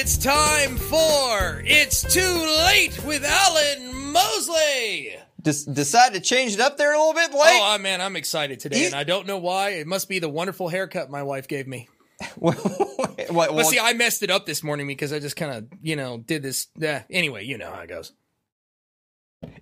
It's 0.00 0.16
time 0.16 0.76
for 0.76 1.60
It's 1.66 2.02
Too 2.02 2.20
Late 2.20 3.02
with 3.04 3.24
Alan 3.24 4.12
Mosley. 4.12 5.16
Just 5.42 5.74
decide 5.74 6.14
to 6.14 6.20
change 6.20 6.54
it 6.54 6.60
up 6.60 6.76
there 6.76 6.94
a 6.94 6.98
little 6.98 7.14
bit, 7.14 7.32
Blake. 7.32 7.42
Oh, 7.60 7.76
man, 7.78 8.00
I'm 8.00 8.14
excited 8.14 8.60
today, 8.60 8.80
You- 8.80 8.86
and 8.86 8.94
I 8.94 9.02
don't 9.04 9.26
know 9.26 9.38
why. 9.38 9.70
It 9.70 9.86
must 9.88 10.08
be 10.08 10.20
the 10.20 10.28
wonderful 10.28 10.68
haircut 10.68 11.10
my 11.10 11.22
wife 11.24 11.48
gave 11.48 11.66
me. 11.66 11.88
Well, 12.36 12.54
what- 12.54 13.16
But 13.16 13.54
well, 13.54 13.64
see, 13.64 13.78
I 13.80 13.92
messed 13.94 14.22
it 14.22 14.30
up 14.30 14.46
this 14.46 14.62
morning 14.62 14.86
because 14.86 15.12
I 15.12 15.18
just 15.18 15.34
kind 15.36 15.52
of, 15.52 15.66
you 15.82 15.96
know, 15.96 16.18
did 16.18 16.42
this. 16.42 16.68
Uh, 16.80 17.00
anyway, 17.10 17.44
you 17.44 17.58
know 17.58 17.70
how 17.72 17.80
it 17.80 17.88
goes. 17.88 18.12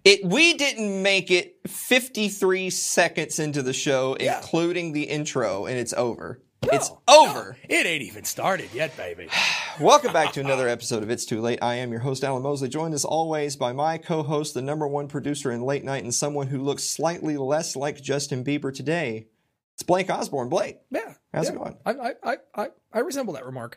it 0.05 0.23
we 0.25 0.53
didn't 0.55 1.03
make 1.03 1.31
it 1.31 1.57
53 1.67 2.69
seconds 2.71 3.39
into 3.39 3.63
the 3.63 3.73
show, 3.73 4.17
Yeah. 4.21 4.37
including 4.39 4.93
the 4.93 5.05
intro, 5.05 5.65
and 5.67 5.79
it's 5.79 5.95
over. 5.95 6.43
It's 6.63 6.91
over. 7.09 7.57
it 7.69 7.87
ain't 7.87 8.03
even 8.03 8.25
started 8.25 8.71
yet, 8.73 8.97
baby. 8.97 9.29
Welcome 9.81 10.13
back 10.13 10.33
to 10.33 10.41
another 10.41 10.69
episode 10.69 11.03
of 11.03 11.11
It's 11.11 11.25
Too 11.25 11.41
Late. 11.41 11.59
I 11.63 11.77
am 11.77 11.91
your 11.91 12.01
host, 12.01 12.25
Alan 12.25 12.43
Mosley, 12.43 12.69
joined 12.69 12.95
as 12.95 13.05
always 13.05 13.57
by 13.57 13.73
my 13.73 13.99
co-host, 13.99 14.55
the 14.55 14.63
number 14.63 14.87
one 14.87 15.09
producer 15.09 15.51
in 15.51 15.63
late 15.63 15.85
night, 15.85 16.03
and 16.03 16.15
someone 16.15 16.49
who 16.49 16.63
looks 16.63 16.85
slightly 16.85 17.37
less 17.37 17.77
like 17.77 18.03
Justin 18.03 18.45
Bieber 18.45 18.73
today. 18.75 19.29
It's 19.75 19.83
Blake 19.83 20.09
Osborne. 20.11 20.49
Blake. 20.49 20.79
Yeah. 20.91 21.15
How's 21.35 21.47
yeah. 21.47 21.53
it 21.53 21.59
going? 21.59 21.77
I, 21.85 21.91
I, 21.93 22.15
I, 22.23 22.37
I, 22.55 22.69
I 22.95 22.99
resemble 23.01 23.35
that 23.35 23.45
remark. 23.45 23.77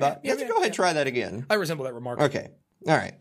Ba. 0.00 0.20
Yeah, 0.24 0.34
yeah, 0.34 0.48
go 0.48 0.56
ahead 0.56 0.66
yeah. 0.66 0.72
try 0.72 0.92
that 0.92 1.06
again. 1.06 1.46
I 1.48 1.54
resemble 1.54 1.84
that 1.84 1.94
remark. 1.94 2.20
Okay. 2.20 2.48
All 2.88 2.96
right. 2.96 3.14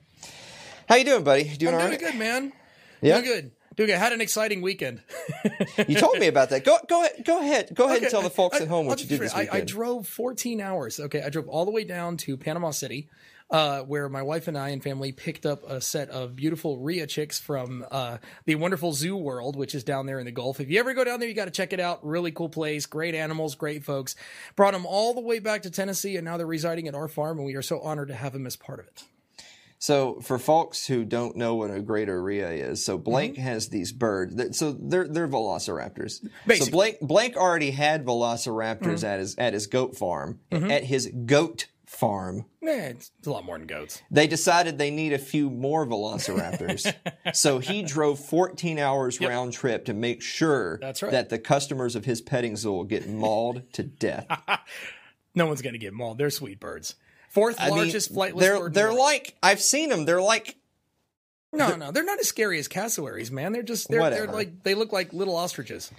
How 0.87 0.95
you 0.95 1.05
doing, 1.05 1.23
buddy? 1.23 1.43
Doing 1.43 1.75
I'm 1.75 1.81
all 1.81 1.87
doing 1.87 2.01
right? 2.01 2.11
good, 2.11 2.15
man. 2.19 2.53
Yeah? 3.01 3.21
Doing 3.21 3.25
good. 3.25 3.51
Doing 3.79 3.91
good. 3.91 3.97
Had 3.97 4.11
an 4.11 4.19
exciting 4.19 4.61
weekend. 4.61 5.01
You 5.87 5.95
told 5.95 6.19
me 6.19 6.27
about 6.27 6.49
that. 6.49 6.65
Go 6.65 6.77
go 6.89 7.05
ahead. 7.05 7.23
Go 7.23 7.39
ahead. 7.39 7.73
Go 7.73 7.85
ahead 7.85 8.01
and 8.01 8.11
tell 8.11 8.21
the 8.21 8.29
folks 8.29 8.59
I- 8.59 8.63
at 8.63 8.67
home 8.67 8.83
I'll 8.83 8.89
what 8.89 9.01
you 9.01 9.07
did 9.07 9.21
this 9.21 9.33
I, 9.33 9.41
weekend. 9.41 9.61
I 9.61 9.65
drove 9.65 10.07
14 10.07 10.59
hours. 10.59 10.99
Okay, 10.99 11.21
I 11.21 11.29
drove 11.29 11.47
all 11.47 11.63
the 11.63 11.71
way 11.71 11.85
down 11.85 12.17
to 12.17 12.35
Panama 12.35 12.71
City, 12.71 13.07
uh, 13.49 13.81
where 13.83 14.09
my 14.09 14.21
wife 14.21 14.49
and 14.49 14.57
I 14.57 14.69
and 14.69 14.83
family 14.83 15.13
picked 15.13 15.45
up 15.45 15.63
a 15.69 15.79
set 15.79 16.09
of 16.09 16.35
beautiful 16.35 16.79
Rhea 16.79 17.07
chicks 17.07 17.39
from 17.39 17.85
uh, 17.89 18.17
the 18.45 18.55
wonderful 18.55 18.91
Zoo 18.91 19.15
World, 19.15 19.55
which 19.55 19.73
is 19.73 19.85
down 19.85 20.05
there 20.05 20.19
in 20.19 20.25
the 20.25 20.31
Gulf. 20.31 20.59
If 20.59 20.69
you 20.69 20.79
ever 20.81 20.93
go 20.93 21.05
down 21.05 21.21
there, 21.21 21.29
you 21.29 21.35
got 21.35 21.45
to 21.45 21.51
check 21.51 21.71
it 21.71 21.79
out. 21.79 22.05
Really 22.05 22.31
cool 22.31 22.49
place, 22.49 22.85
great 22.85 23.15
animals, 23.15 23.55
great 23.55 23.85
folks. 23.85 24.15
Brought 24.57 24.73
them 24.73 24.85
all 24.85 25.13
the 25.13 25.21
way 25.21 25.39
back 25.39 25.61
to 25.61 25.71
Tennessee, 25.71 26.17
and 26.17 26.25
now 26.25 26.35
they're 26.35 26.45
residing 26.45 26.89
at 26.89 26.95
our 26.95 27.07
farm, 27.07 27.37
and 27.37 27.45
we 27.45 27.55
are 27.55 27.61
so 27.61 27.79
honored 27.79 28.09
to 28.09 28.15
have 28.15 28.33
them 28.33 28.45
as 28.45 28.57
part 28.57 28.79
of 28.79 28.87
it. 28.87 29.03
So, 29.81 30.19
for 30.21 30.37
folks 30.37 30.85
who 30.87 31.05
don't 31.05 31.37
know 31.37 31.55
what 31.55 31.71
a 31.71 31.79
greater 31.79 32.21
rhea 32.21 32.49
is, 32.51 32.83
so 32.83 32.97
Blake 32.97 33.37
has 33.37 33.69
these 33.69 33.93
birds. 33.93 34.35
that- 34.35 34.53
So 34.53 34.73
they're 34.73 35.07
they're 35.07 35.27
velociraptors. 35.27 36.21
Basically. 36.45 36.65
So 36.65 36.71
Blake 36.71 36.99
Blake 36.99 37.37
already 37.37 37.71
had 37.71 38.05
velociraptors 38.05 39.03
at 39.05 39.19
his 39.19 39.35
at 39.37 39.53
his 39.53 39.67
goat 39.67 39.95
farm. 39.95 40.39
At 40.51 40.83
his 40.83 41.09
goat 41.25 41.67
farm, 41.85 42.45
Eh, 42.61 42.89
it's, 42.89 43.09
a 43.25 43.31
lot 43.31 43.45
more 43.45 43.57
than 43.57 43.65
goats. 43.65 44.01
they 44.11 44.27
decided 44.27 44.77
they 44.77 44.91
need 44.91 45.11
a 45.13 45.17
few 45.17 45.49
more 45.49 45.87
velociraptors. 45.87 46.93
so 47.33 47.57
he 47.59 47.81
drove 47.81 48.19
14 48.19 48.77
hours 48.77 49.19
round 49.19 49.53
trip 49.53 49.85
to 49.85 49.93
make 49.95 50.21
sure 50.21 50.77
That's 50.81 51.01
right. 51.01 51.11
that 51.11 51.29
the 51.29 51.39
customers 51.39 51.95
of 51.95 52.05
his 52.05 52.21
petting 52.21 52.55
zoo 52.57 52.85
get 52.85 53.09
mauled 53.09 53.63
to 53.73 53.83
death. 53.83 54.27
No 55.35 55.45
one's 55.45 55.61
going 55.61 55.73
to 55.73 55.79
get 55.79 55.93
mauled. 55.93 56.17
They're 56.17 56.31
sweet 56.31 56.59
birds. 56.59 56.95
Fourth 57.29 57.55
I 57.59 57.67
mean, 57.69 57.77
largest 57.77 58.13
flightless 58.13 58.39
they're 58.39 58.59
bird. 58.59 58.73
they're 58.73 58.87
the 58.89 58.93
like 58.95 59.35
I've 59.43 59.61
seen 59.61 59.89
them. 59.89 60.05
They're 60.05 60.21
like 60.21 60.55
No, 61.53 61.75
no, 61.75 61.91
they're 61.91 62.03
not 62.05 62.19
as 62.19 62.27
scary 62.27 62.59
as 62.59 62.67
cassowaries, 62.67 63.31
man. 63.31 63.51
They're 63.53 63.63
just 63.63 63.87
they're, 63.89 64.09
they're 64.09 64.27
like 64.27 64.63
they 64.63 64.75
look 64.75 64.91
like 64.91 65.13
little 65.13 65.35
ostriches. 65.35 65.91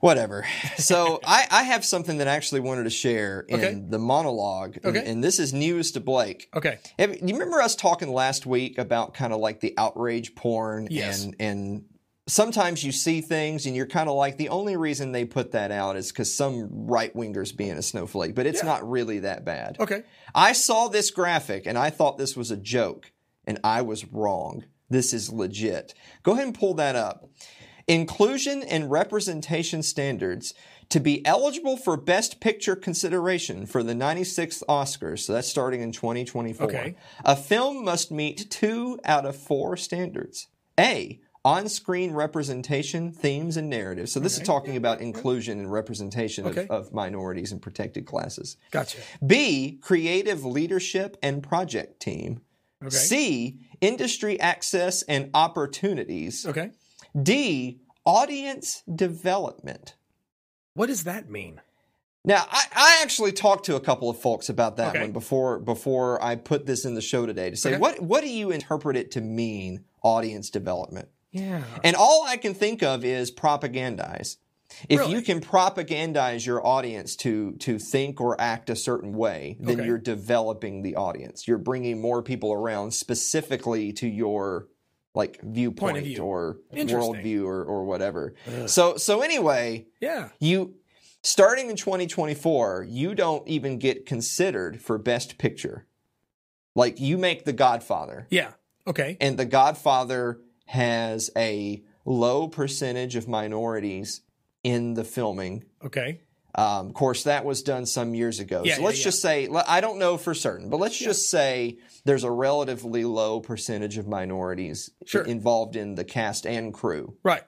Whatever. 0.00 0.44
So 0.78 1.20
I, 1.24 1.46
I 1.50 1.62
have 1.64 1.84
something 1.84 2.18
that 2.18 2.26
I 2.26 2.34
actually 2.34 2.60
wanted 2.60 2.84
to 2.84 2.90
share 2.90 3.44
in 3.48 3.60
Okay. 3.60 3.74
the 3.88 3.98
monologue, 4.00 4.78
and, 4.82 4.96
Okay. 4.96 5.08
and 5.08 5.22
this 5.22 5.38
is 5.38 5.52
news 5.52 5.92
to 5.92 6.00
Blake. 6.00 6.48
Okay. 6.56 6.78
Have, 6.98 7.14
you 7.14 7.34
remember 7.34 7.60
us 7.62 7.76
talking 7.76 8.12
last 8.12 8.44
week 8.46 8.78
about 8.78 9.14
kind 9.14 9.32
of 9.32 9.38
like 9.38 9.60
the 9.60 9.74
outrage 9.78 10.34
porn 10.34 10.88
Yes. 10.90 11.22
and 11.24 11.36
and 11.38 11.84
sometimes 12.32 12.82
you 12.82 12.92
see 12.92 13.20
things 13.20 13.66
and 13.66 13.76
you're 13.76 13.86
kind 13.86 14.08
of 14.08 14.14
like 14.16 14.38
the 14.38 14.48
only 14.48 14.76
reason 14.76 15.12
they 15.12 15.24
put 15.24 15.52
that 15.52 15.70
out 15.70 15.96
is 15.96 16.10
because 16.10 16.32
some 16.34 16.86
right 16.86 17.14
wingers 17.14 17.54
being 17.54 17.72
a 17.72 17.82
snowflake, 17.82 18.34
but 18.34 18.46
it's 18.46 18.60
Yeah. 18.62 18.68
not 18.68 18.90
really 18.90 19.18
that 19.20 19.44
bad. 19.44 19.76
Okay. 19.78 20.02
I 20.34 20.52
saw 20.54 20.88
this 20.88 21.10
graphic 21.10 21.66
and 21.66 21.76
I 21.76 21.90
thought 21.90 22.16
this 22.16 22.34
was 22.36 22.50
a 22.50 22.56
joke, 22.56 23.12
and 23.46 23.58
I 23.62 23.82
was 23.82 24.06
wrong. 24.06 24.64
This 24.88 25.12
is 25.12 25.30
legit. 25.30 25.92
Go 26.22 26.32
ahead 26.32 26.46
and 26.46 26.58
pull 26.58 26.74
that 26.74 26.96
up. 26.96 27.28
Inclusion 27.86 28.62
and 28.62 28.90
representation 28.90 29.82
standards 29.82 30.54
to 30.88 31.00
be 31.00 31.24
eligible 31.26 31.76
for 31.76 31.96
Best 31.96 32.40
Picture 32.40 32.76
consideration 32.76 33.66
for 33.66 33.82
the 33.82 33.94
96th 33.94 34.62
Oscars, 34.68 35.20
so 35.20 35.32
that's 35.32 35.48
starting 35.48 35.80
in 35.82 35.90
2024. 35.92 36.66
Okay. 36.66 36.94
A 37.24 37.34
film 37.36 37.84
must 37.84 38.10
meet 38.10 38.48
two 38.50 38.98
out 39.04 39.26
of 39.26 39.36
four 39.36 39.76
standards. 39.76 40.48
A, 40.78 41.20
on 41.44 41.68
screen 41.68 42.12
representation, 42.12 43.10
themes, 43.12 43.56
and 43.56 43.68
narrative. 43.68 44.08
So 44.08 44.20
this 44.20 44.38
is 44.38 44.46
talking 44.46 44.76
about 44.76 45.00
inclusion 45.00 45.58
and 45.58 45.72
representation 45.72 46.46
Okay. 46.46 46.62
of, 46.68 46.86
of 46.86 46.92
minorities 46.92 47.50
and 47.50 47.60
protected 47.60 48.06
classes. 48.06 48.56
Gotcha. 48.70 48.98
B, 49.26 49.78
creative 49.82 50.44
leadership 50.44 51.16
and 51.22 51.42
project 51.42 52.00
team. 52.00 52.42
Okay. 52.80 52.90
C, 52.90 53.58
industry 53.80 54.38
access 54.40 55.02
and 55.02 55.30
opportunities. 55.34 56.46
Okay. 56.46 56.70
D, 57.20 57.80
audience 58.04 58.82
development. 58.92 59.96
What 60.74 60.86
does 60.86 61.04
that 61.04 61.28
mean? 61.28 61.60
Now, 62.24 62.46
I, 62.50 62.64
I 62.74 63.00
actually 63.02 63.32
talked 63.32 63.66
to 63.66 63.74
a 63.74 63.80
couple 63.80 64.08
of 64.08 64.18
folks 64.20 64.48
about 64.48 64.76
that 64.76 64.90
Okay. 64.90 65.00
one 65.02 65.12
before 65.12 65.58
before 65.58 66.22
I 66.22 66.36
put 66.36 66.66
this 66.66 66.84
in 66.84 66.94
the 66.94 67.00
show 67.02 67.26
today 67.26 67.50
to 67.50 67.56
say 67.56 67.70
Okay. 67.70 67.78
what 67.80 68.00
what 68.00 68.20
do 68.22 68.28
you 68.30 68.52
interpret 68.52 68.96
it 68.96 69.10
to 69.12 69.20
mean 69.20 69.84
audience 70.04 70.48
development? 70.48 71.08
Yeah. 71.32 71.64
And 71.82 71.96
all 71.96 72.24
I 72.26 72.36
can 72.36 72.54
think 72.54 72.82
of 72.82 73.04
is 73.04 73.30
propagandize. 73.32 74.36
If 74.88 75.00
Really? 75.00 75.12
you 75.12 75.22
can 75.22 75.40
propagandize 75.40 76.46
your 76.46 76.66
audience 76.66 77.14
to 77.16 77.52
to 77.60 77.78
think 77.78 78.20
or 78.20 78.40
act 78.40 78.70
a 78.70 78.76
certain 78.76 79.12
way, 79.14 79.56
then 79.60 79.78
Okay. 79.80 79.86
you're 79.86 79.98
developing 79.98 80.82
the 80.82 80.96
audience. 80.96 81.46
You're 81.48 81.58
bringing 81.58 82.00
more 82.00 82.22
people 82.22 82.52
around 82.52 82.92
specifically 82.92 83.92
to 83.94 84.06
your 84.08 84.68
like 85.14 85.40
viewpoint 85.42 85.98
view. 86.04 86.22
or 86.22 86.58
worldview 86.72 87.44
or, 87.44 87.62
or 87.64 87.84
whatever. 87.84 88.34
So 88.66 88.96
so 88.96 89.20
anyway, 89.20 89.86
Yeah. 90.00 90.30
you 90.40 90.74
starting 91.22 91.68
in 91.68 91.76
2024, 91.76 92.86
you 92.88 93.14
don't 93.14 93.46
even 93.46 93.78
get 93.78 94.06
considered 94.06 94.80
for 94.80 94.96
best 94.98 95.36
picture. 95.38 95.86
Like 96.74 96.98
you 96.98 97.18
make 97.18 97.44
The 97.44 97.52
Godfather 97.52 98.26
Yeah. 98.30 98.52
Okay. 98.86 99.18
and 99.20 99.38
The 99.38 99.44
Godfather 99.44 100.40
has 100.66 101.30
a 101.36 101.82
low 102.04 102.48
percentage 102.48 103.16
of 103.16 103.28
minorities 103.28 104.22
in 104.62 104.94
the 104.94 105.04
filming. 105.04 105.64
Okay. 105.84 106.20
Um, 106.54 106.88
of 106.88 106.94
course, 106.94 107.24
that 107.24 107.44
was 107.46 107.62
done 107.62 107.86
some 107.86 108.14
years 108.14 108.38
ago. 108.38 108.62
Yeah, 108.64 108.76
so 108.76 108.82
let's 108.82 108.98
yeah. 108.98 109.04
just 109.04 109.22
say, 109.22 109.48
I 109.66 109.80
don't 109.80 109.98
know 109.98 110.18
for 110.18 110.34
certain, 110.34 110.68
but 110.68 110.78
let's 110.78 110.98
just 110.98 111.30
say 111.30 111.78
there's 112.04 112.24
a 112.24 112.30
relatively 112.30 113.04
low 113.04 113.40
percentage 113.40 113.96
of 113.96 114.06
minorities 114.06 114.90
Sure. 115.06 115.22
involved 115.22 115.76
in 115.76 115.94
the 115.94 116.04
cast 116.04 116.46
and 116.46 116.74
crew. 116.74 117.16
Right. 117.22 117.42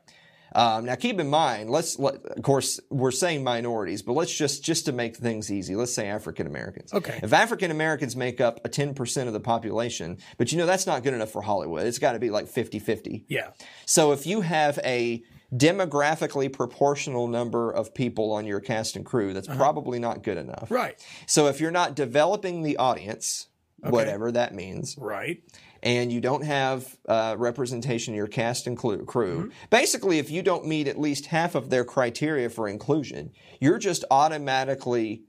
Um, 0.54 0.84
now, 0.84 0.94
keep 0.94 1.18
in 1.18 1.28
mind, 1.28 1.70
let's, 1.70 1.98
let, 1.98 2.14
of 2.24 2.42
course, 2.42 2.78
we're 2.90 3.10
saying 3.10 3.42
minorities, 3.42 4.02
but 4.02 4.12
let's 4.12 4.32
just, 4.32 4.62
just 4.62 4.86
to 4.86 4.92
make 4.92 5.16
things 5.16 5.50
easy, 5.50 5.74
let's 5.74 5.94
say 5.94 6.08
African 6.08 6.46
Americans. 6.46 6.92
Okay. 6.94 7.18
If 7.22 7.32
African 7.32 7.70
Americans 7.70 8.14
make 8.14 8.40
up 8.40 8.64
a 8.64 8.68
10% 8.68 9.26
of 9.26 9.32
the 9.32 9.40
population, 9.40 10.18
but 10.38 10.52
you 10.52 10.58
know, 10.58 10.66
that's 10.66 10.86
not 10.86 11.02
good 11.02 11.14
enough 11.14 11.30
for 11.30 11.42
Hollywood. 11.42 11.86
It's 11.86 11.98
got 11.98 12.12
to 12.12 12.18
be 12.18 12.30
like 12.30 12.46
50 12.46 12.78
50. 12.78 13.24
Yeah. 13.28 13.50
So 13.86 14.12
if 14.12 14.26
you 14.26 14.42
have 14.42 14.78
a 14.84 15.22
demographically 15.52 16.52
proportional 16.52 17.28
number 17.28 17.70
of 17.70 17.94
people 17.94 18.32
on 18.32 18.46
your 18.46 18.60
cast 18.60 18.96
and 18.96 19.04
crew, 19.04 19.32
that's 19.32 19.48
probably 19.48 19.98
not 19.98 20.22
good 20.22 20.38
enough. 20.38 20.64
Uh-huh. 20.64 20.74
Right. 20.74 21.06
So 21.26 21.46
if 21.48 21.60
you're 21.60 21.70
not 21.70 21.94
developing 21.94 22.62
the 22.62 22.76
audience, 22.76 23.48
whatever 23.80 24.32
that 24.32 24.54
means, 24.54 24.96
Right. 24.98 25.42
And 25.84 26.10
you 26.12 26.20
don't 26.20 26.42
have 26.44 26.96
uh, 27.08 27.36
representation 27.38 28.14
in 28.14 28.16
your 28.18 28.26
cast 28.26 28.66
and 28.66 28.76
crew, 28.76 29.04
Mm-hmm. 29.06 29.48
basically, 29.70 30.18
if 30.18 30.30
you 30.30 30.42
don't 30.42 30.66
meet 30.66 30.88
at 30.88 30.98
least 30.98 31.26
half 31.26 31.54
of 31.54 31.70
their 31.70 31.84
criteria 31.84 32.48
for 32.50 32.66
inclusion, 32.68 33.30
you're 33.60 33.78
just 33.78 34.04
automatically 34.10 35.22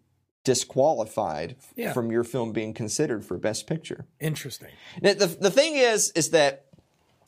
disqualified 0.46 1.56
Yeah. 1.76 1.94
from 1.94 2.12
your 2.12 2.24
film 2.24 2.52
being 2.54 2.74
considered 2.74 3.26
for 3.26 3.38
Best 3.38 3.68
Picture. 3.68 4.06
Interesting. 4.20 4.70
Now, 5.02 5.14
the, 5.14 5.28
the 5.28 5.52
thing 5.52 5.76
is, 5.76 6.12
is 6.16 6.30
that 6.32 6.66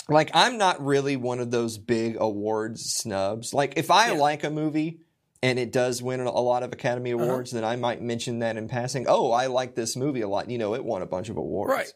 like 0.10 0.32
I'm 0.34 0.58
not 0.58 0.84
really 0.86 1.18
one 1.18 1.40
of 1.40 1.52
those 1.52 1.78
big 1.78 2.16
awards 2.20 2.82
snubs. 2.94 3.54
Like 3.54 3.74
if 3.78 3.92
I 3.92 4.12
Yeah. 4.14 4.20
like 4.20 4.44
a 4.46 4.50
movie 4.50 5.02
and 5.44 5.60
it 5.60 5.72
does 5.74 6.02
win 6.02 6.22
a 6.22 6.32
lot 6.32 6.64
of 6.64 6.72
Academy 6.72 7.14
Uh-huh. 7.14 7.24
Awards, 7.26 7.52
then 7.52 7.66
I 7.66 7.76
might 7.76 8.02
mention 8.02 8.40
that 8.40 8.56
in 8.56 8.68
passing. 8.70 9.06
Oh, 9.10 9.32
I 9.32 9.48
like 9.48 9.76
this 9.76 9.96
movie 9.98 10.22
a 10.22 10.28
lot. 10.30 10.50
You 10.50 10.58
know, 10.58 10.76
it 10.76 10.86
won 10.86 11.02
a 11.02 11.06
bunch 11.06 11.28
of 11.30 11.36
awards. 11.38 11.72
Right. 11.74 11.92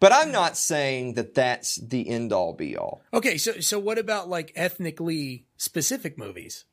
But 0.00 0.12
I'm 0.12 0.32
not 0.32 0.56
saying 0.56 1.14
that 1.14 1.34
that's 1.34 1.76
the 1.76 2.08
end 2.08 2.32
all 2.32 2.52
be 2.52 2.76
all. 2.76 3.02
Okay. 3.12 3.38
So 3.38 3.60
so 3.60 3.78
what 3.78 3.98
about 3.98 4.28
like 4.28 4.52
ethnically 4.54 5.46
specific 5.56 6.18
movies? 6.18 6.64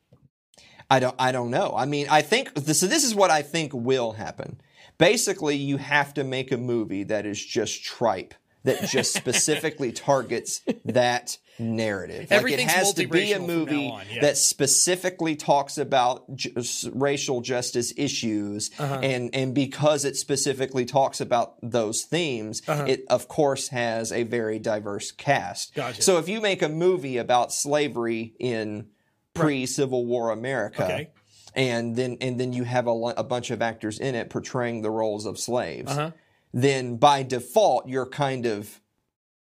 I 0.90 1.00
don't 1.00 1.16
I 1.18 1.32
don't 1.32 1.52
know. 1.52 1.74
I 1.76 1.86
mean, 1.86 2.08
I 2.10 2.22
think 2.22 2.52
so 2.56 2.88
this 2.88 3.04
is 3.04 3.16
what 3.16 3.32
I 3.32 3.42
think 3.42 3.74
will 3.74 4.14
happen. 4.14 4.62
Basically, 4.98 5.56
you 5.56 5.78
have 5.78 6.14
to 6.14 6.24
make 6.24 6.52
a 6.52 6.58
movie 6.58 7.04
that 7.06 7.26
is 7.26 7.44
just 7.44 7.84
tripe 7.84 8.34
that 8.64 8.90
just 8.90 9.14
specifically 9.18 9.92
targets 9.92 10.62
that 10.86 11.38
narrative. 11.60 12.32
Like 12.32 12.50
it 12.52 12.60
has 12.62 12.94
to 12.96 13.08
be 13.08 13.34
a 13.34 13.40
movie 13.40 13.90
on, 13.90 14.02
yeah. 14.12 14.22
that 14.22 14.38
specifically 14.38 15.36
talks 15.36 15.78
about 15.78 16.24
ju- 16.36 16.52
racial 16.94 17.42
justice 17.42 17.94
issues, 17.96 18.72
Uh-huh. 18.80 19.00
and 19.04 19.30
and 19.36 19.54
because 19.54 20.04
it 20.06 20.16
specifically 20.16 20.86
talks 20.86 21.22
about 21.22 21.56
those 21.62 22.04
themes, 22.04 22.62
Uh-huh. 22.68 22.86
it 22.88 23.06
of 23.10 23.28
course 23.28 23.68
has 23.70 24.12
a 24.12 24.24
very 24.24 24.60
diverse 24.60 25.12
cast. 25.12 25.76
Gotcha. 25.76 26.02
So 26.02 26.18
if 26.18 26.28
you 26.28 26.42
make 26.42 26.62
a 26.62 26.70
movie 26.70 27.18
about 27.18 27.54
slavery 27.54 28.34
in 28.40 28.88
pre-Civil 29.34 30.06
War 30.06 30.32
America. 30.32 30.84
Okay. 30.86 31.10
And 31.56 31.96
then, 31.96 32.18
and 32.20 32.40
then 32.40 32.52
you 32.52 32.64
have 32.64 32.88
a, 32.88 32.92
a 32.92 33.24
bunch 33.24 33.52
of 33.52 33.62
actors 33.62 34.00
in 34.00 34.16
it 34.16 34.32
portraying 34.32 34.82
the 34.82 34.90
roles 34.90 35.28
of 35.28 35.38
slaves. 35.38 35.92
Uh-huh. 35.92 36.10
Then, 36.54 36.98
by 36.98 37.24
default, 37.24 37.88
you're 37.88 38.06
kind 38.06 38.46
of 38.46 38.80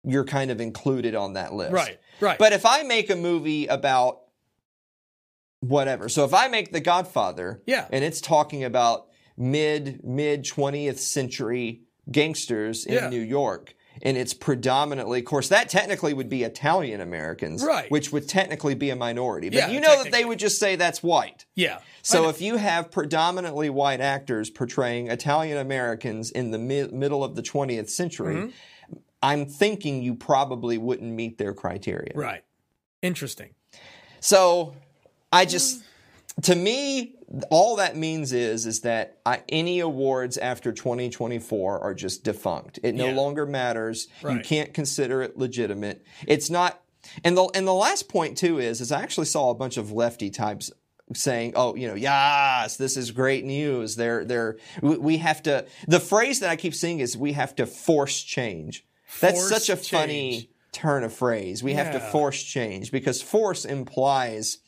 you're 0.05 0.23
kind 0.25 0.49
of 0.51 0.61
included 0.61 1.13
on 1.15 1.33
that 1.33 1.53
list. 1.53 1.73
Right, 1.73 1.99
right. 2.21 2.37
But 2.39 2.53
if 2.53 2.65
I 2.65 2.83
make 2.83 3.09
a 3.09 3.15
movie 3.17 3.67
about 3.67 4.21
whatever, 5.59 6.07
so 6.09 6.23
if 6.23 6.33
I 6.33 6.47
make 6.47 6.71
The 6.71 6.79
Godfather, 6.79 7.61
Yeah. 7.65 7.87
and 7.91 8.03
it's 8.03 8.21
talking 8.21 8.63
about 8.63 9.07
mid 9.37 10.03
mid 10.03 10.45
twentieth 10.45 10.99
century 10.99 11.81
gangsters 12.11 12.85
in 12.85 12.93
Yeah. 12.93 13.09
New 13.09 13.21
York, 13.21 13.75
and 14.01 14.17
it's 14.17 14.33
predominantly, 14.33 15.19
of 15.19 15.25
course, 15.25 15.49
that 15.49 15.69
technically 15.69 16.13
would 16.13 16.29
be 16.29 16.43
Italian 16.43 17.01
Americans, 17.01 17.63
Right. 17.63 17.89
Which 17.91 18.11
would 18.11 18.27
technically 18.27 18.75
be 18.75 18.89
a 18.89 18.95
minority, 18.95 19.49
but 19.49 19.57
Yeah, 19.57 19.69
you 19.69 19.79
know 19.81 20.03
that 20.03 20.11
they 20.11 20.25
would 20.25 20.39
just 20.39 20.59
say 20.59 20.75
that's 20.75 21.01
white. 21.03 21.45
yeah. 21.55 21.79
So 22.01 22.29
if 22.29 22.41
you 22.41 22.57
have 22.57 22.91
predominantly 22.91 23.69
white 23.69 24.01
actors 24.01 24.49
portraying 24.49 25.07
Italian 25.11 25.57
Americans 25.57 26.31
in 26.31 26.51
the 26.51 26.57
mi- 26.57 26.87
middle 26.91 27.23
of 27.23 27.35
the 27.35 27.41
20th 27.43 27.89
century, 27.89 28.35
Mm-hmm. 28.35 28.49
I'm 29.21 29.45
thinking 29.47 30.01
you 30.01 30.15
probably 30.15 30.77
wouldn't 30.77 31.11
meet 31.11 31.37
their 31.37 31.53
criteria. 31.53 32.13
right. 32.15 32.43
Interesting. 33.01 33.49
So 34.21 34.75
I 35.31 35.45
just, 35.45 35.83
to 36.43 36.55
me, 36.55 37.15
all 37.49 37.75
that 37.77 37.95
means 37.97 38.33
is 38.33 38.65
is 38.65 38.81
that 38.81 39.19
I, 39.25 39.41
any 39.49 39.79
awards 39.79 40.37
after 40.37 40.71
2024 40.71 41.79
are 41.79 41.93
just 41.93 42.23
defunct. 42.23 42.79
It 42.83 42.95
no 42.95 43.07
Yeah. 43.07 43.15
longer 43.15 43.45
matters. 43.45 44.07
You 44.23 44.39
can't 44.39 44.73
consider 44.73 45.21
it 45.21 45.37
legitimate. 45.37 46.03
It's 46.27 46.49
not. 46.49 46.81
And 47.23 47.35
the 47.35 47.43
and 47.55 47.67
the 47.67 47.73
last 47.73 48.09
point 48.09 48.37
too 48.37 48.59
is 48.59 48.81
is 48.81 48.91
I 48.91 49.01
actually 49.01 49.25
saw 49.25 49.49
a 49.49 49.55
bunch 49.55 49.77
of 49.77 49.91
lefty 49.91 50.29
types 50.29 50.71
saying, 51.13 51.53
"Oh, 51.55 51.75
you 51.75 51.87
know, 51.87 51.95
yes, 51.95 52.77
this 52.77 52.95
is 52.95 53.11
great 53.11 53.43
news. 53.45 53.95
They're 53.95 54.23
they're 54.23 54.57
we, 54.81 54.97
we 54.97 55.17
have 55.17 55.41
to." 55.43 55.65
The 55.87 55.99
phrase 55.99 56.39
that 56.41 56.49
I 56.49 56.55
keep 56.55 56.75
seeing 56.75 56.99
is 56.99 57.17
"we 57.17 57.33
have 57.33 57.55
to 57.55 57.65
force 57.65 58.21
change." 58.21 58.85
That's 59.19 59.47
such 59.49 59.69
a 59.69 59.75
funny 59.75 60.51
turn 60.71 61.03
of 61.03 61.11
phrase. 61.13 61.63
We 61.63 61.73
have 61.73 61.91
to 61.93 61.99
force 61.99 62.43
change 62.43 62.91
because 62.91 63.21
force 63.23 63.65
implies 63.65 64.59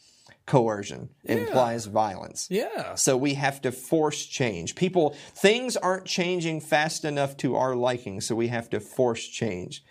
coercion, 0.45 1.09
implies 1.23 1.85
violence. 1.85 2.47
Yeah. 2.49 2.95
So 2.95 3.15
we 3.15 3.35
have 3.35 3.61
to 3.61 3.71
force 3.71 4.25
change. 4.25 4.75
People, 4.75 5.15
things 5.35 5.77
aren't 5.77 6.05
changing 6.05 6.61
fast 6.61 7.05
enough 7.05 7.38
to 7.38 7.55
our 7.55 7.75
liking, 7.75 8.21
so 8.21 8.35
we 8.35 8.47
have 8.47 8.69
to 8.71 8.79
force 8.79 9.27
change. 9.27 9.83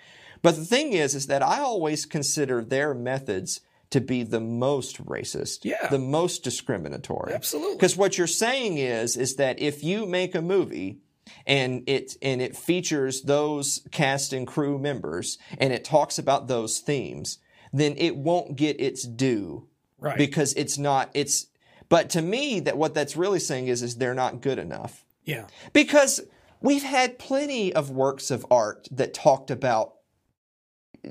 But 0.43 0.57
the 0.57 0.65
thing 0.65 0.93
is, 0.93 1.15
is 1.15 1.27
that 1.29 1.43
I 1.43 1.61
always 1.61 2.07
consider 2.07 2.63
their 2.63 2.95
methods 2.95 3.61
to 3.91 4.01
be 4.01 4.23
the 4.23 4.41
most 4.41 5.05
racist, 5.05 5.65
Yeah. 5.65 5.89
the 5.89 5.99
most 5.99 6.45
discriminatory. 6.45 7.33
Absolutely. 7.33 7.75
Because 7.77 7.97
what 7.97 8.17
you're 8.17 8.27
saying 8.27 8.79
is, 8.79 9.17
is 9.17 9.37
that 9.37 9.61
if 9.61 9.83
you 9.83 10.07
make 10.07 10.35
a 10.35 10.43
movie 10.43 10.99
and 11.47 11.83
it 11.89 12.17
and 12.23 12.41
it 12.41 12.57
features 12.57 13.23
those 13.23 13.87
cast 13.91 14.33
and 14.33 14.47
crew 14.47 14.79
members 14.79 15.39
and 15.59 15.73
it 15.73 15.85
talks 15.85 16.19
about 16.19 16.49
those 16.49 16.79
themes, 16.81 17.39
then 17.73 17.95
it 17.99 18.17
won't 18.17 18.57
get 18.57 18.81
its 18.81 19.07
due 19.07 19.67
Right. 20.01 20.17
because 20.19 20.53
it's 20.55 20.79
not 20.79 21.11
it's 21.15 21.47
but 21.89 22.11
to 22.11 22.23
me 22.23 22.61
that 22.61 22.77
what 22.79 22.95
that's 22.95 23.17
really 23.17 23.41
saying 23.41 23.69
is 23.69 23.83
is 23.83 23.97
they're 23.97 24.15
not 24.15 24.41
good 24.41 24.59
enough 24.59 25.05
yeah. 25.25 25.47
because 25.73 26.21
we've 26.61 26.83
had 26.83 27.19
plenty 27.19 27.73
of 27.73 27.91
works 27.91 28.31
of 28.31 28.47
art 28.51 28.89
that 28.91 29.13
talked 29.15 29.51
about 29.51 29.95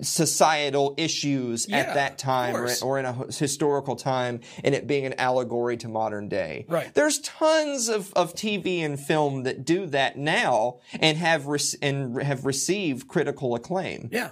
societal 0.01 0.94
issues 0.97 1.68
Yeah, 1.68 1.77
at 1.77 1.94
that 1.95 2.18
time 2.19 2.56
or, 2.56 2.69
or 2.83 3.00
in 3.00 3.06
a 3.06 3.13
historical 3.31 3.95
time 3.95 4.41
and 4.63 4.75
it 4.75 4.86
being 4.86 5.06
an 5.07 5.13
allegory 5.19 5.77
to 5.77 5.88
modern 5.88 6.30
day 6.30 6.65
Right. 6.69 6.94
there's 6.94 7.19
tons 7.19 7.89
of, 7.89 8.13
of 8.13 8.33
tv 8.36 8.80
and 8.86 9.00
film 9.00 9.44
that 9.44 9.65
do 9.65 9.88
that 9.88 10.15
now 10.18 10.80
and 11.00 11.18
have 11.18 11.47
rec- 11.47 11.62
and 11.81 12.21
have 12.21 12.45
received 12.45 13.07
critical 13.07 13.56
acclaim 13.56 14.09
Yeah. 14.12 14.30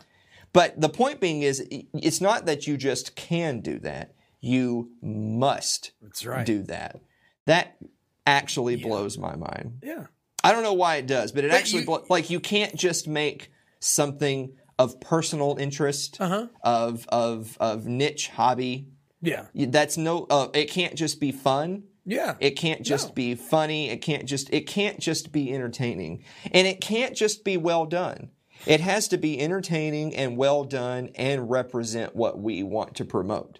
but 0.53 0.79
the 0.79 0.89
point 0.89 1.19
being 1.19 1.41
is, 1.41 1.67
it's 1.93 2.21
not 2.21 2.45
that 2.45 2.67
you 2.67 2.77
just 2.77 3.15
can 3.15 3.59
do 3.61 3.79
that. 3.79 4.13
You 4.39 4.91
must 5.01 5.91
That's 6.01 6.25
right. 6.25 6.45
do 6.45 6.63
that. 6.63 6.99
That 7.45 7.77
actually 8.25 8.75
blows 8.75 9.17
my 9.17 9.35
mind. 9.35 9.79
Yeah. 9.83 10.05
I 10.43 10.51
don't 10.51 10.63
know 10.63 10.73
why 10.73 10.97
it 10.97 11.07
does, 11.07 11.31
but 11.31 11.43
it 11.43 11.51
But 11.51 11.57
actually, 11.59 11.79
you- 11.81 11.85
blo- 11.87 12.05
like, 12.09 12.29
you 12.29 12.39
can't 12.39 12.75
just 12.75 13.07
make 13.07 13.49
something 13.79 14.53
of 14.79 14.99
personal 15.01 15.57
interest, 15.59 16.17
Uh-huh. 16.21 16.47
of, 16.63 17.07
of, 17.09 17.57
of 17.59 17.87
niche 17.87 18.29
hobby. 18.29 18.87
Yeah. 19.21 19.45
That's 19.55 19.97
no, 19.97 20.27
uh, 20.29 20.49
it 20.53 20.69
can't 20.69 20.95
just 20.95 21.19
be 21.19 21.31
fun. 21.31 21.83
Yeah. 22.05 22.35
It 22.39 22.51
can't 22.51 22.83
just 22.83 23.09
No. 23.09 23.13
be 23.15 23.35
funny. 23.35 23.89
It 23.89 23.97
can't 23.97 24.25
just 24.25 24.49
it 24.53 24.65
can't 24.67 24.99
just 24.99 25.31
be 25.33 25.51
entertaining. 25.51 26.23
And 26.51 26.65
it 26.67 26.79
can't 26.79 27.15
just 27.15 27.43
be 27.43 27.57
well 27.57 27.85
done. 27.85 28.29
It 28.65 28.79
has 28.79 29.07
to 29.09 29.17
be 29.17 29.39
entertaining 29.41 30.15
and 30.15 30.37
well 30.37 30.63
done 30.63 31.09
and 31.15 31.49
represent 31.49 32.15
what 32.15 32.39
we 32.39 32.63
want 32.63 32.95
to 32.95 33.05
promote. 33.05 33.59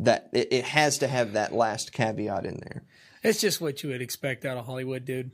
That 0.00 0.30
it, 0.32 0.48
it 0.52 0.64
has 0.64 0.98
to 0.98 1.08
have 1.08 1.32
that 1.32 1.52
last 1.52 1.92
caveat 1.92 2.46
in 2.46 2.60
there. 2.60 2.84
It's 3.22 3.40
just 3.40 3.60
what 3.60 3.82
you 3.82 3.90
would 3.90 4.00
expect 4.00 4.44
out 4.44 4.56
of 4.56 4.66
Hollywood, 4.66 5.04
dude. 5.04 5.32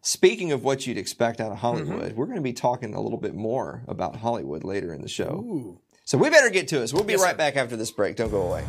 Speaking 0.00 0.50
of 0.52 0.64
what 0.64 0.86
you'd 0.86 0.98
expect 0.98 1.40
out 1.40 1.52
of 1.52 1.58
Mm-hmm. 1.58 1.66
Hollywood, 1.90 2.12
we're 2.16 2.26
going 2.26 2.36
to 2.38 2.42
be 2.42 2.52
talking 2.54 2.94
a 2.94 3.00
little 3.00 3.18
bit 3.18 3.34
more 3.34 3.82
about 3.86 4.16
Hollywood 4.16 4.64
later 4.64 4.92
in 4.94 5.02
the 5.02 5.08
show. 5.08 5.34
Ooh. 5.44 5.80
So 6.04 6.18
we 6.18 6.28
better 6.30 6.50
get 6.50 6.68
to 6.68 6.82
it. 6.82 6.88
So 6.88 6.96
we'll 6.96 7.04
be 7.04 7.12
Yes, 7.14 7.22
right 7.22 7.32
sir. 7.32 7.36
back 7.38 7.56
after 7.56 7.76
this 7.76 7.90
break. 7.90 8.16
Don't 8.16 8.30
go 8.30 8.42
away. 8.42 8.64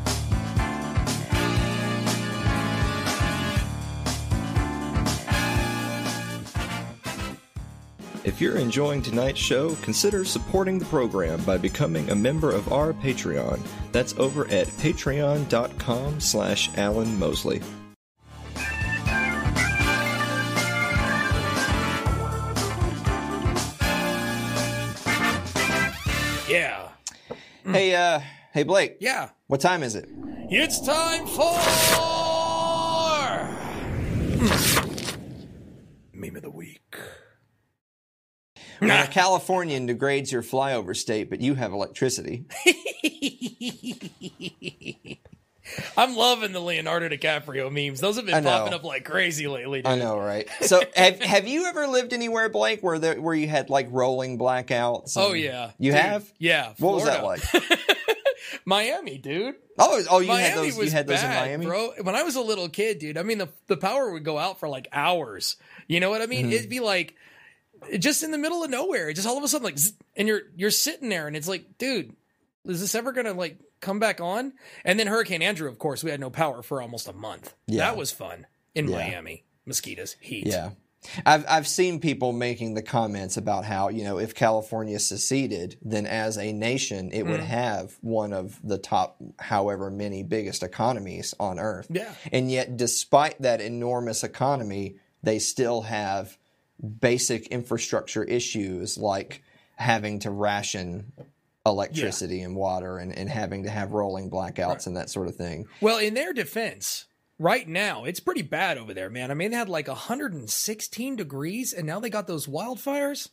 If 8.26 8.42
you're 8.42 8.58
enjoying 8.58 9.04
tonight's 9.04 9.40
show, 9.40 9.76
consider 9.84 10.26
supporting 10.26 10.80
the 10.80 10.86
program 10.86 11.44
by 11.44 11.58
becoming 11.58 12.10
a 12.10 12.16
member 12.16 12.52
of 12.52 12.74
our 12.74 12.92
Patreon. 12.92 13.60
That's 13.92 14.18
over 14.18 14.48
at 14.48 14.68
patreon.com 14.80 16.20
slash 16.20 16.76
Alan 16.76 17.18
Mosley. 17.20 17.62
Yeah. 26.48 26.90
Hey, 27.66 27.96
uh, 27.96 28.20
hey 28.54 28.64
Blake, 28.64 28.98
Yeah. 29.00 29.30
what 29.48 29.60
time 29.62 29.82
is 29.84 29.96
it? 29.96 30.08
It's 30.50 30.80
time 30.86 31.26
for 31.26 31.58
meme 36.14 36.36
of 36.36 36.44
the 36.44 36.52
week. 36.52 36.96
When 38.80 38.92
a 38.92 39.08
Californian 39.08 39.86
degrades 39.86 40.32
your 40.32 40.44
flyover 40.44 40.96
state, 40.96 41.30
but 41.30 41.42
you 41.42 41.56
have 41.56 41.72
electricity. 41.74 42.46
I'm 45.98 46.16
loving 46.16 46.52
the 46.52 46.60
Leonardo 46.60 47.10
DiCaprio 47.10 47.72
memes. 47.72 48.00
Those 48.00 48.18
have 48.18 48.26
been 48.28 48.44
popping 48.44 48.74
up 48.74 48.84
like 48.84 49.04
crazy 49.04 49.48
lately. 49.48 49.80
Dude. 49.82 49.88
I 49.88 49.96
know, 49.98 50.20
right? 50.20 50.48
So, 50.62 50.82
have 50.96 51.20
have 51.22 51.48
you 51.48 51.66
ever 51.66 51.88
lived 51.88 52.14
anywhere, 52.14 52.50
Blake, 52.50 52.84
where 52.84 53.00
there 53.00 53.20
where 53.20 53.34
you 53.34 53.48
had 53.48 53.70
like 53.72 53.88
rolling 53.90 54.38
blackouts? 54.38 55.14
Oh 55.18 55.34
yeah, 55.34 55.72
you 55.80 55.92
Dude, 55.92 56.00
have. 56.02 56.32
Yeah. 56.38 56.74
What 56.78 56.94
was 56.96 57.06
that 57.06 57.24
like? 57.24 57.42
Miami, 58.66 59.18
dude. 59.18 59.56
Oh, 59.80 60.02
oh, 60.10 60.20
you 60.20 60.28
Miami 60.28 60.44
had 60.50 60.58
those. 60.58 60.78
was 60.78 60.86
You 60.88 60.92
had 60.92 61.08
those 61.08 61.20
bad, 61.20 61.46
in 61.46 61.60
Miami. 61.60 61.66
bro. 61.66 61.94
When 62.04 62.16
I 62.16 62.22
was 62.24 62.36
a 62.36 62.42
little 62.42 62.70
kid, 62.70 63.00
dude. 63.00 63.18
I 63.18 63.24
mean, 63.24 63.40
the 63.40 63.50
the 63.68 63.78
power 63.78 64.12
would 64.12 64.24
go 64.24 64.38
out 64.38 64.60
for 64.60 64.70
like 64.70 64.88
hours. 64.94 65.56
You 65.88 66.00
know 66.00 66.10
what 66.12 66.22
I 66.22 66.26
Mm-hmm. 66.26 66.30
mean? 66.30 66.54
It'd 66.54 66.70
be 66.70 66.80
like 66.80 67.16
just 68.00 68.24
in 68.24 68.32
the 68.32 68.38
middle 68.38 68.64
of 68.64 68.70
nowhere. 68.70 69.12
Just 69.14 69.28
all 69.28 69.38
of 69.38 69.44
a 69.44 69.48
sudden, 69.48 69.66
like, 69.66 69.78
and 70.16 70.28
you're 70.28 70.42
you're 70.56 70.72
sitting 70.72 71.10
there, 71.10 71.28
and 71.28 71.36
it's 71.36 71.48
like, 71.48 71.78
dude, 71.78 72.16
is 72.66 72.82
this 72.82 72.96
ever 72.96 73.12
gonna 73.12 73.34
like 73.34 73.58
come 73.82 74.00
back 74.00 74.20
on? 74.22 74.54
And 74.84 75.00
then 75.00 75.08
Hurricane 75.08 75.42
Andrew, 75.42 75.70
of 75.70 75.78
course, 75.80 76.04
we 76.04 76.12
had 76.12 76.20
no 76.20 76.30
power 76.30 76.64
for 76.64 76.82
almost 76.82 77.08
a 77.08 77.14
month. 77.14 77.54
Yeah. 77.68 77.80
That 77.90 77.98
was 77.98 78.12
fun 78.12 78.48
in 78.74 78.88
Yeah. 78.88 78.98
Miami. 78.98 79.44
Mosquitoes, 79.66 80.16
heat. 80.20 80.48
Yeah. 80.48 80.72
I've 81.24 81.46
I've 81.48 81.68
seen 81.68 82.00
people 82.00 82.34
making 82.34 82.74
the 82.74 82.82
comments 82.82 83.38
about 83.38 83.64
how 83.66 83.90
you 83.90 84.04
know 84.04 84.18
if 84.18 84.34
California 84.34 84.98
seceded, 85.00 85.78
then 85.84 86.08
as 86.08 86.36
a 86.38 86.52
nation 86.52 87.12
it 87.14 87.26
Mm. 87.26 87.30
would 87.32 87.40
have 87.42 87.96
one 88.02 88.34
of 88.34 88.60
the 88.64 88.80
top, 88.80 89.18
however 89.38 89.92
many 89.92 90.24
biggest 90.24 90.64
economies 90.64 91.36
on 91.40 91.60
earth. 91.60 91.86
Yeah. 91.92 92.12
And 92.32 92.50
yet, 92.52 92.76
despite 92.78 93.40
that 93.44 93.62
enormous 93.62 94.24
economy, 94.24 94.96
they 95.22 95.38
still 95.38 95.82
have 95.84 96.40
basic 97.00 97.48
infrastructure 97.48 98.24
issues 98.24 98.98
like 98.98 99.42
having 99.76 100.20
to 100.20 100.32
ration 100.32 101.12
electricity 101.66 102.42
and 102.42 102.56
water 102.56 102.98
and, 102.98 103.18
and 103.18 103.30
having 103.30 103.64
to 103.64 103.70
have 103.70 103.92
rolling 103.92 104.30
blackouts 104.30 104.86
and 104.88 104.96
that 104.96 105.10
sort 105.10 105.28
of 105.28 105.36
thing. 105.36 105.66
Well, 105.82 105.98
in 105.98 106.14
their 106.14 106.32
defense, 106.32 107.06
right 107.40 107.68
now 107.68 108.06
it's 108.06 108.20
pretty 108.20 108.44
bad 108.44 108.78
over 108.78 108.94
there, 108.94 109.10
man. 109.10 109.32
I 109.32 109.34
mean, 109.34 109.52
they 109.52 109.58
had 109.58 109.70
like 109.70 109.88
116 109.88 111.16
degrees, 111.16 111.74
and 111.74 111.88
now 111.88 112.00
they 112.00 112.10
got 112.10 112.28
those 112.28 112.48
wildfires. 112.48 113.30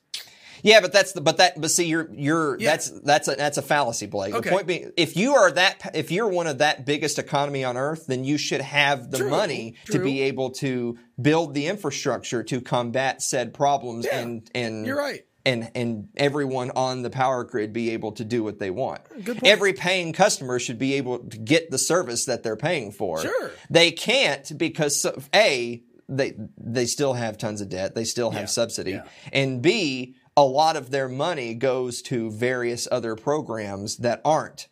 Yeah, 0.62 0.80
but 0.80 0.92
that's 0.92 1.12
the 1.12 1.20
but 1.20 1.38
that 1.38 1.60
but 1.60 1.70
see 1.70 1.86
you're 1.86 2.08
you're 2.12 2.56
Yeah. 2.58 2.70
that's 2.70 2.88
that's 3.00 3.28
a 3.28 3.34
that's 3.34 3.58
a 3.58 3.62
fallacy, 3.62 4.06
Blake. 4.06 4.34
Okay. 4.34 4.48
The 4.48 4.54
point 4.54 4.66
being, 4.66 4.92
if 4.96 5.16
you 5.16 5.34
are 5.34 5.50
that 5.50 5.90
if 5.94 6.10
you're 6.10 6.28
one 6.28 6.46
of 6.46 6.58
that 6.58 6.86
biggest 6.86 7.18
economy 7.18 7.64
on 7.64 7.76
earth, 7.76 8.06
then 8.06 8.24
you 8.24 8.38
should 8.38 8.60
have 8.60 9.10
the 9.10 9.18
True, 9.18 9.30
money 9.30 9.74
to 9.86 9.98
be 9.98 10.22
able 10.22 10.50
to 10.50 10.96
build 11.20 11.54
the 11.54 11.66
infrastructure 11.66 12.42
to 12.44 12.60
combat 12.60 13.22
said 13.22 13.52
problems 13.54 14.06
Yeah, 14.06 14.18
and 14.20 14.50
and 14.54 14.86
You're 14.86 14.98
right. 14.98 15.24
and 15.44 15.70
and 15.74 16.08
everyone 16.16 16.70
on 16.76 17.02
the 17.02 17.10
power 17.10 17.42
grid 17.44 17.72
be 17.72 17.90
able 17.90 18.12
to 18.12 18.24
do 18.24 18.44
what 18.44 18.58
they 18.60 18.70
want. 18.70 19.00
Every 19.44 19.72
paying 19.72 20.12
customer 20.12 20.58
should 20.60 20.78
be 20.78 20.94
able 20.94 21.18
to 21.18 21.38
get 21.38 21.70
the 21.70 21.78
service 21.78 22.24
that 22.26 22.44
they're 22.44 22.56
paying 22.56 22.92
for. 22.92 23.20
Sure. 23.20 23.50
They 23.68 23.90
can't 23.90 24.56
because 24.56 25.04
a 25.34 25.82
they 26.08 26.34
they 26.58 26.86
still 26.86 27.14
have 27.14 27.38
tons 27.38 27.60
of 27.60 27.68
debt. 27.68 27.94
They 27.94 28.04
still 28.04 28.30
have 28.32 28.42
Yeah, 28.42 28.46
subsidy. 28.46 28.90
yeah. 28.92 29.04
And 29.32 29.62
B 29.62 30.14
a 30.36 30.44
lot 30.44 30.76
of 30.76 30.90
their 30.90 31.08
money 31.08 31.54
goes 31.54 32.02
to 32.02 32.30
various 32.30 32.88
other 32.90 33.14
programs 33.16 33.98
that 33.98 34.20
aren't 34.24 34.68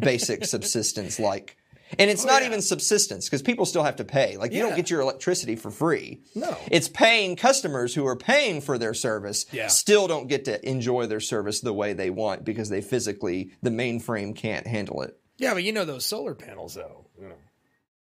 basic 0.00 0.44
subsistence 0.54 1.18
like 1.18 1.56
and 1.98 2.10
it's 2.10 2.24
Oh, 2.24 2.26
not 2.28 2.42
yeah. 2.42 2.48
even 2.48 2.62
subsistence 2.62 3.26
because 3.26 3.42
people 3.42 3.64
still 3.64 3.84
have 3.84 3.94
to 3.96 4.04
pay. 4.04 4.36
Like 4.36 4.52
you 4.52 4.60
don't 4.60 4.74
get 4.74 4.90
your 4.90 5.00
electricity 5.02 5.54
for 5.54 5.70
free. 5.70 6.20
No. 6.34 6.56
It's 6.68 6.88
paying 6.88 7.36
customers 7.36 7.94
who 7.94 8.04
are 8.08 8.16
paying 8.16 8.60
for 8.60 8.76
their 8.76 8.92
service 8.92 9.46
Yeah. 9.52 9.68
still 9.68 10.08
don't 10.08 10.26
get 10.26 10.44
to 10.46 10.68
enjoy 10.68 11.06
their 11.06 11.20
service 11.20 11.60
the 11.60 11.72
way 11.72 11.92
they 11.92 12.10
want 12.10 12.44
because 12.44 12.70
they 12.70 12.80
physically 12.80 13.52
the 13.62 13.70
mainframe 13.70 14.34
can't 14.34 14.66
handle 14.66 15.02
it. 15.02 15.16
Yeah, 15.38 15.54
but 15.54 15.62
you 15.62 15.72
know 15.72 15.84
those 15.84 16.04
solar 16.04 16.34
panels, 16.34 16.74
though. 16.74 17.06
You 17.20 17.28
know, 17.28 17.34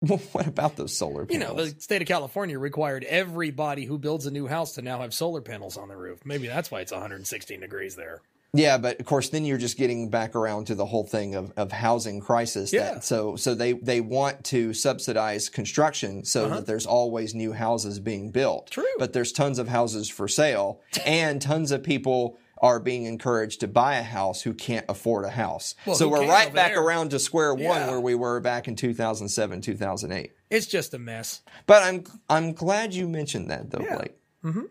Well, 0.01 0.17
what 0.31 0.48
about 0.48 0.75
those 0.75 0.96
solar 0.96 1.25
panels? 1.25 1.31
you 1.31 1.39
know, 1.39 1.63
the 1.63 1.79
state 1.81 2.01
of 2.01 2.08
California 2.08 2.58
required 2.58 3.03
everybody 3.05 3.86
who 3.86 3.98
builds 3.98 4.25
a 4.25 4.31
new 4.31 4.48
house 4.48 4.74
to 4.74 4.81
now 4.81 5.00
have 5.01 5.13
solar 5.13 5.41
panels 5.41 5.77
on 5.77 5.88
the 5.89 5.96
roof. 5.96 6.25
Maybe 6.25 6.48
that's 6.48 6.72
why 6.72 6.81
it's 6.81 6.91
116 6.91 7.60
degrees 7.60 7.96
there. 7.96 8.22
yeah, 8.53 8.77
but 8.77 9.00
of 9.00 9.05
course 9.05 9.29
then 9.29 9.46
you're 9.46 9.58
just 9.58 9.77
getting 9.77 10.10
back 10.10 10.36
around 10.36 10.65
to 10.67 10.75
the 10.75 10.86
whole 10.86 11.05
thing 11.05 11.36
of, 11.36 11.53
of 11.55 11.72
housing 11.72 12.20
crisis. 12.20 12.74
Yeah. 12.74 12.96
That, 12.96 13.03
so 13.05 13.36
so 13.38 13.55
they 13.55 13.74
they 13.74 14.01
want 14.01 14.43
to 14.46 14.74
subsidize 14.74 15.48
construction 15.48 16.25
so 16.25 16.50
that 16.50 16.65
there's 16.65 16.86
always 16.86 17.34
new 17.34 17.53
houses 17.53 18.00
being 18.00 18.29
built. 18.31 18.63
Uh-huh. 18.72 18.81
True. 18.81 18.93
But 19.00 19.13
there's 19.13 19.31
tons 19.31 19.58
of 19.58 19.70
houses 19.70 20.10
for 20.10 20.27
sale 20.27 20.81
and 21.05 21.41
tons 21.41 21.72
of 21.72 21.81
people 21.84 22.38
are 22.62 22.80
being 22.80 23.03
encouraged 23.06 23.60
to 23.62 23.68
buy 23.68 23.96
a 23.96 24.03
house 24.03 24.41
who 24.44 24.53
can't 24.53 24.86
afford 24.88 25.25
a 25.25 25.30
house. 25.32 25.75
Well, 25.86 25.96
so 25.96 26.08
we're 26.08 26.27
right 26.27 26.53
back 26.53 26.72
there? 26.74 26.82
around 26.84 27.10
to 27.10 27.20
square 27.20 27.53
one 27.53 27.63
Yeah. 27.63 27.89
where 27.89 28.00
we 28.00 28.15
were 28.15 28.39
back 28.39 28.68
in 28.68 28.75
2007, 28.75 29.62
2008. 29.62 30.32
It's 30.51 30.68
just 30.68 30.94
a 30.94 31.00
mess. 31.00 31.41
But 31.65 31.82
I'm 31.84 32.03
I'm 32.30 32.53
glad 32.53 32.94
you 32.94 33.10
mentioned 33.10 33.50
that 33.50 33.72
though, 33.72 33.84
Yeah. 33.84 33.96
Blake. 33.98 34.15
Mm-hmm. 34.46 34.65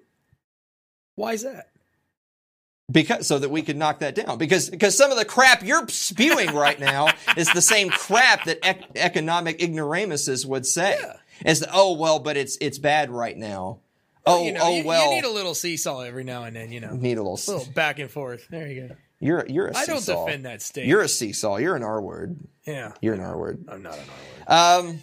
Why 1.17 1.33
is 1.33 1.43
that? 1.43 1.67
Because 2.91 3.27
so 3.29 3.39
that 3.39 3.51
we 3.51 3.63
could 3.63 3.77
knock 3.77 4.01
that 4.01 4.15
down. 4.15 4.37
Because 4.39 4.69
because 4.71 4.97
some 4.97 5.11
of 5.13 5.19
the 5.19 5.25
crap 5.25 5.63
you're 5.63 5.87
spewing 5.89 6.55
right 6.55 6.79
now 6.81 7.09
is 7.37 7.53
the 7.53 7.61
same 7.63 7.89
crap 7.91 8.45
that 8.45 8.59
ec- 8.65 8.91
economic 8.97 9.63
ignoramuses 9.63 10.45
would 10.47 10.67
say. 10.67 10.97
Yeah. 11.01 11.17
As 11.45 11.61
the, 11.61 11.69
oh 11.73 11.95
well, 11.97 12.19
but 12.19 12.37
it's 12.37 12.57
it's 12.61 12.79
bad 12.79 13.11
right 13.11 13.37
now. 13.37 13.81
Oh 14.27 14.45
you 14.45 14.53
know, 14.53 14.61
oh 14.63 14.77
you, 14.77 14.85
well. 14.85 15.09
you 15.09 15.17
need 15.17 15.25
a 15.25 15.31
little 15.31 15.55
seesaw 15.55 16.01
every 16.01 16.25
now 16.25 16.45
and 16.45 16.55
then. 16.55 16.71
You 16.73 16.81
know, 16.81 16.93
Need 16.95 17.19
a 17.19 17.23
little. 17.23 17.41
a 17.49 17.51
little 17.59 17.73
back 17.73 17.99
and 17.99 18.11
forth. 18.11 18.47
There 18.49 18.67
you 18.67 18.89
go. 18.89 18.97
You're 19.19 19.47
you're 19.49 19.69
a 19.69 19.77
I 19.77 19.85
don't 19.87 20.05
defend 20.05 20.47
that 20.47 20.63
state. 20.63 20.87
You're 20.87 21.03
a 21.03 21.09
seesaw. 21.09 21.57
You're 21.57 21.77
an 21.77 21.83
R 21.83 22.01
word. 22.01 22.37
yeah, 22.67 22.93
You're 23.01 23.15
an 23.15 23.21
R 23.21 23.37
word. 23.39 23.65
I'm 23.69 23.83
not 23.83 23.95
an 23.95 24.05
R 24.49 24.81
word. 24.83 24.91
Um, 24.91 25.01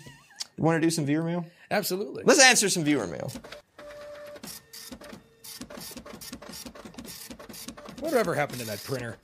want 0.57 0.81
to 0.81 0.85
do 0.85 0.89
some 0.89 1.05
viewer 1.05 1.23
mail? 1.23 1.45
Absolutely. 1.69 2.23
Let's 2.25 2.41
answer 2.41 2.69
some 2.69 2.83
viewer 2.83 3.05
mail. 3.07 3.31
Whatever 7.99 8.33
happened 8.35 8.59
to 8.59 8.65
that 8.67 8.83
printer? 8.83 9.17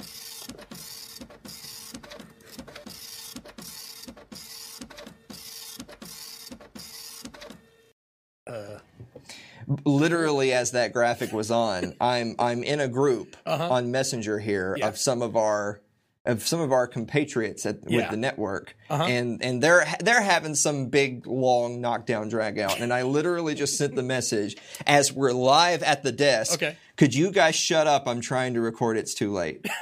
Literally 9.85 10.53
as 10.53 10.71
that 10.71 10.93
graphic 10.93 11.31
was 11.31 11.51
on, 11.51 11.95
I'm 12.01 12.35
I'm 12.39 12.63
in 12.63 12.79
a 12.79 12.87
group 12.87 13.35
Uh-huh. 13.45 13.69
on 13.69 13.91
Messenger 13.91 14.39
here 14.39 14.75
Yeah. 14.77 14.87
of 14.87 14.97
some 14.97 15.21
of 15.21 15.35
our 15.35 15.79
of 16.25 16.47
some 16.47 16.61
of 16.61 16.71
our 16.71 16.87
compatriots 16.87 17.65
at, 17.65 17.83
with 17.83 18.09
the 18.09 18.15
network, 18.15 18.77
Uh-huh. 18.89 19.03
and 19.03 19.43
and 19.43 19.61
they're 19.61 19.85
they're 19.99 20.21
having 20.21 20.55
some 20.55 20.87
big 20.87 21.27
long 21.27 21.81
knockdown 21.81 22.29
drag 22.29 22.57
out, 22.59 22.79
and 22.79 22.93
I 22.93 23.01
literally 23.01 23.55
just 23.55 23.77
sent 23.77 23.95
the 23.95 24.03
message 24.03 24.55
as 24.87 25.11
we're 25.11 25.33
live 25.33 25.83
at 25.83 26.01
the 26.03 26.13
desk. 26.13 26.53
Okay. 26.63 26.77
Could 26.95 27.13
you 27.13 27.31
guys 27.31 27.55
shut 27.55 27.87
up? 27.87 28.07
I'm 28.07 28.21
trying 28.21 28.53
to 28.53 28.61
record. 28.61 28.97
It's 28.97 29.13
too 29.13 29.33
late. 29.33 29.65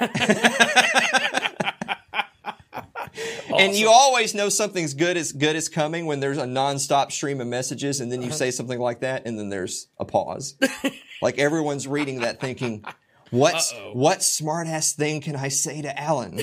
And 3.62 3.74
you 3.76 3.88
always 3.90 4.34
know 4.34 4.48
something's 4.48 4.94
good 4.94 5.16
is 5.16 5.32
good 5.32 5.56
is 5.56 5.68
coming 5.68 6.06
when 6.06 6.20
there's 6.20 6.38
a 6.38 6.44
nonstop 6.44 7.12
stream 7.12 7.40
of 7.40 7.46
messages, 7.46 8.00
and 8.00 8.10
then 8.10 8.20
Uh-huh. 8.20 8.28
you 8.28 8.32
say 8.34 8.50
something 8.50 8.78
like 8.78 9.00
that, 9.00 9.26
and 9.26 9.38
then 9.38 9.48
there's 9.48 9.88
a 9.98 10.04
pause. 10.04 10.54
like 11.22 11.38
everyone's 11.38 11.86
reading 11.86 12.20
that, 12.20 12.40
thinking, 12.40 12.84
"What's 13.30 13.72
Uh-oh. 13.72 13.92
what 13.94 14.18
smartass 14.20 14.94
thing 14.94 15.20
can 15.20 15.36
I 15.36 15.48
say 15.48 15.82
to 15.82 15.98
Alan?" 16.00 16.40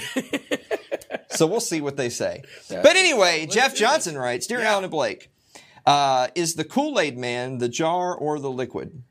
so 1.32 1.46
we'll 1.48 1.60
see 1.60 1.82
what 1.82 1.98
they 1.98 2.10
say. 2.10 2.44
But 2.70 2.96
anyway, 2.96 3.46
Jeff 3.46 3.74
do 3.74 3.80
Johnson 3.80 4.18
writes, 4.18 4.48
"Dear 4.48 4.60
Yeah. 4.62 4.72
Alan 4.72 4.84
and 4.86 4.92
Blake, 4.92 5.30
uh, 5.86 6.28
is 6.36 6.56
the 6.56 6.64
Kool 6.64 7.00
Aid 7.00 7.18
Man 7.18 7.58
the 7.60 7.70
jar 7.70 8.16
or 8.16 8.40
the 8.40 8.52
liquid?" 8.52 9.04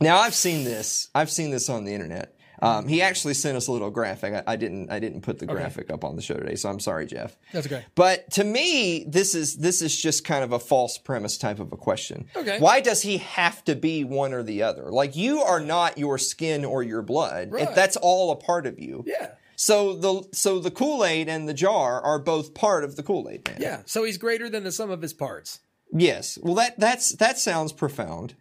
Now 0.00 0.18
I've 0.18 0.34
seen 0.34 0.64
this. 0.64 1.08
I've 1.14 1.30
seen 1.30 1.50
this 1.50 1.68
on 1.68 1.84
the 1.84 1.92
internet. 1.94 2.33
Um, 2.62 2.88
he 2.88 3.02
actually 3.02 3.34
sent 3.34 3.56
us 3.56 3.66
a 3.66 3.72
little 3.72 3.90
graphic. 3.90 4.34
I, 4.34 4.52
I 4.52 4.56
didn't. 4.56 4.90
I 4.90 4.98
didn't 4.98 5.22
put 5.22 5.38
the 5.38 5.46
graphic 5.46 5.90
up 5.90 6.04
on 6.04 6.16
the 6.16 6.22
show 6.22 6.34
today, 6.34 6.54
so 6.54 6.68
I'm 6.68 6.80
sorry, 6.80 7.06
Jeff. 7.06 7.36
That's 7.52 7.66
okay. 7.66 7.84
But 7.94 8.30
to 8.32 8.44
me, 8.44 9.04
this 9.06 9.34
is 9.34 9.56
this 9.56 9.82
is 9.82 10.00
just 10.00 10.24
kind 10.24 10.44
of 10.44 10.52
a 10.52 10.58
false 10.58 10.98
premise 10.98 11.38
type 11.38 11.58
of 11.58 11.72
a 11.72 11.76
question. 11.76 12.26
Okay. 12.36 12.58
Why 12.58 12.80
does 12.80 13.02
he 13.02 13.18
have 13.18 13.64
to 13.64 13.74
be 13.74 14.04
one 14.04 14.32
or 14.32 14.42
the 14.42 14.62
other? 14.62 14.90
Like 14.90 15.16
you 15.16 15.40
are 15.40 15.60
not 15.60 15.98
your 15.98 16.18
skin 16.18 16.64
or 16.64 16.82
your 16.82 17.02
blood. 17.02 17.52
Right. 17.52 17.68
If 17.68 17.74
that's 17.74 17.96
all 17.96 18.30
a 18.30 18.36
part 18.36 18.66
of 18.66 18.78
you. 18.78 19.04
Yeah. 19.06 19.32
So 19.56 19.94
the 19.94 20.28
so 20.32 20.58
the 20.58 20.70
Kool 20.70 21.04
Aid 21.04 21.28
and 21.28 21.48
the 21.48 21.54
jar 21.54 22.00
are 22.00 22.18
both 22.18 22.54
part 22.54 22.84
of 22.84 22.96
the 22.96 23.02
Kool 23.02 23.28
Aid 23.28 23.48
man. 23.48 23.58
Yeah. 23.60 23.82
So 23.86 24.04
he's 24.04 24.18
greater 24.18 24.48
than 24.48 24.64
the 24.64 24.72
sum 24.72 24.90
of 24.90 25.02
his 25.02 25.12
parts 25.12 25.60
Yes. 25.94 26.38
Well, 26.42 26.54
that 26.56 26.78
that's 26.78 27.10
that 27.16 27.38
sounds 27.38 27.72
profound. 27.72 28.34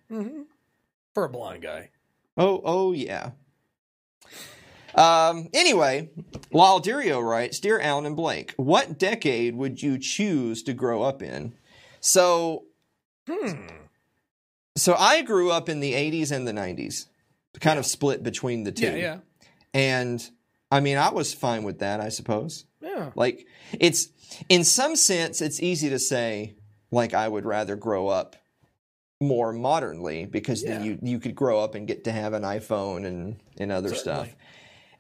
for 1.14 1.24
a 1.24 1.30
blind 1.30 1.62
guy. 1.62 1.90
Oh, 2.36 2.62
oh 2.64 2.92
yeah. 2.94 3.32
Um, 4.96 5.50
anyway, 5.54 6.10
Lalderio 6.54 7.22
writes, 7.24 7.60
Dear 7.60 7.80
Alan 7.80 8.06
and 8.06 8.16
Blake, 8.16 8.54
what 8.58 8.98
decade 9.00 9.56
would 9.56 9.82
you 9.82 9.98
choose 9.98 10.62
to 10.64 10.74
grow 10.74 11.02
up 11.04 11.22
in? 11.22 11.54
So, 12.00 12.66
Hmm. 13.28 13.68
so 14.76 14.96
I 14.98 15.22
grew 15.22 15.50
up 15.52 15.70
in 15.70 15.80
the 15.80 15.94
80s 15.94 16.32
and 16.32 16.48
the 16.48 16.52
90s, 16.54 17.06
kind 17.60 17.80
of 17.80 17.86
split 17.86 18.22
between 18.24 18.64
the 18.66 18.72
two. 18.72 18.86
Yeah. 18.88 18.96
Yeah. 18.96 19.18
And 19.74 20.30
I 20.72 20.80
mean, 20.80 20.98
I 20.98 21.12
was 21.12 21.34
fine 21.34 21.64
with 21.64 21.80
that, 21.80 22.00
I 22.02 22.10
suppose. 22.10 22.66
Yeah. 22.82 23.12
Like, 23.16 23.48
it's, 23.80 24.10
in 24.50 24.64
some 24.64 24.96
sense, 24.96 25.42
it's 25.42 25.62
easy 25.62 25.90
to 25.90 26.00
say, 26.00 26.56
like, 26.92 27.14
I 27.14 27.28
would 27.28 27.46
rather 27.46 27.76
grow 27.76 28.08
up 28.08 28.36
more 29.22 29.54
modernly 29.54 30.26
because 30.26 30.64
then 30.64 30.84
you, 30.84 31.00
you 31.02 31.18
could 31.20 31.34
grow 31.36 31.60
up 31.60 31.76
and 31.76 31.88
get 31.88 32.04
to 32.04 32.12
have 32.12 32.34
an 32.34 32.42
iPhone 32.44 33.06
and, 33.06 33.38
and 33.58 33.72
other 33.72 33.90
Certainly. 33.96 34.02
stuff. 34.30 34.36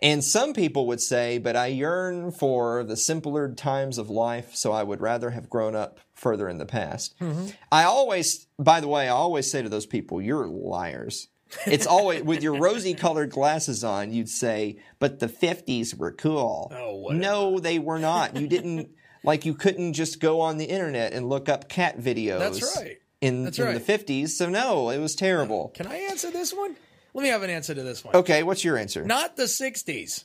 And 0.04 0.22
some 0.22 0.54
people 0.54 0.86
would 0.88 1.00
say, 1.00 1.38
but 1.38 1.56
I 1.56 1.68
yearn 1.68 2.32
for 2.32 2.84
the 2.84 2.98
simpler 2.98 3.52
times 3.54 3.98
of 3.98 4.10
life, 4.10 4.54
so 4.54 4.74
I 4.74 4.84
would 4.84 5.00
rather 5.00 5.30
have 5.30 5.50
grown 5.50 5.76
up 5.76 6.02
further 6.14 6.50
in 6.50 6.58
the 6.58 6.66
past. 6.66 7.18
Mm-hmm. 7.20 7.48
I 7.72 7.86
always, 7.86 8.48
by 8.60 8.82
the 8.82 8.90
way, 8.90 9.06
I 9.08 9.12
always 9.12 9.50
say 9.50 9.62
to 9.62 9.70
those 9.70 9.86
people, 9.86 10.22
you're 10.22 10.46
liars. 10.46 11.30
It's 11.66 11.88
always 11.88 12.24
with 12.24 12.44
your 12.44 12.60
rosy 12.60 12.94
colored 12.96 13.30
glasses 13.30 13.84
on, 13.84 14.12
you'd 14.12 14.28
say, 14.28 14.78
but 15.00 15.20
the 15.20 15.28
50s 15.28 15.96
were 15.96 16.12
cool. 16.12 16.72
Oh, 16.76 17.10
no, 17.14 17.60
they 17.60 17.80
were 17.80 18.00
not. 18.00 18.36
You 18.36 18.48
didn't, 18.48 18.90
like, 19.24 19.46
you 19.46 19.54
couldn't 19.54 19.94
just 19.94 20.20
go 20.20 20.42
on 20.42 20.58
the 20.58 20.66
internet 20.66 21.14
and 21.14 21.30
look 21.30 21.48
up 21.48 21.70
cat 21.70 22.00
videos. 22.00 22.40
That's 22.40 22.78
right. 22.78 22.98
in, 23.22 23.46
That's 23.46 23.58
in 23.58 23.66
right. 23.66 23.74
the 23.76 23.80
fifties. 23.80 24.36
So 24.38 24.50
no, 24.50 24.90
it 24.90 24.98
was 25.00 25.16
terrible. 25.16 25.70
Can 25.70 25.88
I 25.88 25.96
answer 25.96 26.30
this 26.30 26.54
one? 26.54 26.76
Let 27.14 27.24
me 27.24 27.30
have 27.30 27.44
an 27.44 27.50
answer 27.50 27.74
to 27.76 27.84
this 27.84 28.04
one. 28.04 28.16
Okay, 28.16 28.44
what's 28.44 28.64
your 28.64 28.78
answer? 28.78 29.04
Not 29.06 29.36
the 29.38 29.44
60s. 29.44 30.24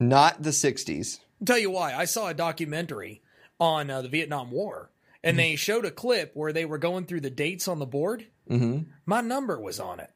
Not 0.00 0.42
the 0.42 0.52
sixties. 0.52 1.18
I'll 1.40 1.46
tell 1.46 1.58
you 1.58 1.70
why. 1.70 1.92
I 1.94 2.04
saw 2.04 2.28
a 2.28 2.34
documentary 2.34 3.20
on 3.58 3.90
uh, 3.90 4.02
the 4.02 4.08
Vietnam 4.08 4.50
War, 4.52 4.90
and 5.24 5.32
Mm-hmm. 5.34 5.38
they 5.38 5.56
showed 5.56 5.84
a 5.84 5.90
clip 5.90 6.30
where 6.36 6.52
they 6.52 6.64
were 6.64 6.78
going 6.78 7.04
through 7.06 7.22
the 7.22 7.30
dates 7.30 7.66
on 7.66 7.80
the 7.80 7.86
board. 7.86 8.26
hmm 8.46 8.80
My 9.06 9.20
number 9.20 9.58
was 9.60 9.80
on 9.80 9.98
it. 9.98 10.10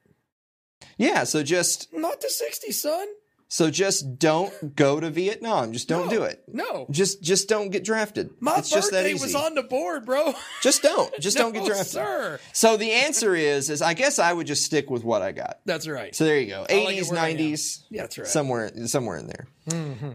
Yeah. 0.99 1.25
So 1.25 1.42
just 1.42 1.92
Not 1.92 2.21
the 2.21 2.28
60s, 2.28 2.75
son. 2.75 3.07
So 3.54 3.71
just 3.71 4.18
don't 4.18 4.75
go 4.75 4.99
to 4.99 5.11
Vietnam. 5.11 5.75
Just 5.75 5.87
don't 5.87 6.06
No. 6.06 6.11
do 6.11 6.23
it. 6.23 6.42
No. 6.50 6.87
Just 6.90 7.21
just 7.23 7.50
don't 7.50 7.68
get 7.68 7.85
drafted. 7.85 8.30
My 8.40 8.56
it's 8.56 8.71
just 8.71 8.90
that 8.92 9.02
birthday 9.02 9.12
was 9.12 9.35
on 9.35 9.54
the 9.54 9.62
board, 9.62 10.06
bro. 10.06 10.32
just 10.62 10.82
don't. 10.82 11.12
Just 11.21 11.37
don't 11.37 11.52
get 11.52 11.66
drafted. 11.66 11.87
Sir. 11.88 12.40
So 12.54 12.78
the 12.78 12.90
answer 12.92 13.35
is 13.37 13.68
is 13.68 13.82
I 13.82 13.92
guess 13.92 14.18
I 14.18 14.32
would 14.32 14.47
just 14.47 14.64
stick 14.64 14.88
with 14.88 15.04
what 15.04 15.21
I 15.21 15.32
got. 15.32 15.59
That's 15.66 15.87
right. 15.87 16.14
So 16.16 16.25
there 16.25 16.38
you 16.38 16.47
go. 16.49 16.61
I 16.61 16.61
like 16.61 16.71
it 16.71 16.75
Eighties, 16.88 17.11
where 17.11 17.21
I 17.21 17.28
am. 17.28 17.37
nineties. 17.37 17.85
Yeah, 17.90 18.02
that's 18.02 18.16
right. 18.18 18.26
somewhere 18.26 18.71
somewhere 18.87 19.18
in 19.18 19.26
there. 19.26 19.47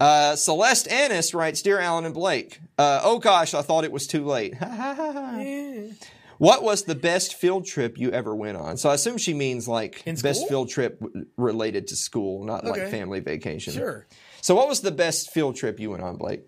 Uh, 0.02 0.36
Celeste 0.36 0.88
Annis 0.90 1.34
writes, 1.36 1.62
"Dear 1.62 1.80
Alan 1.80 2.06
and 2.06 2.14
Blake, 2.16 2.60
uh, 2.80 3.02
oh 3.04 3.20
gosh, 3.20 3.54
I 3.54 3.62
thought 3.62 3.84
it 3.86 3.92
was 3.92 4.08
too 4.08 4.26
late. 4.26 4.56
what 6.38 6.64
was 6.64 6.84
the 6.84 6.96
best 6.96 7.36
field 7.36 7.66
trip 7.66 7.98
you 7.98 8.12
ever 8.12 8.36
went 8.36 8.58
on?" 8.58 8.78
So 8.78 8.90
I 8.90 8.94
assume 8.96 9.18
she 9.18 9.34
means 9.34 9.68
like 9.68 10.04
best 10.22 10.48
field 10.48 10.70
trip 10.70 11.02
related 11.38 11.88
to 11.88 11.96
school, 11.96 12.44
not 12.44 12.64
like 12.66 12.90
family 12.90 13.20
vacation. 13.20 13.74
Sure. 13.74 14.08
So 14.42 14.56
what 14.56 14.68
was 14.68 14.82
the 14.82 14.92
best 14.92 15.32
field 15.32 15.56
trip 15.56 15.80
you 15.80 15.92
went 15.92 16.04
on, 16.04 16.18
Blake? 16.18 16.42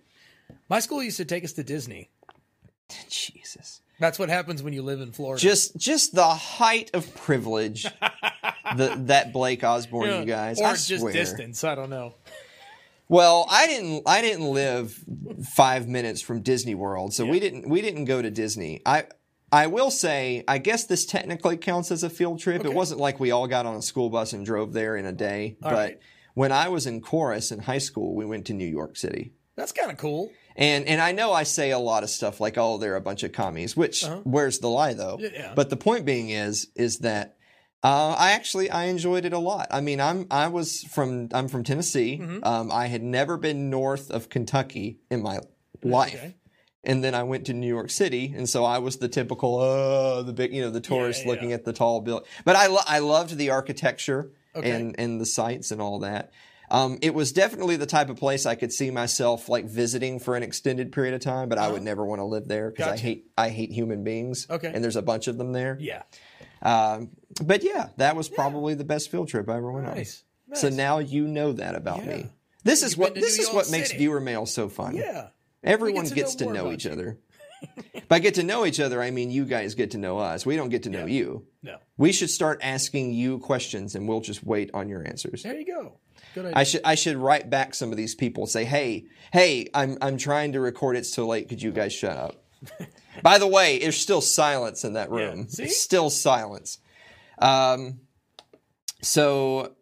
My 0.70 0.80
school 0.80 1.02
used 1.04 1.18
to 1.18 1.26
take 1.26 1.44
us 1.44 1.54
to 1.54 1.64
Disney. 1.64 2.10
Jesus, 3.10 3.82
That's 4.00 4.18
what 4.18 4.30
happens 4.30 4.64
when 4.64 4.74
you 4.74 4.82
live 4.82 5.02
in 5.02 5.12
Florida. 5.12 5.42
just 5.42 5.76
just 5.78 6.16
the 6.16 6.26
height 6.28 6.90
of 6.94 7.14
privilege. 7.16 7.84
the, 8.78 8.96
that 9.06 9.32
Blake 9.34 9.64
Osborne, 9.64 10.08
Yeah. 10.10 10.20
you 10.22 10.26
guys. 10.26 10.60
or 10.60 10.68
I 10.68 10.74
just 10.74 11.00
swear. 11.00 11.14
distance. 11.14 11.64
I 11.64 11.76
don't 11.76 11.90
know. 11.90 12.14
Well, 13.08 13.48
I 13.50 13.66
didn't. 13.68 14.04
I 14.06 14.22
didn't 14.22 14.52
live 14.54 14.98
five 15.56 15.88
minutes 15.88 16.22
from 16.22 16.42
Disney 16.42 16.76
World, 16.76 17.14
so 17.14 17.26
we 17.26 17.40
didn't. 17.40 17.68
We 17.68 17.82
didn't 17.82 18.06
go 18.06 18.22
to 18.22 18.30
Disney. 18.30 18.82
I. 18.86 19.06
I 19.52 19.68
will 19.68 19.92
say, 19.92 20.44
I 20.48 20.58
guess 20.60 20.86
this 20.86 21.06
technically 21.06 21.58
counts 21.58 21.92
as 21.92 22.04
a 22.04 22.10
field 22.10 22.40
trip. 22.40 22.66
It 22.66 22.74
wasn't 22.74 23.00
like 23.00 23.20
we 23.20 23.32
all 23.32 23.48
got 23.48 23.66
on 23.66 23.76
a 23.76 23.82
school 23.82 24.10
bus 24.10 24.34
and 24.34 24.46
drove 24.46 24.74
there 24.74 24.96
in 24.96 25.06
a 25.06 25.12
day. 25.14 25.58
All 25.64 25.72
but 25.72 25.78
right. 25.78 26.00
when 26.36 26.52
I 26.52 26.70
was 26.70 26.86
in 26.86 27.02
chorus 27.02 27.52
in 27.52 27.60
high 27.60 27.80
school, 27.80 28.16
we 28.16 28.26
went 28.26 28.46
to 28.48 28.54
New 28.54 28.68
York 28.68 28.96
City. 28.96 29.34
That's 29.56 29.72
kind 29.72 29.92
of 29.92 29.98
cool. 29.98 30.32
And 30.56 30.86
and 30.88 31.02
I 31.02 31.12
know 31.14 31.32
I 31.34 31.44
say 31.44 31.72
a 31.72 31.80
lot 31.80 32.04
of 32.04 32.10
stuff 32.10 32.40
like, 32.42 32.58
"Oh, 32.58 32.78
they're 32.78 32.96
a 32.96 33.02
bunch 33.02 33.24
of 33.24 33.32
commies," 33.32 33.76
which 33.78 34.04
Uh-huh. 34.04 34.22
where's 34.24 34.60
the 34.60 34.68
lie 34.70 34.94
though? 34.94 35.18
Yeah. 35.20 35.54
But 35.56 35.70
the 35.70 35.78
point 35.78 36.06
being 36.06 36.30
is 36.30 36.68
is 36.76 37.00
that 37.00 37.38
uh, 37.84 38.16
I 38.18 38.32
actually 38.32 38.70
I 38.70 38.86
enjoyed 38.86 39.24
it 39.26 39.32
a 39.34 39.40
lot. 39.40 39.68
I 39.72 39.80
mean, 39.82 40.02
I'm 40.02 40.28
I 40.32 40.48
was 40.48 40.84
from 40.84 41.30
I'm 41.34 41.48
from 41.48 41.64
Tennessee. 41.64 42.20
Mm-hmm. 42.22 42.44
Um, 42.44 42.72
I 42.72 42.88
had 42.88 43.02
never 43.04 43.38
been 43.38 43.70
north 43.70 44.12
of 44.12 44.30
Kentucky 44.30 45.00
in 45.10 45.22
my 45.22 45.40
life. 45.84 46.16
Okay. 46.16 46.36
And 46.84 47.04
then 47.04 47.14
I 47.14 47.24
went 47.24 47.46
to 47.48 47.54
New 47.54 47.68
York 47.68 47.90
City, 47.90 48.34
and 48.36 48.48
so 48.48 48.64
I 48.64 48.78
was 48.78 48.98
the 48.98 49.10
typical, 49.10 49.60
uh, 49.60 50.22
the 50.24 50.32
big, 50.32 50.54
you 50.54 50.62
know, 50.62 50.70
the 50.70 50.80
tourist 50.80 51.24
yeah. 51.26 51.32
looking 51.32 51.52
at 51.52 51.66
the 51.66 51.74
tall 51.74 52.00
building. 52.00 52.26
But 52.46 52.56
I, 52.56 52.68
lo- 52.68 52.80
I 52.88 53.00
loved 53.00 53.36
the 53.38 53.50
architecture 53.50 54.32
Okay. 54.56 54.72
and 54.72 54.96
and 54.98 55.22
the 55.22 55.26
sights 55.28 55.70
and 55.72 55.80
all 55.82 56.00
that. 56.00 56.32
Um, 56.72 56.98
it 57.02 57.14
was 57.14 57.32
definitely 57.32 57.76
the 57.76 57.86
type 57.86 58.10
of 58.10 58.18
place 58.18 58.46
I 58.46 58.56
could 58.56 58.72
see 58.72 58.92
myself 58.92 59.48
like 59.50 59.66
visiting 59.66 60.20
for 60.20 60.36
an 60.36 60.42
extended 60.44 60.92
period 60.92 61.14
of 61.16 61.22
time, 61.22 61.50
but 61.50 61.58
I 61.58 61.70
would 61.72 61.82
never 61.84 62.06
want 62.06 62.20
to 62.20 62.26
live 62.26 62.48
there 62.48 62.70
because 62.72 62.86
I 62.88 62.90
Uh-huh. 62.94 62.98
Hate 63.02 63.26
I 63.38 63.50
hate 63.50 63.72
human 63.72 64.04
beings. 64.04 64.48
Okay. 64.50 64.72
and 64.74 64.84
there's 64.84 64.96
a 64.96 65.02
bunch 65.02 65.28
of 65.28 65.38
them 65.38 65.52
there. 65.52 65.78
Yeah. 65.80 66.02
Um, 66.62 67.10
but 67.44 67.64
yeah, 67.64 67.90
that 67.98 68.16
was 68.16 68.30
probably 68.30 68.74
the 68.74 68.84
best 68.84 69.12
field 69.12 69.28
trip 69.30 69.50
I 69.50 69.58
ever 69.58 69.72
went 69.72 69.86
Nice. 69.88 70.24
on. 70.50 70.56
So 70.56 70.70
now 70.70 71.00
you 71.00 71.28
know 71.28 71.52
that 71.54 71.76
about 71.76 72.06
Yeah. 72.06 72.16
me. 72.18 72.26
This 72.64 72.84
is 72.84 72.92
You've 72.94 73.00
what 73.00 73.16
this 73.16 73.38
New 73.38 73.44
is 73.44 73.52
York 73.52 73.54
what 73.56 73.72
makes 73.72 73.92
viewer 73.92 74.20
mail 74.20 74.46
so 74.46 74.68
fun. 74.70 74.96
Yeah. 74.96 75.28
Everyone 75.64 76.04
get 76.06 76.10
to 76.10 76.16
gets 76.16 76.40
know 76.40 76.48
to 76.48 76.54
know 76.54 76.72
each 76.72 76.86
you. 76.86 76.92
other. 76.92 77.18
By 78.08 78.20
get 78.20 78.36
to 78.36 78.44
know 78.44 78.66
each 78.66 78.80
other, 78.80 79.02
I 79.02 79.12
mean 79.12 79.32
you 79.32 79.46
guys 79.46 79.76
get 79.76 79.92
to 79.92 79.98
know 79.98 80.18
us. 80.18 80.46
We 80.46 80.56
don't 80.56 80.70
get 80.70 80.84
to 80.84 80.90
know 80.90 81.06
you. 81.06 81.46
No. 81.62 81.78
We 81.98 82.12
should 82.14 82.30
start 82.30 82.60
asking 82.64 83.14
you 83.14 83.40
questions, 83.40 83.96
and 83.96 84.08
we'll 84.08 84.22
just 84.22 84.44
wait 84.44 84.72
on 84.74 84.88
your 84.88 85.06
answers. 85.06 85.44
There 85.44 85.56
you 85.56 85.66
go. 85.66 85.98
Good 86.34 86.46
idea. 86.46 86.54
I 86.58 86.64
should 86.64 86.82
I 86.86 86.96
should 86.96 87.18
write 87.18 87.50
back 87.50 87.76
some 87.76 87.92
of 87.92 87.98
these 87.98 88.16
people 88.16 88.44
and 88.44 88.50
say, 88.50 88.64
hey, 88.64 89.06
hey, 89.34 89.68
I'm 89.74 89.98
I'm 90.02 90.18
trying 90.18 90.54
to 90.54 90.62
record. 90.62 90.96
It's 90.96 91.12
too 91.12 91.26
late. 91.26 91.50
Could 91.50 91.62
you 91.62 91.72
guys 91.72 91.92
shut 91.92 92.16
up? 92.18 92.44
By 93.24 93.38
the 93.38 93.48
way, 93.48 93.80
there's 93.80 93.98
still 93.98 94.22
silence 94.22 94.84
in 94.86 94.94
that 94.94 95.10
room. 95.12 95.50
see? 95.50 95.64
It's 95.64 95.82
still 95.82 96.10
silence. 96.10 96.78
Um, 97.40 98.02
so 99.02 99.76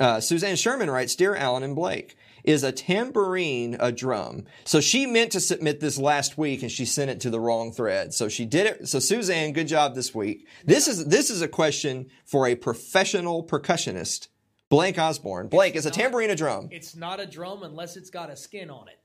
uh, 0.00 0.20
Suzanne 0.20 0.56
Sherman 0.56 0.90
writes, 0.90 1.14
Dear 1.14 1.34
Alan 1.36 1.62
and 1.62 1.74
Blake, 1.74 2.16
is 2.46 2.62
a 2.62 2.72
tambourine 2.72 3.76
a 3.78 3.92
drum? 3.92 4.44
So 4.64 4.80
she 4.80 5.06
meant 5.06 5.32
to 5.32 5.40
submit 5.40 5.80
this 5.80 5.98
last 5.98 6.38
week 6.38 6.62
and 6.62 6.70
she 6.70 6.84
sent 6.84 7.10
it 7.10 7.20
to 7.20 7.30
the 7.30 7.40
wrong 7.40 7.72
thread. 7.72 8.14
So 8.14 8.28
she 8.28 8.44
did 8.46 8.66
it. 8.66 8.88
So 8.88 8.98
Suzanne, 8.98 9.52
good 9.52 9.68
job 9.68 9.94
this 9.94 10.14
week. 10.14 10.46
This 10.64 10.88
is 10.88 11.06
this 11.06 11.30
is 11.30 11.42
a 11.42 11.48
question 11.48 12.06
for 12.24 12.46
a 12.46 12.54
professional 12.54 13.44
percussionist. 13.44 14.28
Blake 14.68 14.98
Osborne. 14.98 15.48
Blake, 15.48 15.76
is 15.76 15.86
a 15.86 15.90
tambourine 15.90 16.30
a 16.30 16.34
drum? 16.34 16.68
it's 16.72 16.96
not 16.96 17.20
a 17.20 17.26
drum 17.26 17.62
unless 17.62 17.96
it's 17.96 18.10
got 18.10 18.30
a 18.30 18.36
skin 18.36 18.70
on 18.70 18.88
it. 18.88 18.98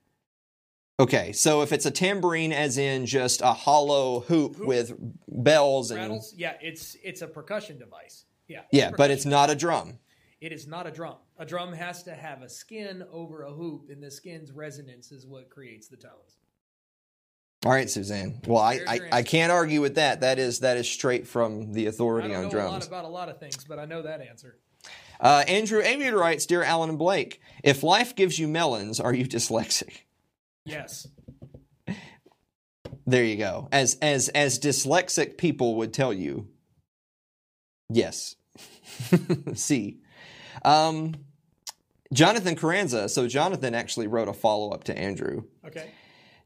Okay, 0.99 1.31
so 1.31 1.63
if 1.63 1.71
it's 1.71 1.87
a 1.87 1.91
tambourine, 1.91 2.53
as 2.53 2.77
in 2.77 3.07
just 3.07 3.41
a 3.41 3.53
hollow 3.53 4.19
hoop, 4.19 4.59
with 4.59 4.93
bells 5.27 5.89
and 5.89 5.99
Rattles. 5.99 6.33
Yeah, 6.37 6.53
it's 6.61 6.95
it's 7.03 7.23
a 7.23 7.27
percussion 7.27 7.79
device. 7.79 8.25
Yeah. 8.47 8.61
yeah, 8.71 8.91
but 8.95 9.11
it's 9.11 9.25
not 9.25 9.49
a 9.49 9.55
drum. 9.55 9.97
It 10.41 10.51
is 10.51 10.67
not 10.67 10.87
a 10.87 10.91
drum. 10.91 11.17
A 11.37 11.45
drum 11.45 11.71
has 11.71 12.01
to 12.03 12.15
have 12.15 12.41
a 12.41 12.49
skin 12.49 13.03
over 13.13 13.43
a 13.43 13.51
hoop, 13.51 13.89
and 13.89 14.01
the 14.01 14.09
skin's 14.09 14.51
resonance 14.51 15.11
is 15.11 15.27
what 15.27 15.51
creates 15.51 15.87
the 15.87 15.97
tones. 15.97 16.37
All 17.63 17.71
right, 17.71 17.87
Suzanne. 17.87 18.41
Well, 18.47 18.61
I, 18.61 18.79
I, 18.87 18.99
I 19.11 19.21
can't 19.21 19.51
argue 19.51 19.81
with 19.81 19.95
that. 19.95 20.21
That 20.21 20.39
is 20.39 20.61
that 20.61 20.77
is 20.77 20.89
straight 20.89 21.27
from 21.27 21.73
the 21.73 21.85
I 21.85 21.89
authority 21.89 22.29
don't 22.29 22.37
on 22.37 22.43
know 22.43 22.47
a 22.47 22.57
lot 22.57 22.69
drums. 22.69 22.87
about 22.87 23.05
a 23.05 23.09
lot 23.09 23.29
of 23.29 23.39
things, 23.39 23.63
but 23.63 23.77
I 23.77 23.85
know 23.85 24.01
that 24.01 24.19
answer. 24.19 24.57
Uh, 25.19 25.43
Andrew 25.47 25.79
Aviator 25.79 26.17
writes, 26.17 26.47
"Dear 26.47 26.63
Alan 26.63 26.89
and 26.89 26.97
Blake, 26.97 27.39
if 27.63 27.83
life 27.83 28.15
gives 28.15 28.39
you 28.39 28.47
melons, 28.47 28.99
are 28.99 29.13
you 29.13 29.25
dyslexic?" 29.25 30.05
Yes. 30.65 31.07
There 33.07 33.23
you 33.23 33.35
go. 33.35 33.67
As 33.71 33.97
as 34.01 34.29
as 34.29 34.59
dyslexic 34.59 35.37
people 35.37 35.75
would 35.77 35.91
tell 35.91 36.13
you, 36.13 36.47
yes. 37.89 38.35
See, 39.55 40.00
um, 40.63 41.13
Jonathan 42.13 42.55
Carranza. 42.55 43.09
So 43.09 43.27
Jonathan 43.27 43.73
actually 43.73 44.07
wrote 44.07 44.27
a 44.27 44.33
follow 44.33 44.71
up 44.71 44.83
to 44.85 44.97
Andrew. 44.97 45.43
Okay. 45.65 45.91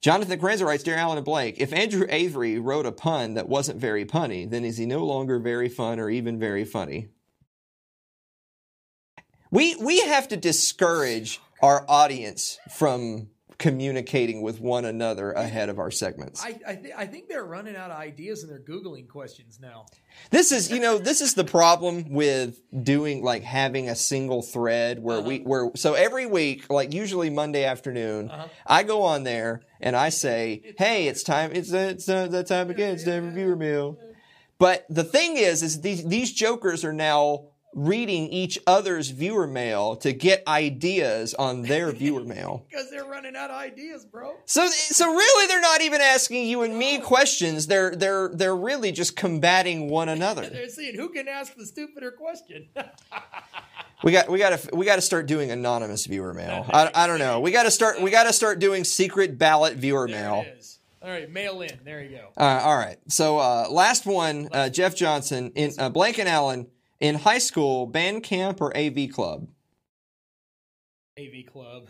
Jonathan 0.02 0.40
Carranza 0.40 0.66
writes, 0.66 0.84
Dear 0.84 0.98
Alan 0.98 1.18
and 1.18 1.26
Blake, 1.26 1.56
if 1.60 1.74
Andrew 1.74 2.06
Avery 2.10 2.60
wrote 2.60 2.86
a 2.86 2.92
pun 2.92 3.34
that 3.34 3.50
wasn't 3.50 3.80
very 3.80 4.06
punny, 4.06 4.48
then 4.48 4.64
is 4.64 4.78
he 4.78 4.86
no 4.86 5.04
longer 5.04 5.40
very 5.40 5.68
fun 5.68 6.00
or 6.00 6.10
even 6.10 6.38
very 6.38 6.64
funny? 6.64 7.10
We 9.50 9.76
we 9.78 10.02
have 10.02 10.28
to 10.28 10.38
discourage 10.38 11.40
our 11.62 11.86
audience 11.88 12.60
from 12.70 13.30
communicating 13.58 14.42
with 14.42 14.60
one 14.60 14.86
another 14.86 15.32
ahead 15.32 15.70
of 15.70 15.80
our 15.80 15.92
segments. 15.92 16.44
I 16.44 16.60
I, 16.68 16.76
th- 16.76 16.94
I 16.98 17.06
think 17.06 17.30
they're 17.30 17.46
running 17.46 17.76
out 17.76 17.92
of 17.92 17.98
ideas 17.98 18.44
and 18.44 18.52
they're 18.52 18.60
googling 18.60 19.08
questions 19.08 19.60
now. 19.62 19.86
This 20.32 20.52
is, 20.52 20.72
you 20.72 20.80
know, 20.80 20.98
this 20.98 21.22
is 21.22 21.34
the 21.34 21.44
problem 21.44 22.12
with 22.12 22.62
doing 22.84 23.24
like 23.24 23.44
having 23.44 23.90
a 23.90 23.96
single 23.96 24.42
thread 24.42 25.02
where 25.02 25.22
we 25.22 25.40
where 25.40 25.72
so 25.76 25.94
every 25.94 26.26
week, 26.26 26.70
like 26.70 26.94
usually 26.94 27.30
Monday 27.30 27.66
afternoon, 27.66 28.32
I 28.66 28.84
go 28.84 29.04
on 29.04 29.24
there 29.24 29.62
and 29.80 29.96
I 29.96 30.10
say, 30.10 30.74
"Hey, 30.78 31.08
it's 31.08 31.24
time. 31.24 31.52
It's 31.54 31.72
it's 31.72 32.10
uh, 32.10 32.28
that 32.28 32.48
time 32.48 32.70
again. 32.70 32.96
It's 32.96 33.04
the 33.04 33.22
reviewer 33.22 33.56
meal." 33.56 33.98
But 34.58 34.86
the 34.90 35.04
thing 35.04 35.38
is, 35.38 35.64
is 35.64 35.82
these 35.82 36.06
these 36.06 36.32
jokers 36.32 36.86
are 36.86 36.94
now 36.94 37.50
reading 37.76 38.28
each 38.30 38.58
other's 38.66 39.10
viewer 39.10 39.46
mail 39.46 39.98
to 39.98 40.14
get 40.14 40.42
ideas 40.48 41.34
on 41.36 41.62
their 41.64 41.92
viewer 41.92 42.24
mail. 42.26 42.66
Because 42.70 42.90
they're 42.90 43.06
running 43.06 43.36
out 43.36 43.52
of 43.52 43.58
ideas, 43.58 44.06
bro. 44.06 44.36
So, 44.46 44.68
so 44.68 45.12
really, 45.12 45.48
they're 45.48 45.62
not 45.62 45.82
even 45.82 46.02
asking 46.02 46.48
you 46.48 46.64
and 46.64 46.78
me 46.78 47.00
questions. 47.00 47.68
They're 47.68 47.96
they're 47.96 48.30
they're 48.30 48.56
really 48.56 48.92
just 48.92 49.16
combating 49.16 49.90
one 49.90 50.10
another. 50.18 50.50
They're 50.50 50.70
seeing 50.70 50.96
who 50.96 51.10
can 51.10 51.28
ask 51.28 51.56
the 51.56 51.66
stupider 51.66 52.12
question. 52.12 52.70
We 54.04 54.12
got 54.12 54.30
we 54.30 54.38
got 54.38 54.60
to 54.60 54.76
we 54.76 54.86
got 54.86 54.98
to 54.98 55.02
start 55.02 55.26
doing 55.26 55.50
anonymous 55.50 56.06
viewer 56.06 56.34
mail. 56.34 56.66
I, 56.70 56.92
I 56.94 57.08
don't 57.08 57.18
know. 57.18 57.40
We 57.40 57.50
got 57.52 57.64
to 57.64 57.72
start 57.72 58.00
we 58.00 58.12
got 58.12 58.26
to 58.26 58.34
start 58.34 58.60
doing 58.60 58.84
secret 58.84 59.40
ballot 59.40 59.78
viewer 59.78 60.08
there 60.08 60.18
mail. 60.22 60.46
All 61.02 61.10
right, 61.10 61.32
mail 61.32 61.62
in. 61.62 61.72
There 61.84 62.04
you 62.04 62.18
go. 62.18 62.30
Uh, 62.38 62.62
all 62.64 62.78
right. 62.78 62.98
So 63.08 63.40
uh, 63.40 63.68
last 63.70 64.06
one, 64.06 64.50
uh, 64.52 64.70
Jeff 64.70 64.96
Johnson 64.96 65.52
in 65.56 65.72
uh, 65.80 65.90
Blake 65.90 66.20
and 66.20 66.28
Alan 66.28 66.68
in 67.00 67.16
high 67.16 67.38
school, 67.38 67.86
band 67.86 68.24
camp 68.24 68.62
or 68.62 68.76
AV 68.76 69.10
club. 69.12 69.48
AV 71.18 71.46
Club. 71.52 71.88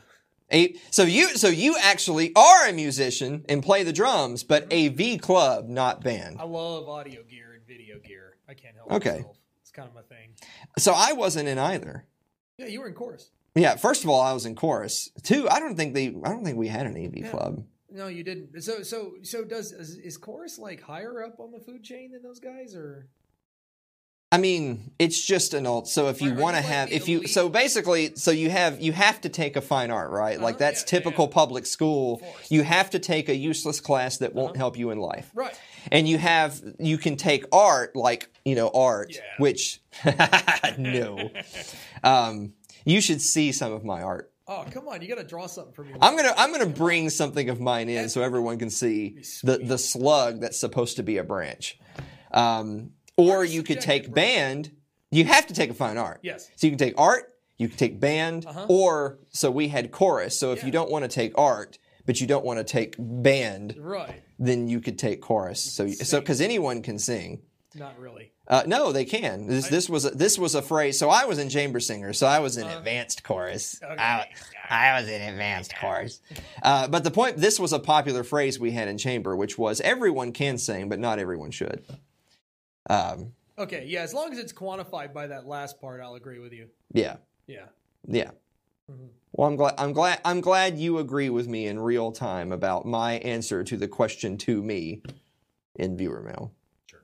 A, 0.51 0.75
so 0.91 1.01
you 1.03 1.29
so 1.35 1.47
you 1.47 1.75
actually 1.81 2.31
are 2.35 2.67
a 2.67 2.71
musician 2.73 3.43
and 3.49 3.63
play 3.63 3.81
the 3.81 3.91
drums, 3.91 4.43
but 4.43 4.71
AV 4.71 5.19
club, 5.19 5.67
not 5.67 6.03
band. 6.03 6.37
I 6.39 6.43
love 6.43 6.87
audio 6.87 7.23
gear 7.23 7.53
and 7.53 7.65
video 7.65 7.97
gear. 7.97 8.35
I 8.47 8.53
can't 8.53 8.75
help 8.75 8.91
Okay. 8.91 9.17
myself. 9.17 9.37
It's 9.61 9.71
kind 9.71 9.89
of 9.89 9.95
my 9.95 10.03
thing. 10.03 10.29
So 10.77 10.93
I 10.95 11.13
wasn't 11.13 11.47
in 11.47 11.57
either. 11.57 12.05
Yeah, 12.59 12.67
you 12.67 12.79
were 12.81 12.87
in 12.87 12.93
chorus. 12.93 13.31
Yeah, 13.55 13.75
first 13.77 14.03
of 14.03 14.09
all, 14.11 14.21
I 14.21 14.33
was 14.33 14.45
in 14.45 14.53
chorus. 14.53 15.09
Two, 15.23 15.49
I 15.49 15.59
don't 15.59 15.75
think 15.75 15.95
they 15.95 16.09
I 16.09 16.29
don't 16.29 16.43
think 16.45 16.57
we 16.59 16.67
had 16.67 16.85
an 16.85 16.95
AV 16.95 17.17
Yeah. 17.17 17.31
club. 17.31 17.65
No, 17.89 18.05
you 18.07 18.23
didn't. 18.23 18.61
So 18.61 18.83
so 18.83 19.15
so 19.23 19.43
does 19.43 19.71
is, 19.71 19.95
is 19.97 20.15
chorus 20.17 20.59
like 20.59 20.79
higher 20.83 21.23
up 21.23 21.39
on 21.39 21.51
the 21.51 21.59
food 21.59 21.83
chain 21.83 22.11
than 22.11 22.21
those 22.21 22.39
guys 22.39 22.75
or 22.75 23.07
I 24.35 24.37
mean, 24.37 24.91
it's 24.99 25.23
just 25.25 25.53
an 25.53 25.65
alt. 25.65 25.87
So 25.87 26.09
if 26.09 26.21
you 26.21 26.33
want 26.33 26.57
to 26.57 26.61
have, 26.61 26.91
if 26.91 27.07
you, 27.07 27.25
so 27.25 27.47
basically, 27.47 28.15
so 28.15 28.31
you 28.31 28.49
have, 28.49 28.81
you 28.81 28.91
have 28.91 29.21
to 29.21 29.29
take 29.29 29.55
a 29.55 29.61
fine 29.61 29.91
art, 29.91 30.11
right? 30.11 30.37
Like 30.41 30.55
Uh-huh, 30.55 30.59
that's 30.65 30.81
yeah, 30.81 30.87
typical 30.97 31.25
yeah. 31.27 31.33
public 31.33 31.65
school. 31.65 32.21
You 32.49 32.63
have 32.63 32.89
to 32.89 32.99
take 32.99 33.29
a 33.29 33.35
useless 33.35 33.79
class 33.79 34.17
that 34.17 34.35
won't 34.35 34.51
Uh-huh. 34.51 34.57
help 34.63 34.77
you 34.77 34.91
in 34.91 34.99
life. 34.99 35.31
right? 35.33 35.57
And 35.89 36.05
you 36.09 36.17
have, 36.17 36.61
you 36.79 36.97
can 36.97 37.15
take 37.15 37.45
art, 37.53 37.95
like, 37.95 38.27
you 38.43 38.55
know, 38.55 38.69
art, 38.73 39.13
Yeah. 39.15 39.21
which, 39.37 39.81
no. 40.77 41.31
Um, 42.03 42.53
you 42.83 42.99
should 43.01 43.21
see 43.21 43.51
some 43.53 43.71
of 43.71 43.83
my 43.85 44.01
art. 44.01 44.31
Oh 44.47 44.65
come 44.69 44.87
on, 44.89 45.01
you 45.01 45.07
got 45.07 45.17
to 45.17 45.23
draw 45.23 45.47
something 45.47 45.73
for 45.73 45.83
me. 45.83 45.93
I'm 46.01 46.15
gonna 46.15 46.33
I'm 46.37 46.51
gonna 46.51 46.67
bring 46.67 47.09
something 47.09 47.49
of 47.49 47.59
mine 47.59 47.89
in 47.89 48.09
so 48.09 48.21
everyone 48.21 48.59
can 48.59 48.69
see 48.69 49.17
the 49.43 49.57
the 49.57 49.77
slug 49.79 50.39
that's 50.41 50.59
supposed 50.59 50.97
to 50.97 51.03
be 51.03 51.17
a 51.17 51.23
branch. 51.23 51.79
Um, 52.31 52.91
or 53.17 53.37
Art's 53.37 53.53
you 53.53 53.63
could 53.63 53.81
take 53.81 54.05
bro. 54.05 54.13
band. 54.13 54.71
You 55.11 55.25
have 55.25 55.47
to 55.47 55.53
take 55.53 55.69
a 55.69 55.73
fine 55.73 55.97
art. 55.97 56.19
Yes. 56.23 56.49
So 56.55 56.67
you 56.67 56.71
can 56.71 56.79
take 56.79 56.95
art, 56.99 57.33
you 57.57 57.67
can 57.69 57.77
take 57.77 57.99
band, 57.99 58.45
Uh-huh. 58.45 58.65
or 58.67 59.19
so 59.29 59.49
we 59.51 59.67
had 59.69 59.91
chorus. 59.91 60.37
So 60.39 60.51
if 60.51 60.63
you 60.63 60.71
don't 60.71 60.89
want 60.91 61.03
to 61.03 61.09
take 61.09 61.37
art, 61.37 61.77
but 62.05 62.19
you 62.19 62.27
don't 62.27 62.43
want 62.45 62.59
to 62.59 62.63
take 62.63 62.95
band, 62.99 63.75
Right. 63.79 64.21
then 64.37 64.67
you 64.67 64.79
could 64.81 64.99
take 64.99 65.21
chorus. 65.21 65.61
So 65.61 65.87
so 65.89 66.19
because 66.19 66.41
anyone 66.41 66.81
can 66.81 66.99
sing. 66.99 67.41
Not 67.73 67.97
really. 67.99 68.31
Uh, 68.47 68.63
no, 68.67 68.91
they 68.91 69.03
can. 69.05 69.47
This, 69.47 69.67
this 69.69 69.89
was 69.89 70.05
a, 70.05 70.11
this 70.11 70.37
was 70.37 70.53
a 70.55 70.61
phrase. 70.61 70.97
So 70.99 71.09
I 71.09 71.25
was 71.25 71.39
in 71.39 71.49
chamber 71.49 71.79
singer. 71.79 72.13
So 72.13 72.25
I 72.27 72.39
was 72.39 72.57
in 72.57 72.67
advanced 72.67 73.23
chorus. 73.23 73.79
Okay. 73.83 73.95
I, 74.01 74.27
I 74.69 74.99
was 74.99 75.09
in 75.09 75.21
advanced 75.21 75.73
chorus. 75.81 76.21
Uh, 76.61 76.87
but 76.87 77.03
the 77.03 77.11
point, 77.11 77.37
this 77.37 77.59
was 77.59 77.73
a 77.73 77.79
popular 77.79 78.23
phrase 78.23 78.59
we 78.59 78.71
had 78.71 78.87
in 78.87 78.97
chamber, 78.97 79.35
which 79.35 79.57
was 79.57 79.81
everyone 79.81 80.31
can 80.31 80.57
sing, 80.57 80.87
but 80.89 80.99
not 80.99 81.17
everyone 81.19 81.51
should. 81.51 81.83
Um, 82.89 83.33
Okay, 83.57 83.85
yeah, 83.87 84.01
as 84.01 84.13
long 84.13 84.33
as 84.33 84.37
it's 84.37 84.51
quantified 84.51 85.13
by 85.13 85.27
that 85.27 85.47
last 85.47 85.79
part, 85.79 86.01
I'll 86.01 86.15
agree 86.15 86.39
with 86.39 86.51
you. 86.51 86.67
yeah, 86.91 87.17
Yeah. 87.47 87.67
yeah. 88.05 88.31
Mhm. 88.91 89.09
Well, 89.31 89.47
I'm 89.47 89.55
glad. 89.55 89.73
I'm 89.77 89.93
glad. 89.93 90.19
I'm 90.25 90.41
glad 90.41 90.77
you 90.77 90.97
agree 90.99 91.29
with 91.29 91.47
me 91.47 91.65
in 91.67 91.79
real 91.79 92.11
time 92.11 92.51
about 92.51 92.85
my 92.85 93.13
answer 93.19 93.63
to 93.63 93.77
the 93.77 93.87
question 93.87 94.37
to 94.39 94.61
me 94.61 95.01
in 95.75 95.95
viewer 95.97 96.21
mail. 96.21 96.51
Sure. 96.85 97.03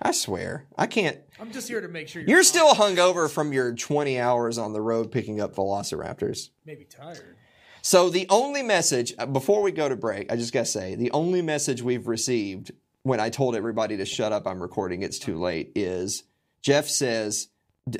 I 0.00 0.12
swear, 0.12 0.66
I 0.78 0.86
can't. 0.86 1.18
I'm 1.40 1.50
just 1.52 1.68
here 1.68 1.80
to 1.80 1.88
make 1.88 2.08
sure 2.08 2.22
You're 2.22 2.42
still 2.44 2.74
hungover 2.74 3.28
from 3.30 3.52
your 3.52 3.74
20 3.74 4.18
hours 4.20 4.58
on 4.58 4.72
the 4.72 4.80
road 4.80 5.10
picking 5.12 5.40
up 5.40 5.54
velociraptors. 5.54 6.50
maybe 6.64 6.84
tired. 6.84 7.36
So 7.82 8.08
the 8.08 8.26
only 8.30 8.62
message 8.62 9.12
uh, 9.18 9.26
before 9.26 9.62
we 9.62 9.72
go 9.72 9.88
to 9.88 9.96
break, 9.96 10.32
I 10.32 10.36
just 10.36 10.52
gotta 10.52 10.64
say, 10.66 10.94
the 10.94 11.10
only 11.10 11.42
message 11.42 11.82
we've 11.82 12.06
received 12.06 12.70
when 13.02 13.20
I 13.20 13.30
told 13.30 13.56
everybody 13.56 13.96
to 13.98 14.04
shut 14.06 14.32
up, 14.32 14.46
I'm 14.46 14.60
recording, 14.62 15.02
it's 15.02 15.18
too 15.18 15.38
late, 15.38 15.72
is 15.74 16.24
Jeff 16.62 16.86
says 16.88 17.48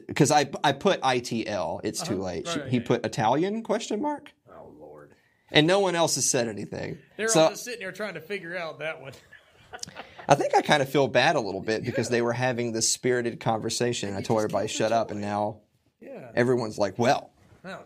because 0.06 0.30
I 0.30 0.48
I 0.62 0.72
put 0.72 1.00
ITL, 1.00 1.80
it's 1.84 2.02
too 2.02 2.14
Uh-huh. 2.14 2.22
late. 2.24 2.46
Right, 2.46 2.56
right, 2.58 2.68
he 2.68 2.76
yeah. 2.78 2.84
put 2.86 3.04
Italian 3.04 3.62
question 3.62 4.00
mark, 4.00 4.30
Oh 4.48 4.72
lord. 4.78 5.12
and 5.50 5.66
no 5.66 5.80
one 5.80 5.94
else 5.96 6.14
has 6.14 6.30
said 6.30 6.46
anything. 6.48 6.98
They're 7.16 7.28
so 7.28 7.40
all 7.42 7.50
just 7.50 7.64
sitting 7.64 7.80
there 7.80 7.90
trying 7.92 8.14
to 8.14 8.20
figure 8.20 8.56
out 8.56 8.78
that 8.78 9.00
one. 9.02 9.12
I 10.28 10.36
think 10.36 10.54
I 10.54 10.62
kind 10.62 10.82
of 10.82 10.88
feel 10.88 11.08
bad 11.08 11.34
a 11.34 11.40
little 11.40 11.60
bit 11.62 11.82
because 11.84 12.08
they 12.10 12.22
were 12.22 12.32
having 12.32 12.70
this 12.72 12.92
spirited 12.92 13.40
conversation. 13.40 14.14
I 14.14 14.20
told 14.20 14.38
everybody 14.38 14.68
killed 14.68 14.76
shut 14.78 14.90
the 14.90 14.96
up, 14.96 15.10
and 15.10 15.20
now 15.20 15.60
Yeah. 16.00 16.30
everyone's 16.36 16.78
like, 16.78 16.96
well. 16.98 17.30
No, 17.64 17.80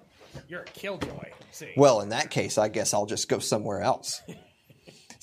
you're 0.49 0.63
a 0.63 0.65
killjoy. 0.67 1.31
See. 1.53 1.73
Well, 1.79 2.03
in 2.03 2.11
that 2.11 2.29
case, 2.31 2.59
I 2.59 2.69
guess 2.69 2.93
I'll 2.93 3.07
just 3.07 3.29
go 3.31 3.39
somewhere 3.39 3.81
else. 3.81 4.21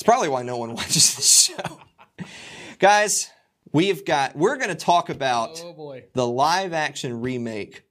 it's 0.03 0.09
probably 0.09 0.27
why 0.27 0.41
no 0.43 0.57
one 0.57 0.73
watches 0.75 1.15
this 1.15 1.43
show. 1.57 1.79
Guys, 2.77 3.29
we've 3.71 4.03
got 4.03 4.35
we're 4.35 4.57
going 4.57 4.67
to 4.67 4.75
talk 4.75 5.09
about 5.09 5.61
oh 5.63 5.71
boy. 5.71 6.03
the 6.11 6.27
live 6.27 6.73
action 6.73 7.21
remake 7.21 7.83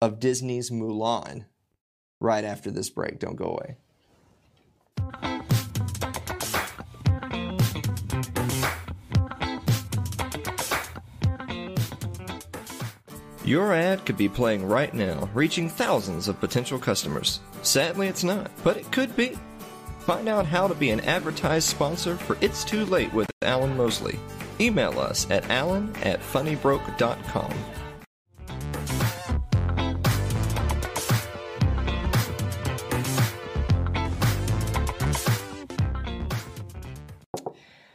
of 0.00 0.18
Disney's 0.18 0.72
Mulan 0.72 1.44
right 2.18 2.44
after 2.44 2.72
this 2.72 2.90
break. 2.90 3.20
Don't 3.20 3.36
go 3.36 3.44
away. 3.44 3.76
Your 13.44 13.72
ad 13.72 14.04
could 14.04 14.16
be 14.16 14.28
playing 14.28 14.66
right 14.66 14.92
now, 14.92 15.30
reaching 15.32 15.68
thousands 15.68 16.26
of 16.26 16.40
potential 16.40 16.80
customers. 16.80 17.38
Sadly, 17.62 18.08
it's 18.08 18.24
not, 18.24 18.50
but 18.64 18.76
it 18.76 18.90
could 18.90 19.14
be. 19.14 19.38
Find 20.04 20.28
out 20.28 20.46
how 20.46 20.66
to 20.66 20.74
be 20.74 20.90
an 20.90 21.00
advertised 21.00 21.68
sponsor 21.68 22.16
for 22.16 22.36
It's 22.40 22.64
Too 22.64 22.84
Late 22.86 23.12
with 23.14 23.30
Alan 23.42 23.76
Mosley. 23.76 24.18
Email 24.60 24.98
us 24.98 25.30
at 25.30 25.48
alan 25.48 25.94
at 26.02 26.20
funnybroke.com. 26.20 27.52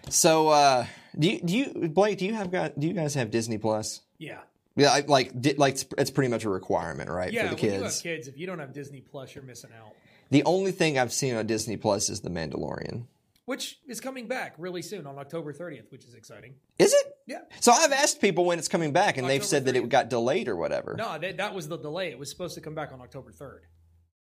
So, 0.10 0.50
uh, 0.50 0.86
do 1.18 1.30
you, 1.30 1.42
do 1.42 1.58
you, 1.58 1.90
Blake, 1.90 2.18
do 2.18 2.26
you 2.26 2.34
have 2.34 2.52
got, 2.52 2.80
do 2.80 2.88
you 2.88 2.94
guys 2.94 3.14
have 3.16 3.30
Disney 3.32 3.58
Plus? 3.58 4.02
Yeah. 4.18 4.40
Yeah, 4.76 4.90
I, 4.92 5.00
like, 5.02 5.40
di- 5.40 5.54
like 5.56 5.78
it's 5.98 6.12
pretty 6.12 6.30
much 6.30 6.46
a 6.46 6.50
requirement, 6.50 7.10
right, 7.10 7.34
Yeah. 7.34 7.50
for 7.50 7.56
the 7.56 7.62
when 7.62 7.66
you 7.66 7.72
have 7.80 7.82
kids. 7.92 8.02
kids, 8.02 8.28
if 8.28 8.38
you 8.38 8.46
don't 8.46 8.60
have 8.60 8.74
Disney 8.74 9.02
Plus, 9.02 9.34
you're 9.36 9.44
missing 9.44 9.72
out. 9.78 9.94
The 10.30 10.44
only 10.44 10.72
thing 10.72 10.98
I've 11.00 11.14
seen 11.14 11.36
on 11.36 11.48
Disney 11.48 11.78
Plus 11.78 12.10
is 12.10 12.22
The 12.22 12.30
Mandalorian. 12.30 13.06
Which 13.46 13.80
is 13.88 14.02
coming 14.02 14.28
back 14.28 14.56
really 14.58 14.82
soon 14.82 15.08
on 15.08 15.18
October 15.18 15.54
30th, 15.54 15.90
which 15.90 16.04
is 16.04 16.14
exciting. 16.16 16.56
Is 16.78 16.94
it? 16.94 17.16
Yeah. 17.26 17.40
So 17.62 17.72
I've 17.72 17.94
asked 17.94 18.20
people 18.20 18.44
when 18.44 18.60
it's 18.60 18.68
coming 18.68 18.92
back, 18.92 19.16
and 19.18 19.26
they've 19.30 19.42
October 19.42 19.48
said 19.50 19.66
that 19.66 19.76
it 19.78 19.88
got 19.88 20.10
delayed 20.10 20.50
or 20.50 20.58
whatever. 20.58 20.96
No, 20.98 21.18
that, 21.18 21.38
that 21.38 21.56
was 21.56 21.70
the 21.70 21.78
delay. 21.78 22.10
It 22.10 22.20
was 22.20 22.30
supposed 22.30 22.56
to 22.56 22.62
come 22.62 22.76
back 22.76 22.92
on 22.92 23.00
October 23.00 23.32
3rd. 23.32 23.60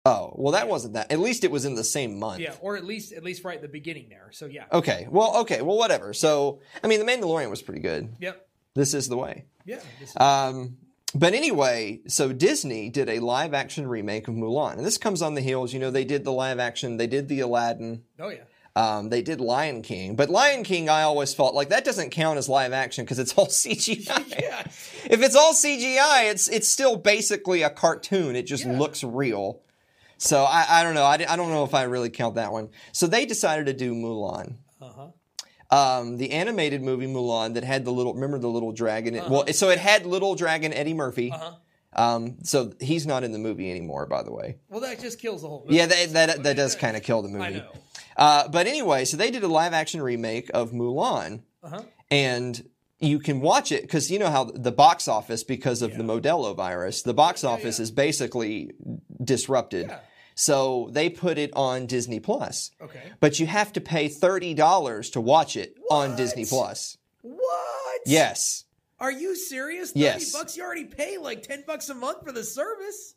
Oh, 0.05 0.33
well, 0.37 0.53
that 0.53 0.69
wasn't 0.69 0.95
that. 0.95 1.11
At 1.11 1.19
least 1.19 1.43
it 1.43 1.51
was 1.51 1.65
in 1.65 1.75
the 1.75 1.83
same 1.83 2.21
month. 2.21 2.39
Yeah, 2.39 2.55
or 2.61 2.77
at 2.77 2.85
least 2.85 3.13
at 3.13 3.25
least 3.25 3.43
right 3.43 3.57
at 3.57 3.63
the 3.63 3.67
beginning 3.69 4.07
there. 4.09 4.29
So 4.31 4.47
yeah. 4.47 4.67
Okay. 4.73 5.09
Well, 5.11 5.39
okay. 5.39 5.63
Well, 5.63 5.77
whatever. 5.77 6.13
So, 6.13 6.61
I 6.85 6.87
mean, 6.87 7.05
The 7.05 7.11
Mandalorian 7.11 7.51
was 7.51 7.61
pretty 7.63 7.81
good. 7.81 8.15
Yep. 8.21 8.47
This 8.77 8.95
is 8.95 9.09
the 9.09 9.17
way. 9.17 9.47
Yeah. 9.65 9.81
this 9.99 10.11
is- 10.11 10.17
Um, 10.17 10.77
but 11.15 11.33
anyway, 11.35 12.01
so 12.09 12.33
Disney 12.33 12.89
did 12.89 13.09
a 13.09 13.21
live 13.21 13.55
action 13.55 13.87
remake 13.87 14.29
of 14.29 14.35
Mulan, 14.35 14.77
and 14.77 14.85
this 14.87 14.99
comes 14.99 15.23
on 15.23 15.35
the 15.35 15.41
heels. 15.41 15.73
You 15.73 15.81
know, 15.81 15.91
they 15.91 16.05
did 16.05 16.25
the 16.25 16.33
live 16.33 16.59
action, 16.59 16.97
they 16.97 17.07
did 17.07 17.29
the 17.29 17.41
Aladdin, 17.41 18.03
oh 18.19 18.29
yeah. 18.29 18.43
um, 18.75 19.09
they 19.09 19.23
did 19.23 19.41
Lion 19.41 19.83
King, 19.83 20.17
but 20.17 20.29
Lion 20.29 20.63
King, 20.63 20.89
I 20.89 21.03
always 21.03 21.33
felt 21.33 21.55
like 21.55 21.69
that 21.71 21.85
doesn't 21.85 22.11
count 22.11 22.39
as 22.39 22.49
live 22.49 22.73
action 22.73 23.05
because 23.05 23.19
it's 23.19 23.33
all 23.35 23.47
CGI. 23.49 24.35
Yeah. 24.43 24.63
If 25.09 25.23
it's 25.23 25.37
all 25.37 25.53
CGI, 25.55 26.31
it's 26.31 26.49
it's 26.49 26.69
still 26.69 26.97
basically 26.97 27.63
a 27.63 27.71
cartoon. 27.71 28.35
It 28.37 28.43
just 28.43 28.65
Yeah. 28.65 28.77
looks 28.79 29.03
real. 29.05 29.61
So 30.19 30.43
I, 30.45 30.67
I 30.69 30.83
don't 30.83 30.95
know. 30.95 31.05
I, 31.05 31.15
I 31.29 31.37
don't 31.37 31.51
know 31.51 31.65
if 31.65 31.75
I 31.75 31.83
really 31.85 32.11
count 32.11 32.35
that 32.37 32.51
one. 32.53 32.71
So 32.93 33.07
they 33.07 33.25
decided 33.27 33.67
to 33.67 33.73
do 33.73 33.93
Mulan. 33.95 34.57
Uh 34.81 34.89
huh. 34.89 35.07
Um, 35.71 36.17
the 36.17 36.31
animated 36.31 36.83
movie 36.83 37.07
Mulan 37.07 37.55
that 37.55 37.65
had 37.65 37.85
the 37.85 37.91
little 37.91 38.15
remember 38.15 38.39
the 38.39 38.49
little 38.49 38.73
dragon. 38.73 39.15
It, 39.15 39.21
Uh-huh. 39.21 39.29
Well, 39.47 39.47
so 39.53 39.71
it 39.71 39.79
had 39.79 40.07
little 40.07 40.35
dragon 40.37 40.73
Eddie 40.73 40.95
Murphy. 40.95 41.33
Uh 41.33 41.39
huh. 41.39 41.53
Um, 41.93 42.37
so 42.43 42.73
he's 42.79 43.07
not 43.07 43.25
in 43.25 43.33
the 43.33 43.39
movie 43.39 43.71
anymore, 43.71 44.05
by 44.07 44.23
the 44.23 44.31
way. 44.33 44.59
Well, 44.69 44.81
that 44.81 45.01
just 45.01 45.19
kills 45.19 45.43
the 45.43 45.49
whole. 45.49 45.63
Movie. 45.65 45.77
Yeah, 45.77 45.87
that 45.87 46.13
that, 46.13 46.43
that 46.43 46.57
does 46.57 46.77
kind 46.77 46.97
of 46.97 47.03
kill 47.03 47.23
the 47.23 47.29
movie. 47.29 47.45
I 47.45 47.51
know. 47.51 47.73
Uh, 48.17 48.49
but 48.49 48.67
anyway, 48.67 49.05
so 49.05 49.17
they 49.17 49.31
did 49.31 49.43
a 49.43 49.49
live 49.49 49.73
action 49.73 50.01
remake 50.03 50.51
of 50.55 50.73
Mulan, 50.73 51.43
Uh 51.63 51.69
huh. 51.71 51.83
and 52.11 52.69
you 52.99 53.19
can 53.19 53.41
watch 53.41 53.73
it 53.73 53.83
because 53.83 54.11
you 54.11 54.19
know 54.19 54.31
how 54.31 54.45
the 54.45 54.73
box 54.73 55.09
office, 55.09 55.43
because 55.43 55.83
of 55.83 55.97
the 55.97 56.03
Modelo 56.03 56.55
virus, 56.57 57.03
the 57.03 57.13
box 57.15 57.45
office 57.45 57.79
yeah. 57.79 57.83
is 57.85 57.91
basically 57.91 58.73
disrupted. 59.23 59.91
So 60.39 60.91
they 60.93 61.09
put 61.09 61.39
it 61.39 61.51
on 61.57 61.87
Disney 61.87 62.21
Plus, 62.21 62.71
Okay. 62.81 63.01
but 63.21 63.41
you 63.41 63.47
have 63.47 63.73
to 63.73 63.81
pay 63.81 64.09
thirty 64.09 64.53
dollars 64.55 65.09
to 65.11 65.21
watch 65.21 65.57
it 65.57 65.75
on 65.91 66.15
Disney 66.15 66.45
Plus. 66.45 66.99
What? 67.23 68.01
Yes. 68.05 68.65
Are 69.01 69.11
you 69.11 69.35
serious? 69.35 69.91
Thirty 69.93 70.01
Yes. 70.05 70.33
bucks. 70.33 70.57
You 70.57 70.63
already 70.63 70.85
pay 70.85 71.17
like 71.19 71.43
ten 71.43 71.65
bucks 71.67 71.89
a 71.89 71.95
month 71.95 72.23
for 72.25 72.33
the 72.33 72.45
service. 72.45 73.15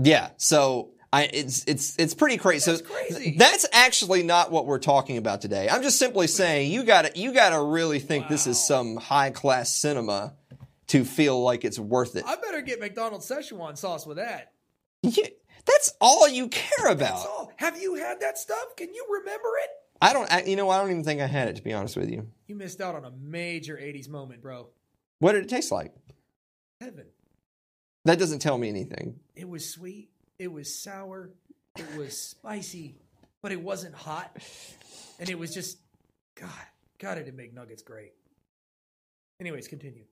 Yeah, 0.00 0.30
so 0.36 0.90
I 1.12 1.24
it's 1.24 1.64
it's 1.66 1.96
it's 1.98 2.14
pretty 2.14 2.36
crazy. 2.36 2.70
That's 2.70 2.82
so 2.88 2.94
crazy. 2.94 3.34
that's 3.36 3.66
actually 3.72 4.22
not 4.22 4.52
what 4.52 4.64
we're 4.64 4.78
talking 4.78 5.16
about 5.16 5.40
today. 5.40 5.68
I'm 5.68 5.82
just 5.82 5.98
simply 5.98 6.28
saying 6.28 6.70
you 6.70 6.84
got 6.84 7.06
to 7.06 7.18
you 7.18 7.32
got 7.32 7.50
to 7.50 7.60
really 7.60 7.98
think 7.98 8.28
this 8.28 8.46
is 8.46 8.64
some 8.64 8.94
high 8.96 9.30
class 9.30 9.74
cinema 9.74 10.34
to 10.88 11.04
feel 11.04 11.42
like 11.42 11.64
it's 11.64 11.80
worth 11.80 12.14
it. 12.14 12.24
I 12.26 12.36
better 12.36 12.60
get 12.62 12.78
McDonald's 12.78 13.28
Szechuan 13.28 13.76
sauce 13.76 14.06
with 14.06 14.18
that. 14.18 14.52
Yeah, 15.02 15.26
that's 15.68 15.92
all 16.00 16.28
you 16.28 16.48
care 16.48 16.86
about. 16.86 16.98
That's 16.98 17.24
all. 17.24 17.52
Have 17.56 17.80
you 17.80 17.94
had 17.94 18.20
that 18.20 18.38
stuff? 18.38 18.76
Can 18.76 18.92
you 18.92 19.04
remember 19.10 19.48
it? 19.62 19.70
I 20.00 20.12
don't. 20.12 20.30
I, 20.32 20.42
you 20.42 20.56
know, 20.56 20.70
I 20.70 20.78
don't 20.78 20.90
even 20.90 21.04
think 21.04 21.20
I 21.20 21.26
had 21.26 21.48
it 21.48 21.56
to 21.56 21.62
be 21.62 21.72
honest 21.72 21.96
with 21.96 22.10
you. 22.10 22.26
You 22.46 22.54
missed 22.54 22.80
out 22.80 22.94
on 22.94 23.04
a 23.04 23.10
major 23.10 23.76
'80s 23.76 24.08
moment, 24.08 24.42
bro. 24.42 24.68
What 25.18 25.32
did 25.32 25.44
it 25.44 25.48
taste 25.48 25.72
like? 25.72 25.92
Heaven. 26.80 27.06
That 28.04 28.18
doesn't 28.18 28.38
tell 28.38 28.56
me 28.56 28.68
anything. 28.68 29.18
It 29.34 29.48
was 29.48 29.68
sweet. 29.68 30.10
It 30.38 30.52
was 30.52 30.80
sour. 30.80 31.30
It 31.76 31.96
was 31.96 32.20
spicy, 32.20 32.94
but 33.42 33.52
it 33.52 33.60
wasn't 33.60 33.94
hot. 33.94 34.36
And 35.18 35.28
it 35.28 35.38
was 35.38 35.52
just, 35.52 35.78
God, 36.36 36.50
God, 36.98 37.18
it 37.18 37.24
did 37.24 37.36
make 37.36 37.52
nuggets 37.52 37.82
great. 37.82 38.12
Anyways, 39.40 39.68
continue. 39.68 40.04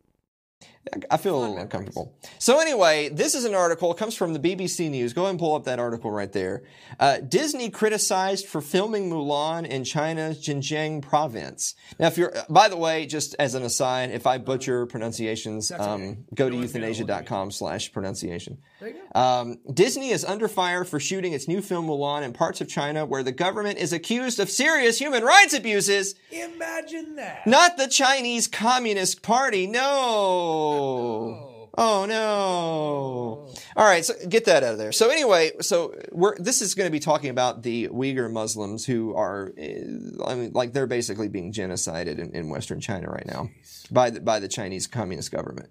I 1.10 1.16
feel 1.16 1.36
a 1.36 1.40
little 1.40 1.58
uncomfortable. 1.58 2.16
So 2.38 2.60
anyway, 2.60 3.08
this 3.08 3.34
is 3.34 3.44
an 3.44 3.54
article. 3.54 3.90
It 3.90 3.98
comes 3.98 4.14
from 4.14 4.32
the 4.32 4.38
BBC 4.38 4.88
News. 4.88 5.12
Go 5.12 5.26
and 5.26 5.38
pull 5.38 5.54
up 5.54 5.64
that 5.64 5.78
article 5.78 6.10
right 6.10 6.32
there. 6.32 6.62
Uh, 7.00 7.18
Disney 7.18 7.70
criticized 7.70 8.46
for 8.46 8.60
filming 8.60 9.10
Mulan 9.10 9.66
in 9.66 9.82
China's 9.82 10.38
Xinjiang 10.38 11.02
province. 11.02 11.74
Now, 11.98 12.06
if 12.06 12.16
you're, 12.16 12.32
by 12.48 12.68
the 12.68 12.76
way, 12.76 13.06
just 13.06 13.34
as 13.38 13.54
an 13.54 13.64
aside, 13.64 14.10
if 14.12 14.26
I 14.26 14.38
butcher 14.38 14.86
pronunciations, 14.86 15.72
um, 15.72 16.24
go 16.34 16.48
to 16.48 16.54
No 16.54 16.60
one's 16.60 16.72
gonna 16.72 16.86
euthanasia.com 16.86 17.50
slash 17.50 17.92
pronunciation. 17.92 18.58
There 18.78 18.90
you 18.90 18.94
go. 19.14 19.20
Um, 19.20 19.58
Disney 19.72 20.10
is 20.10 20.24
under 20.24 20.48
fire 20.48 20.84
for 20.84 21.00
shooting 21.00 21.32
its 21.32 21.48
new 21.48 21.62
film 21.62 21.86
Mulan 21.86 22.22
in 22.22 22.32
parts 22.34 22.60
of 22.60 22.68
China 22.68 23.06
where 23.06 23.22
the 23.22 23.32
government 23.32 23.78
is 23.78 23.92
accused 23.92 24.38
of 24.38 24.50
serious 24.50 24.98
human 24.98 25.24
rights 25.24 25.54
abuses. 25.54 26.14
Imagine 26.30 27.16
that. 27.16 27.46
Not 27.46 27.78
the 27.78 27.88
Chinese 27.88 28.46
Communist 28.46 29.22
Party. 29.22 29.66
No. 29.66 31.52
Oh 31.78 32.06
no. 32.06 33.54
All 33.76 33.84
right, 33.84 34.02
so 34.02 34.14
get 34.30 34.46
that 34.46 34.62
out 34.62 34.72
of 34.72 34.78
there. 34.78 34.92
So 34.92 35.10
anyway, 35.10 35.52
so 35.60 35.94
we're 36.10 36.34
this 36.38 36.62
is 36.62 36.74
going 36.74 36.86
to 36.86 36.90
be 36.90 37.00
talking 37.00 37.28
about 37.28 37.62
the 37.62 37.88
Uyghur 37.88 38.32
Muslims 38.32 38.86
who 38.86 39.14
are, 39.14 39.52
eh, 39.58 39.82
I 40.24 40.34
mean, 40.36 40.52
like 40.54 40.72
they're 40.72 40.86
basically 40.86 41.28
being 41.28 41.52
genocided 41.52 42.18
in, 42.18 42.30
in 42.34 42.48
Western 42.48 42.80
China 42.80 43.08
right 43.10 43.26
now 43.26 43.50
by 43.90 44.08
the, 44.08 44.20
by 44.20 44.40
the 44.40 44.48
Chinese 44.48 44.86
Communist 44.86 45.30
government. 45.30 45.68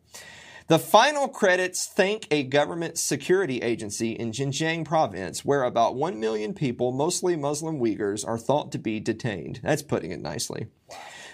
The 0.67 0.79
final 0.79 1.27
credits 1.27 1.85
thank 1.85 2.27
a 2.31 2.41
government 2.41 2.97
security 2.97 3.59
agency 3.59 4.13
in 4.13 4.31
Xinjiang 4.31 4.83
province 4.83 5.45
where 5.45 5.63
about 5.63 5.93
1 5.93 6.19
million 6.19 6.55
people, 6.55 6.91
mostly 6.91 7.35
Muslim 7.35 7.77
Uyghurs, 7.77 8.27
are 8.27 8.39
thought 8.39 8.71
to 8.71 8.79
be 8.79 8.99
detained. 8.99 9.59
That's 9.61 9.83
putting 9.83 10.09
it 10.09 10.21
nicely. 10.21 10.65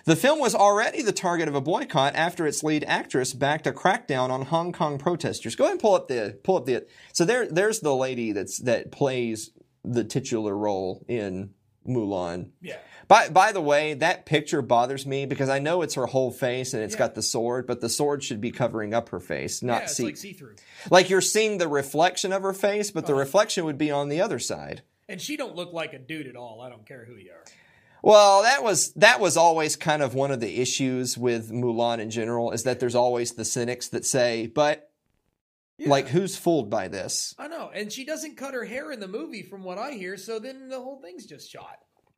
The 0.03 0.17
film 0.17 0.39
was 0.39 0.53
already 0.53 1.01
the 1.01 1.13
target 1.13 1.47
of 1.47 1.55
a 1.55 1.61
boycott 1.61 2.13
after 2.13 2.45
its 2.45 2.61
lead 2.61 2.83
actress 2.83 3.33
backed 3.33 3.67
a 3.67 3.71
crackdown 3.71 4.31
on 4.31 4.47
Hong 4.47 4.73
Kong 4.73 4.97
protesters. 4.97 5.55
Go 5.55 5.63
ahead 5.63 5.73
and 5.73 5.81
pull 5.81 5.95
up 5.95 6.09
the 6.09 6.37
pull 6.43 6.57
up 6.57 6.65
the 6.65 6.85
so 7.13 7.23
there 7.23 7.47
there's 7.47 7.79
the 7.79 7.95
lady 7.95 8.33
that's 8.33 8.57
that 8.59 8.91
plays 8.91 9.51
the 9.83 10.03
titular 10.03 10.57
role 10.57 11.05
in 11.07 11.51
Mulan. 11.87 12.49
Yeah. 12.61 12.77
By 13.07 13.29
by 13.29 13.51
the 13.51 13.61
way, 13.61 13.93
that 13.95 14.25
picture 14.25 14.61
bothers 14.61 15.05
me 15.05 15.25
because 15.25 15.49
I 15.49 15.59
know 15.59 15.81
it's 15.81 15.95
her 15.95 16.05
whole 16.05 16.31
face 16.31 16.73
and 16.73 16.83
it's 16.83 16.93
Yeah. 16.93 16.99
got 16.99 17.15
the 17.15 17.21
sword, 17.21 17.67
but 17.67 17.81
the 17.81 17.89
sword 17.89 18.23
should 18.23 18.39
be 18.39 18.51
covering 18.51 18.93
up 18.93 19.09
her 19.09 19.19
face, 19.19 19.61
not 19.63 19.83
it's 19.83 19.95
see 19.95 20.03
like 20.03 20.17
see 20.17 20.33
through. 20.33 20.55
like 20.89 21.09
you're 21.09 21.21
seeing 21.21 21.57
the 21.57 21.67
reflection 21.67 22.31
of 22.31 22.43
her 22.43 22.53
face, 22.53 22.91
but 22.91 23.03
Uh-huh. 23.03 23.13
the 23.13 23.19
reflection 23.19 23.65
would 23.65 23.77
be 23.77 23.91
on 23.91 24.09
the 24.09 24.21
other 24.21 24.39
side. 24.39 24.83
And 25.09 25.19
she 25.19 25.35
don't 25.35 25.55
look 25.55 25.73
like 25.73 25.91
a 25.93 25.99
dude 25.99 26.27
at 26.27 26.35
all. 26.37 26.61
I 26.61 26.69
don't 26.69 26.85
care 26.85 27.05
who 27.05 27.15
you 27.15 27.31
are. 27.31 27.43
Well, 28.03 28.43
that 28.43 28.63
was 28.63 28.93
that 28.93 29.19
was 29.19 29.35
always 29.37 29.75
kind 29.75 30.01
of 30.01 30.13
one 30.15 30.31
of 30.31 30.39
the 30.39 30.59
issues 30.61 31.17
with 31.17 31.51
Mulan 31.51 31.99
in 31.99 32.09
general 32.09 32.51
is 32.51 32.63
that 32.63 32.79
there's 32.79 32.95
always 32.95 33.33
the 33.33 33.45
cynics 33.45 33.87
that 33.89 34.05
say, 34.05 34.47
"But 34.47 34.90
Yeah. 35.81 35.89
like 35.89 36.07
who's 36.07 36.35
fooled 36.35 36.69
by 36.69 36.87
this?" 36.87 37.35
I 37.37 37.47
know. 37.47 37.69
And 37.73 37.91
she 37.91 38.05
doesn't 38.05 38.37
cut 38.37 38.53
her 38.53 38.65
hair 38.65 38.91
in 38.91 38.99
the 38.99 39.07
movie 39.07 39.43
from 39.43 39.63
what 39.63 39.77
I 39.77 39.91
hear, 39.91 40.17
so 40.17 40.39
then 40.39 40.69
the 40.69 40.79
whole 40.79 40.99
thing's 41.01 41.25
just 41.25 41.49
shot. 41.49 41.77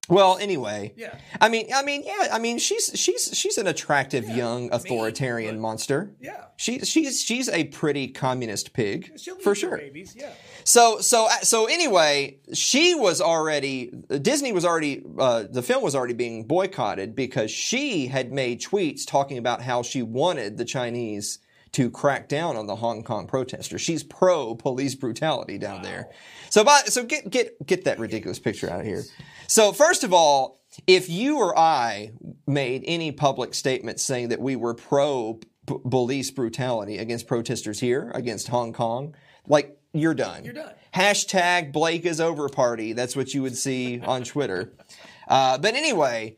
Well, 0.09 0.37
anyway, 0.37 0.91
Yeah. 0.97 1.15
I 1.39 1.47
mean, 1.47 1.67
I 1.73 1.81
mean, 1.81 2.03
yeah, 2.05 2.27
I 2.29 2.37
mean, 2.37 2.57
she's 2.59 2.91
she's 2.93 3.29
she's 3.33 3.57
an 3.57 3.67
attractive 3.67 4.27
Yeah, 4.27 4.35
young 4.35 4.69
authoritarian 4.73 5.55
but- 5.55 5.61
monster. 5.61 6.13
Yeah. 6.19 6.43
She's 6.57 6.89
she's 6.89 7.21
she's 7.21 7.47
a 7.47 7.63
pretty 7.65 8.09
communist 8.09 8.73
pig 8.73 9.13
She'll 9.17 9.37
for 9.39 9.55
sure. 9.55 9.77
babies. 9.77 10.13
Yeah. 10.17 10.33
So 10.65 10.99
so 10.99 11.29
so 11.43 11.67
anyway, 11.67 12.39
she 12.53 12.95
was 12.95 13.21
already 13.21 13.91
Disney 14.21 14.51
was 14.51 14.65
already 14.65 15.03
uh, 15.17 15.45
the 15.49 15.63
film 15.63 15.81
was 15.81 15.95
already 15.95 16.13
being 16.13 16.43
boycotted 16.47 17.15
because 17.15 17.49
she 17.49 18.07
had 18.07 18.33
made 18.33 18.61
tweets 18.61 19.07
talking 19.07 19.37
about 19.37 19.61
how 19.61 19.83
she 19.83 20.01
wanted 20.01 20.57
the 20.57 20.65
Chinese 20.65 21.39
to 21.73 21.89
crack 21.89 22.29
down 22.29 22.55
on 22.55 22.67
the 22.67 22.77
Hong 22.77 23.03
Kong 23.03 23.27
protesters. 23.27 23.81
She's 23.81 24.03
pro 24.03 24.55
police 24.55 24.95
brutality 24.95 25.57
down 25.57 25.81
there. 25.81 26.09
So 26.49 26.63
by, 26.63 26.81
so 26.85 27.03
get 27.03 27.29
get 27.29 27.65
get 27.65 27.83
that 27.85 27.99
ridiculous 27.99 28.39
picture 28.39 28.69
out 28.69 28.79
of 28.79 28.85
here. 28.85 29.03
So 29.47 29.71
first 29.71 30.03
of 30.03 30.13
all, 30.13 30.61
if 30.87 31.09
you 31.09 31.39
or 31.39 31.57
I 31.57 32.11
made 32.47 32.83
any 32.85 33.11
public 33.11 33.53
statement 33.53 33.99
saying 33.99 34.29
that 34.29 34.39
we 34.39 34.55
were 34.55 34.73
pro 34.73 35.39
p- 35.67 35.75
police 35.89 36.31
brutality 36.31 36.97
against 36.97 37.27
protesters 37.27 37.79
here 37.79 38.11
against 38.15 38.47
Hong 38.47 38.71
Kong, 38.71 39.15
like 39.47 39.77
you're 39.93 40.15
done. 40.15 40.43
You're 40.43 40.53
done. 40.53 40.73
Hashtag 40.93 41.71
Blake 41.71 42.05
is 42.05 42.21
over 42.21 42.49
party. 42.49 42.93
That's 42.93 43.15
what 43.15 43.33
you 43.33 43.41
would 43.41 43.57
see 43.57 43.99
on 43.99 44.23
Twitter. 44.23 44.73
Uh, 45.25 45.57
but 45.57 45.73
anyway, 45.73 46.35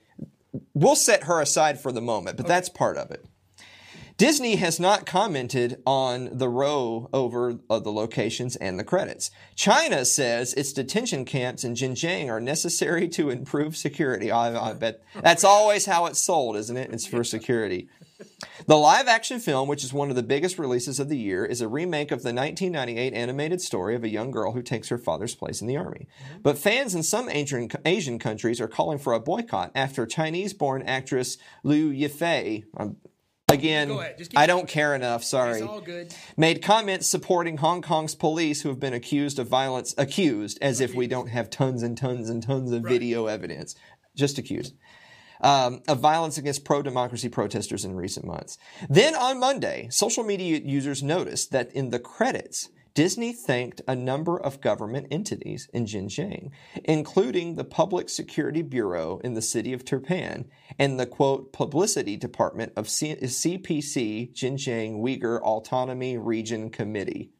we'll 0.75 0.95
set 0.95 1.23
her 1.23 1.41
aside 1.41 1.79
for 1.79 1.91
the 1.91 1.99
moment, 1.99 2.37
but 2.37 2.45
that's 2.45 2.69
part 2.69 2.97
of 2.97 3.09
it. 3.09 3.25
Disney 4.17 4.55
has 4.55 4.79
not 4.79 5.05
commented 5.05 5.81
on 5.85 6.29
the 6.37 6.47
row 6.47 7.09
over 7.11 7.59
uh, 7.69 7.79
the 7.79 7.91
locations 7.91 8.55
and 8.55 8.79
the 8.79 8.83
credits. 8.85 9.29
China 9.55 10.05
says 10.05 10.53
its 10.53 10.71
detention 10.71 11.25
camps 11.25 11.65
in 11.65 11.73
Xinjiang 11.73 12.29
are 12.29 12.39
necessary 12.39 13.09
to 13.09 13.29
improve 13.29 13.75
security. 13.75 14.31
I, 14.31 14.69
I 14.69 14.73
bet 14.73 15.03
that's 15.21 15.43
always 15.43 15.85
how 15.85 16.05
it's 16.05 16.21
sold, 16.21 16.55
isn't 16.55 16.77
it? 16.77 16.93
It's 16.93 17.05
for 17.05 17.25
security. 17.25 17.89
The 18.67 18.77
live 18.77 19.09
action 19.09 19.39
film, 19.39 19.67
which 19.67 19.83
is 19.83 19.91
one 19.91 20.09
of 20.09 20.15
the 20.15 20.23
biggest 20.23 20.57
releases 20.57 20.97
of 21.01 21.09
the 21.09 21.17
year, 21.17 21.43
is 21.43 21.59
a 21.59 21.67
remake 21.67 22.11
of 22.11 22.23
the 22.23 22.33
1998 22.33 23.13
animated 23.13 23.59
story 23.59 23.95
of 23.95 24.05
a 24.05 24.09
young 24.09 24.31
girl 24.31 24.53
who 24.53 24.61
takes 24.61 24.87
her 24.87 24.97
father's 24.97 25.35
place 25.35 25.59
in 25.59 25.67
the 25.67 25.75
army. 25.75 26.07
But 26.41 26.57
fans 26.57 26.95
in 26.95 27.03
some 27.03 27.29
Asian, 27.29 28.19
countries 28.19 28.61
are 28.61 28.69
calling 28.69 28.97
for 28.97 29.11
a 29.11 29.19
boycott 29.19 29.71
after 29.75 30.05
Chinese 30.05 30.53
born 30.53 30.83
actress 30.83 31.37
Liu 31.63 31.91
Yifei. 31.91 32.63
Um, 32.77 32.95
again, 33.59 33.91
ahead, 33.91 34.27
I 34.35 34.45
don't 34.45 34.67
care 34.67 34.95
enough, 34.95 35.23
sorry 35.23 35.59
It's 35.59 35.67
all 35.67 35.81
good. 35.81 36.13
made 36.37 36.61
comments 36.61 37.07
supporting 37.07 37.57
Hong 37.57 37.81
Kong's 37.81 38.15
police 38.15 38.61
who 38.61 38.69
have 38.69 38.79
been 38.79 38.93
accused 38.93 39.39
of 39.39 39.47
violence. 39.47 39.95
Accused, 39.97 40.57
as 40.61 40.81
if 40.81 40.93
we 40.93 41.07
don't 41.07 41.29
have 41.29 41.49
tons 41.49 41.83
and 41.83 41.97
tons 41.97 42.29
and 42.29 42.43
tons 42.43 42.71
of 42.71 42.83
video 42.83 43.25
evidence. 43.25 43.75
Just 44.15 44.37
accused. 44.37 44.75
Um, 45.41 45.81
of 45.87 45.99
violence 45.99 46.37
against 46.37 46.63
pro 46.63 46.81
democracy 46.81 47.27
protesters 47.27 47.83
in 47.83 47.95
recent 47.95 48.25
months. 48.25 48.57
Then 48.89 49.15
on 49.15 49.39
Monday, 49.39 49.87
social 49.91 50.23
media 50.23 50.61
users 50.63 51.03
noticed 51.03 51.51
that 51.51 51.71
in 51.73 51.89
the 51.89 51.99
credits, 51.99 52.69
Disney 52.95 53.33
thanked 53.33 53.81
a 53.89 53.95
number 53.95 54.39
of 54.39 54.61
government 54.61 55.07
entities 55.11 55.67
in 55.73 55.85
Xinjiang, 55.85 56.49
including 56.85 57.55
the 57.55 57.65
Public 57.65 58.07
Security 58.07 58.61
Bureau 58.61 59.19
in 59.21 59.33
the 59.33 59.41
city 59.41 59.73
of 59.73 59.83
Turpan 59.83 60.45
and 60.79 60.97
the 60.97 61.05
quote 61.05 61.51
publicity 61.51 62.15
department 62.15 62.71
of 62.77 62.89
C- 62.89 63.15
CPC 63.15 64.33
Xinjiang 64.33 65.01
Uyghur 65.01 65.41
Autonomy 65.41 66.17
Region 66.17 66.69
Committee. 66.69 67.31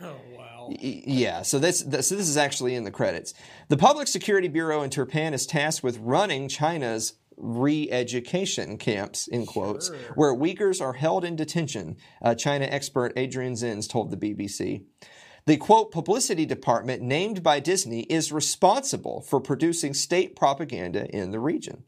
Oh 0.00 0.16
wow. 0.36 0.68
Yeah, 0.70 1.42
so 1.42 1.60
this, 1.60 1.80
this 1.82 2.08
so 2.08 2.16
this 2.16 2.28
is 2.28 2.36
actually 2.36 2.74
in 2.74 2.82
the 2.82 2.90
credits. 2.90 3.34
The 3.68 3.76
Public 3.76 4.08
Security 4.08 4.48
Bureau 4.48 4.82
in 4.82 4.90
Turpan 4.90 5.32
is 5.32 5.46
tasked 5.46 5.84
with 5.84 5.98
running 5.98 6.48
China's 6.48 7.14
re-education 7.40 8.76
camps 8.78 9.26
in 9.28 9.46
quotes 9.46 9.86
Sure. 9.88 9.96
where 10.14 10.34
Uyghurs 10.34 10.80
are 10.80 10.94
held 10.94 11.24
in 11.24 11.36
detention. 11.36 11.96
Uh, 12.22 12.34
China 12.34 12.66
expert 12.66 13.12
Adrian 13.16 13.54
Zenz 13.54 13.88
told 13.88 14.10
the 14.10 14.16
BBC. 14.16 14.82
The 15.46 15.56
quote 15.56 15.90
publicity 15.90 16.44
department 16.44 17.00
named 17.02 17.42
by 17.42 17.60
Disney 17.60 18.00
is 18.02 18.30
responsible 18.32 19.22
for 19.22 19.40
producing 19.40 19.94
state 19.94 20.36
propaganda 20.36 21.06
in 21.08 21.30
the 21.30 21.40
region. 21.40 21.84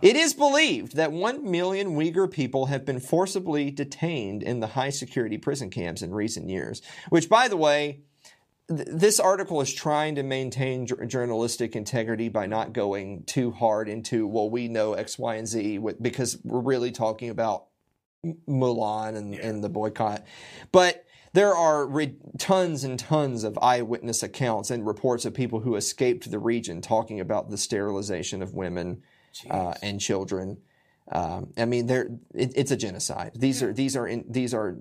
It 0.00 0.16
is 0.16 0.32
believed 0.34 0.96
that 0.96 1.12
1 1.12 1.50
million 1.50 1.96
Uyghur 1.96 2.30
people 2.30 2.66
have 2.66 2.84
been 2.84 3.00
forcibly 3.00 3.70
detained 3.70 4.42
in 4.42 4.60
the 4.60 4.68
high 4.68 4.90
security 4.90 5.36
prison 5.36 5.68
camps 5.68 6.00
in 6.00 6.14
recent 6.14 6.48
years, 6.48 6.80
which, 7.10 7.28
by 7.28 7.48
the 7.48 7.56
way, 7.58 8.00
th- 8.76 8.88
this 8.90 9.20
article 9.20 9.60
is 9.60 9.72
trying 9.72 10.14
to 10.16 10.22
maintain 10.22 10.86
jour- 10.86 11.04
journalistic 11.06 11.76
integrity 11.76 12.28
by 12.28 12.46
not 12.46 12.72
going 12.72 13.24
too 13.24 13.50
hard 13.50 13.88
into, 13.88 14.26
well, 14.26 14.50
we 14.50 14.68
know 14.68 14.94
X, 14.94 15.18
Y, 15.18 15.34
and 15.36 15.46
Z, 15.46 15.78
with, 15.78 16.02
because 16.02 16.38
we're 16.44 16.60
really 16.60 16.92
talking 16.92 17.30
about 17.30 17.66
Mulan 18.48 19.16
and, 19.16 19.34
and 19.34 19.64
the 19.64 19.68
boycott. 19.68 20.24
But 20.70 21.04
there 21.32 21.54
are 21.54 21.86
re- 21.86 22.16
tons 22.38 22.84
and 22.84 22.98
tons 22.98 23.42
of 23.42 23.58
eyewitness 23.60 24.22
accounts 24.22 24.70
and 24.70 24.86
reports 24.86 25.24
of 25.24 25.34
people 25.34 25.60
who 25.60 25.76
escaped 25.76 26.30
the 26.30 26.38
region 26.38 26.80
talking 26.80 27.20
about 27.20 27.50
the 27.50 27.56
sterilization 27.56 28.42
of 28.42 28.54
women 28.54 29.02
uh, 29.50 29.74
and 29.82 30.00
children. 30.00 30.58
Um, 31.10 31.52
I 31.56 31.64
mean, 31.64 31.86
there 31.86 32.10
it, 32.34 32.52
it's 32.54 32.70
a 32.70 32.76
genocide. 32.76 33.32
These 33.34 33.62
are 33.62 33.72
these 33.72 33.96
are 33.96 34.06
in, 34.06 34.24
these 34.28 34.54
are 34.54 34.76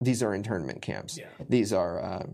these 0.00 0.22
are 0.22 0.34
internment 0.34 0.82
camps. 0.82 1.18
Yeah. 1.18 1.26
These 1.48 1.72
are. 1.72 2.00
Yeah. 2.02 2.26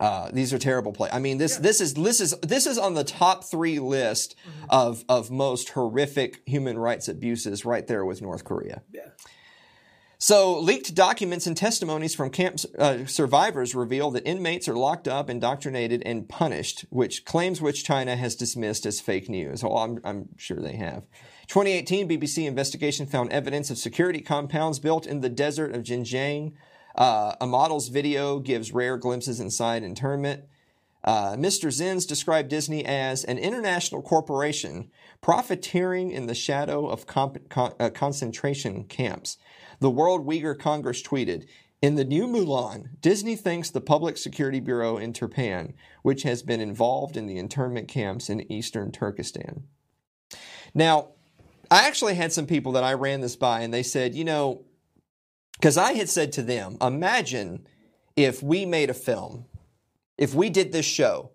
Uh, 0.00 0.28
these 0.32 0.52
are 0.52 0.58
terrible 0.58 0.92
play. 0.92 1.08
I 1.12 1.20
mean, 1.20 1.38
this 1.38 1.56
this 1.56 1.80
is 1.80 1.94
this 1.94 2.20
is 2.20 2.34
this 2.42 2.66
is 2.66 2.78
on 2.78 2.94
the 2.94 3.04
top 3.04 3.44
three 3.44 3.78
list 3.78 4.34
of 4.68 5.04
of 5.08 5.30
most 5.30 5.70
horrific 5.70 6.42
human 6.46 6.78
rights 6.78 7.06
abuses, 7.06 7.64
right 7.64 7.86
there 7.86 8.04
with 8.04 8.20
North 8.20 8.44
Korea. 8.44 8.82
Yeah. 8.92 9.10
So, 10.18 10.58
leaked 10.58 10.94
documents 10.94 11.46
and 11.46 11.54
testimonies 11.54 12.14
from 12.14 12.30
camp 12.30 12.56
uh, 12.78 13.04
survivors 13.04 13.74
reveal 13.74 14.10
that 14.12 14.26
inmates 14.26 14.66
are 14.68 14.76
locked 14.76 15.06
up, 15.06 15.28
indoctrinated, 15.28 16.02
and 16.06 16.26
punished, 16.26 16.86
which 16.88 17.26
claims 17.26 17.60
which 17.60 17.84
China 17.84 18.16
has 18.16 18.34
dismissed 18.34 18.86
as 18.86 19.00
fake 19.00 19.28
news. 19.28 19.62
Oh, 19.62 19.76
I'm, 19.76 20.00
I'm 20.02 20.28
sure 20.38 20.60
they 20.60 20.76
have. 20.76 21.02
2018 21.48 22.08
BBC 22.08 22.46
investigation 22.46 23.06
found 23.06 23.32
evidence 23.32 23.68
of 23.70 23.76
security 23.76 24.20
compounds 24.20 24.78
built 24.78 25.06
in 25.06 25.20
the 25.20 25.28
desert 25.28 25.74
of 25.74 25.82
Xinjiang. 25.82 26.54
Uh, 26.94 27.34
a 27.40 27.46
model's 27.46 27.88
video 27.88 28.38
gives 28.38 28.72
rare 28.72 28.96
glimpses 28.96 29.40
inside 29.40 29.82
internment. 29.82 30.44
Uh, 31.02 31.36
Mr. 31.36 31.68
Zenz 31.68 32.06
described 32.06 32.48
Disney 32.48 32.84
as 32.84 33.24
an 33.24 33.36
international 33.36 34.00
corporation 34.00 34.90
profiteering 35.20 36.10
in 36.10 36.26
the 36.26 36.34
shadow 36.34 36.86
of 36.86 37.06
comp- 37.06 37.48
con- 37.50 37.74
uh, 37.78 37.90
concentration 37.90 38.84
camps. 38.84 39.36
The 39.80 39.90
World 39.90 40.26
Uyghur 40.26 40.58
Congress 40.58 41.02
tweeted, 41.02 41.46
in 41.82 41.96
the 41.96 42.04
new 42.04 42.26
Mulan, 42.26 42.98
Disney 43.02 43.36
thanks 43.36 43.68
the 43.68 43.82
Public 43.82 44.16
Security 44.16 44.58
Bureau 44.58 44.96
in 44.96 45.12
Turpan, 45.12 45.74
which 46.00 46.22
has 46.22 46.42
been 46.42 46.60
involved 46.60 47.14
in 47.14 47.26
the 47.26 47.36
internment 47.36 47.88
camps 47.88 48.30
in 48.30 48.50
eastern 48.50 48.90
Turkestan. 48.90 49.64
Now, 50.72 51.08
I 51.70 51.86
actually 51.86 52.14
had 52.14 52.32
some 52.32 52.46
people 52.46 52.72
that 52.72 52.84
I 52.84 52.94
ran 52.94 53.20
this 53.20 53.36
by, 53.36 53.60
and 53.60 53.74
they 53.74 53.82
said, 53.82 54.14
you 54.14 54.24
know, 54.24 54.64
because 55.54 55.76
I 55.76 55.92
had 55.92 56.08
said 56.08 56.32
to 56.32 56.42
them, 56.42 56.76
imagine 56.80 57.66
if 58.16 58.42
we 58.42 58.66
made 58.66 58.90
a 58.90 58.94
film, 58.94 59.46
if 60.18 60.34
we 60.34 60.50
did 60.50 60.72
this 60.72 60.86
show, 60.86 61.30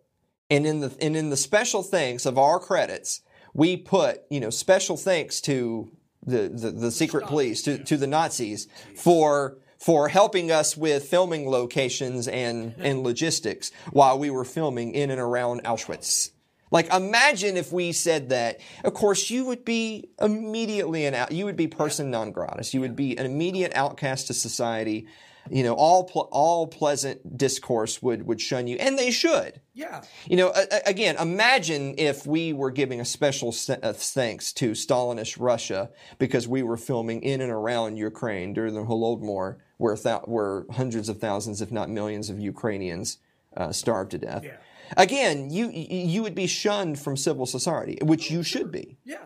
and 0.50 0.66
in 0.66 0.80
the 0.80 0.96
and 1.02 1.16
in 1.16 1.30
the 1.30 1.38
special 1.38 1.84
thanks 1.84 2.26
of 2.26 2.38
our 2.38 2.60
credits, 2.60 3.22
we 3.54 3.78
put 3.78 4.22
you 4.30 4.40
know 4.40 4.50
special 4.50 4.98
thanks 4.98 5.42
to 5.42 5.92
the 6.26 6.50
the, 6.50 6.72
the 6.72 6.92
secret 6.92 7.28
police 7.28 7.62
to, 7.64 7.84
to 7.84 7.98
the 7.98 8.08
Nazis 8.08 8.68
for 8.96 9.58
for 9.78 10.10
helping 10.10 10.52
us 10.52 10.76
with 10.76 11.06
filming 11.06 11.50
locations 11.50 12.28
and 12.28 12.74
and 12.80 13.04
logistics 13.04 13.72
while 13.92 14.18
we 14.18 14.30
were 14.30 14.46
filming 14.46 14.94
in 14.94 15.12
and 15.12 15.20
around 15.20 15.64
Auschwitz. 15.64 16.32
Like 16.72 16.94
imagine 16.94 17.58
if 17.58 17.72
we 17.72 17.92
said 17.92 18.30
that. 18.30 18.60
Of 18.84 18.94
course, 18.94 19.30
you 19.30 19.46
would 19.46 19.66
be 19.66 20.10
immediately 20.22 21.06
an 21.06 21.14
out. 21.16 21.32
You 21.32 21.46
would 21.46 21.56
be 21.58 21.68
person 21.68 22.12
non 22.12 22.32
gratis. 22.32 22.74
You 22.74 22.82
would 22.82 22.96
be 22.96 23.18
an 23.18 23.26
immediate 23.26 23.72
outcast 23.76 24.28
to 24.28 24.34
society. 24.34 25.08
You 25.52 25.64
know, 25.64 25.74
all 25.74 26.04
pl- 26.04 26.30
all 26.32 26.68
pleasant 26.68 27.36
discourse 27.38 28.04
would 28.04 28.28
would 28.28 28.40
shun 28.40 28.68
you, 28.68 28.76
and 28.78 29.00
they 29.00 29.10
should. 29.10 29.60
Yeah. 29.74 30.04
You 30.28 30.38
know, 30.38 30.50
a- 30.50 30.68
a- 30.72 30.82
again, 30.86 31.16
imagine 31.18 31.96
if 31.98 32.28
we 32.28 32.54
were 32.54 32.70
giving 32.70 33.00
a 33.02 33.06
special 33.06 33.52
se- 33.52 33.80
uh, 33.82 33.94
thanks 33.94 34.54
to 34.54 34.72
Stalinist 34.72 35.38
Russia 35.40 35.90
because 36.20 36.48
we 36.48 36.62
were 36.62 36.78
filming 36.78 37.24
in 37.24 37.42
and 37.42 37.52
around 37.52 37.98
Ukraine 37.98 38.54
during 38.54 38.76
the 38.76 38.82
Holodomor, 38.84 39.56
where 39.78 39.96
thou- 39.96 40.24
where 40.26 40.66
hundreds 40.72 41.10
of 41.10 41.18
thousands, 41.20 41.62
if 41.62 41.72
not 41.72 41.90
millions, 41.90 42.30
of 42.30 42.40
Ukrainians 42.40 43.18
uh, 43.58 43.72
starved 43.72 44.12
to 44.12 44.20
death. 44.20 44.44
Yeah. 44.44 44.58
Again, 44.98 45.50
you 45.50 45.70
you 45.70 46.22
would 46.24 46.36
be 46.36 46.48
shunned 46.48 47.00
from 47.00 47.18
civil 47.18 47.46
society, 47.46 47.98
which 48.02 48.32
you 48.32 48.44
should 48.44 48.72
be. 48.72 48.98
Yeah. 49.04 49.26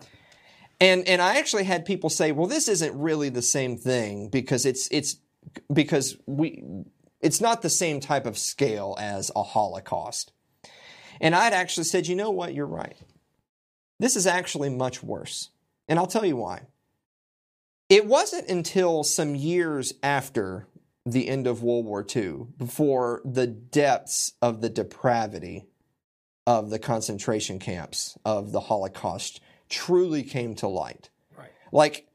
And 0.80 1.06
and 1.08 1.22
I 1.22 1.38
actually 1.38 1.64
had 1.64 1.84
people 1.84 2.10
say, 2.10 2.32
well, 2.32 2.46
this 2.46 2.68
isn't 2.68 2.98
really 2.98 3.28
the 3.28 3.42
same 3.42 3.76
thing 3.76 4.28
because 4.28 4.66
it's 4.66 4.88
it's 4.90 5.16
because 5.72 6.16
we 6.26 6.62
it's 7.20 7.40
not 7.40 7.62
the 7.62 7.70
same 7.70 8.00
type 8.00 8.26
of 8.26 8.36
scale 8.36 8.96
as 8.98 9.30
a 9.34 9.42
Holocaust. 9.42 10.32
And 11.20 11.34
I'd 11.34 11.52
actually 11.52 11.84
said, 11.84 12.06
you 12.06 12.16
know 12.16 12.30
what, 12.30 12.54
you're 12.54 12.66
right. 12.66 12.96
This 13.98 14.16
is 14.16 14.26
actually 14.26 14.68
much 14.68 15.02
worse. 15.02 15.50
And 15.88 15.98
I'll 15.98 16.06
tell 16.06 16.24
you 16.24 16.36
why. 16.36 16.62
It 17.88 18.06
wasn't 18.06 18.48
until 18.48 19.04
some 19.04 19.34
years 19.34 19.94
after 20.02 20.66
the 21.06 21.28
end 21.28 21.46
of 21.46 21.62
World 21.62 21.84
War 21.84 22.04
II 22.14 22.46
before 22.56 23.20
the 23.24 23.46
depths 23.46 24.32
of 24.40 24.60
the 24.60 24.70
depravity 24.70 25.66
of 26.46 26.70
the 26.70 26.78
concentration 26.78 27.58
camps 27.58 28.16
of 28.24 28.52
the 28.52 28.60
Holocaust 28.60 29.40
truly 29.68 30.22
came 30.22 30.54
to 30.56 30.68
light. 30.68 31.10
Right. 31.36 31.50
Like 31.72 32.06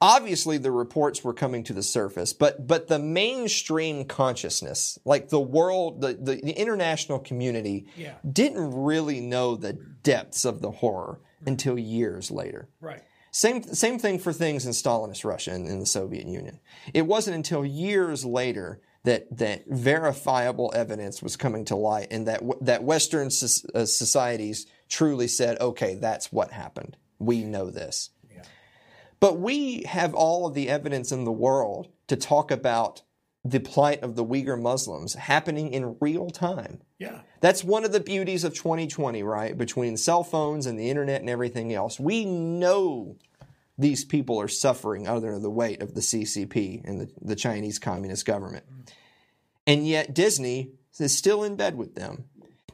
obviously 0.00 0.58
the 0.58 0.70
reports 0.70 1.24
were 1.24 1.32
coming 1.34 1.64
to 1.64 1.72
the 1.72 1.82
surface, 1.82 2.32
but 2.32 2.66
but 2.66 2.88
the 2.88 2.98
mainstream 2.98 4.04
consciousness, 4.04 4.98
like 5.04 5.28
the 5.28 5.40
world, 5.40 6.00
the, 6.00 6.14
the, 6.14 6.36
the 6.42 6.52
international 6.52 7.18
community 7.18 7.86
Yeah. 7.96 8.14
didn't 8.30 8.84
really 8.84 9.20
know 9.20 9.56
the 9.56 9.72
depths 9.72 10.44
of 10.44 10.60
the 10.60 10.70
horror 10.70 11.20
until 11.44 11.78
years 11.78 12.30
later. 12.30 12.68
Right. 12.80 13.02
Same, 13.36 13.62
same 13.64 13.98
thing 13.98 14.18
for 14.18 14.32
things 14.32 14.64
in 14.64 14.72
Stalinist 14.72 15.22
Russia 15.22 15.52
and 15.52 15.68
in 15.68 15.78
the 15.78 15.84
Soviet 15.84 16.26
Union. 16.26 16.58
It 16.94 17.02
wasn't 17.02 17.36
until 17.36 17.66
years 17.66 18.24
later 18.24 18.80
that, 19.04 19.26
that 19.36 19.64
verifiable 19.66 20.72
evidence 20.74 21.22
was 21.22 21.36
coming 21.36 21.66
to 21.66 21.76
light 21.76 22.06
and 22.10 22.26
that, 22.28 22.40
that 22.62 22.82
Western 22.82 23.26
uh, 23.26 23.84
societies 23.84 24.66
truly 24.88 25.28
said, 25.28 25.60
okay, 25.60 25.96
that's 25.96 26.32
what 26.32 26.50
happened. 26.50 26.96
We 27.18 27.44
know 27.44 27.68
this. 27.68 28.08
Yeah. 28.34 28.44
But 29.20 29.38
we 29.38 29.82
have 29.82 30.14
all 30.14 30.46
of 30.46 30.54
the 30.54 30.70
evidence 30.70 31.12
in 31.12 31.24
the 31.24 31.30
world 31.30 31.88
to 32.06 32.16
talk 32.16 32.50
about 32.50 33.02
the 33.44 33.60
plight 33.60 34.02
of 34.02 34.16
the 34.16 34.24
Uyghur 34.24 34.58
Muslims 34.58 35.12
happening 35.12 35.74
in 35.74 35.98
real 36.00 36.30
time. 36.30 36.80
Yeah. 36.98 37.20
That's 37.46 37.62
one 37.62 37.84
of 37.84 37.92
the 37.92 38.00
beauties 38.00 38.42
of 38.42 38.54
2020, 38.54 39.22
right? 39.22 39.56
Between 39.56 39.96
cell 39.96 40.24
phones 40.24 40.66
and 40.66 40.76
the 40.76 40.90
internet 40.90 41.20
and 41.20 41.30
everything 41.30 41.72
else. 41.72 42.00
We 42.00 42.24
know 42.24 43.18
these 43.78 44.04
people 44.04 44.40
are 44.40 44.48
suffering 44.48 45.06
under 45.06 45.38
the 45.38 45.48
weight 45.48 45.80
of 45.80 45.94
the 45.94 46.00
CCP 46.00 46.82
and 46.84 47.02
the, 47.02 47.08
the 47.22 47.36
Chinese 47.36 47.78
Communist 47.78 48.26
government. 48.26 48.64
And 49.64 49.86
yet 49.86 50.12
Disney 50.12 50.72
is 50.98 51.16
still 51.16 51.44
in 51.44 51.54
bed 51.54 51.76
with 51.76 51.94
them. 51.94 52.24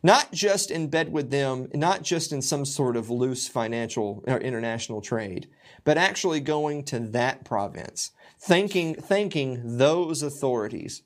Not 0.02 0.32
just 0.32 0.70
in 0.70 0.88
bed 0.88 1.12
with 1.12 1.30
them, 1.30 1.68
not 1.74 2.02
just 2.02 2.32
in 2.32 2.40
some 2.40 2.64
sort 2.64 2.96
of 2.96 3.10
loose 3.10 3.46
financial 3.46 4.24
or 4.26 4.38
international 4.38 5.02
trade, 5.02 5.50
but 5.84 5.98
actually 5.98 6.40
going 6.40 6.84
to 6.84 6.98
that 6.98 7.44
province, 7.44 8.12
thanking, 8.38 8.94
thanking 8.94 9.76
those 9.76 10.22
authorities 10.22 11.02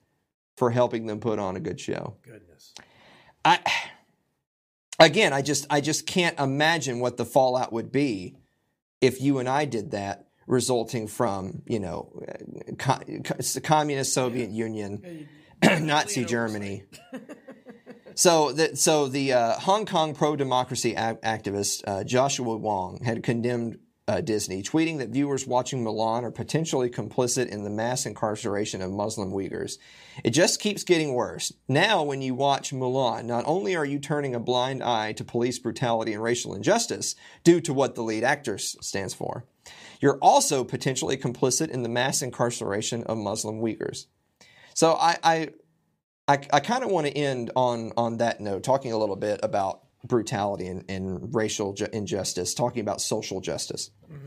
for 0.57 0.71
helping 0.71 1.07
them 1.07 1.19
put 1.19 1.41
on 1.41 1.57
a 1.57 1.61
good 1.61 1.81
show. 1.81 2.15
Goodness. 2.23 2.73
I 3.47 3.61
again, 4.99 5.33
I 5.33 5.41
just 5.43 5.67
I 5.71 5.81
just 5.81 6.07
can't 6.07 6.39
imagine 6.39 7.01
what 7.01 7.17
the 7.17 7.25
fallout 7.25 7.73
would 7.73 7.93
be 7.93 8.37
if 9.01 9.21
you 9.21 9.39
and 9.39 9.49
I 9.49 9.65
did 9.67 9.93
that, 9.93 10.27
resulting 10.47 11.07
from 11.07 11.63
you 11.67 11.79
know, 11.79 12.13
co- 12.79 13.01
co- 13.25 13.61
communist 13.63 14.13
Soviet 14.13 14.51
Union, 14.51 15.29
Nazi 15.63 16.25
Germany. 16.25 16.85
So 18.19 18.51
the 18.51 18.75
so 18.77 19.09
the 19.09 19.35
uh, 19.35 19.53
Hong 19.61 19.85
Kong 19.85 20.15
pro 20.15 20.37
democracy 20.37 20.93
ac- 20.93 21.19
activist 21.23 21.83
uh, 21.87 22.03
Joshua 22.03 22.57
Wong 22.57 23.05
had 23.05 23.23
condemned 23.23 23.79
uh, 24.09 24.21
Disney, 24.21 24.63
tweeting 24.63 24.99
that 24.99 25.09
viewers 25.09 25.47
watching 25.47 25.85
Mulan 25.85 26.23
are 26.23 26.31
potentially 26.31 26.89
complicit 26.89 27.49
in 27.49 27.65
the 27.65 27.71
mass 27.71 28.07
incarceration 28.07 28.81
of 28.81 28.93
Muslim 28.93 29.33
Uyghurs. 29.33 29.79
It 30.23 30.31
just 30.31 30.61
keeps 30.61 30.85
getting 30.85 31.15
worse. 31.15 31.53
Now, 31.69 32.03
when 32.03 32.23
you 32.23 32.35
watch 32.35 32.73
Mulan, 32.73 33.25
not 33.25 33.45
only 33.47 33.75
are 33.75 33.85
you 33.85 33.99
turning 33.99 34.35
a 34.35 34.41
blind 34.41 34.83
eye 34.83 35.13
to 35.15 35.25
police 35.25 35.59
brutality 35.59 36.13
and 36.13 36.23
racial 36.23 36.55
injustice 36.55 37.17
due 37.43 37.61
to 37.63 37.75
what 37.75 37.95
the 37.95 38.03
lead 38.03 38.23
actor 38.23 38.59
stands 38.59 39.13
for, 39.13 39.45
you're 40.01 40.19
also 40.19 40.63
potentially 40.63 41.17
complicit 41.17 41.71
in 41.71 41.83
the 41.83 41.89
mass 41.89 42.23
incarceration 42.23 43.03
of 43.05 43.19
Muslim 43.19 43.61
Uyghurs. 43.61 44.07
So 44.75 44.93
I, 44.95 45.17
I 45.23 45.49
I, 46.29 46.41
I 46.53 46.61
kind 46.61 46.83
of 46.83 46.91
want 46.91 47.07
to 47.07 47.13
end 47.17 47.53
on 47.55 47.93
on 47.97 48.17
that 48.19 48.41
note, 48.41 48.65
talking 48.65 48.93
a 48.93 48.99
little 48.99 49.17
bit 49.17 49.39
about 49.43 49.86
brutality 50.07 50.67
and, 50.67 50.85
and 50.89 51.35
racial 51.35 51.73
ju- 51.73 51.89
injustice, 51.93 52.55
talking 52.55 52.81
about 52.81 53.01
social 53.01 53.41
justice. 53.41 53.91
Mm-hmm. 54.11 54.27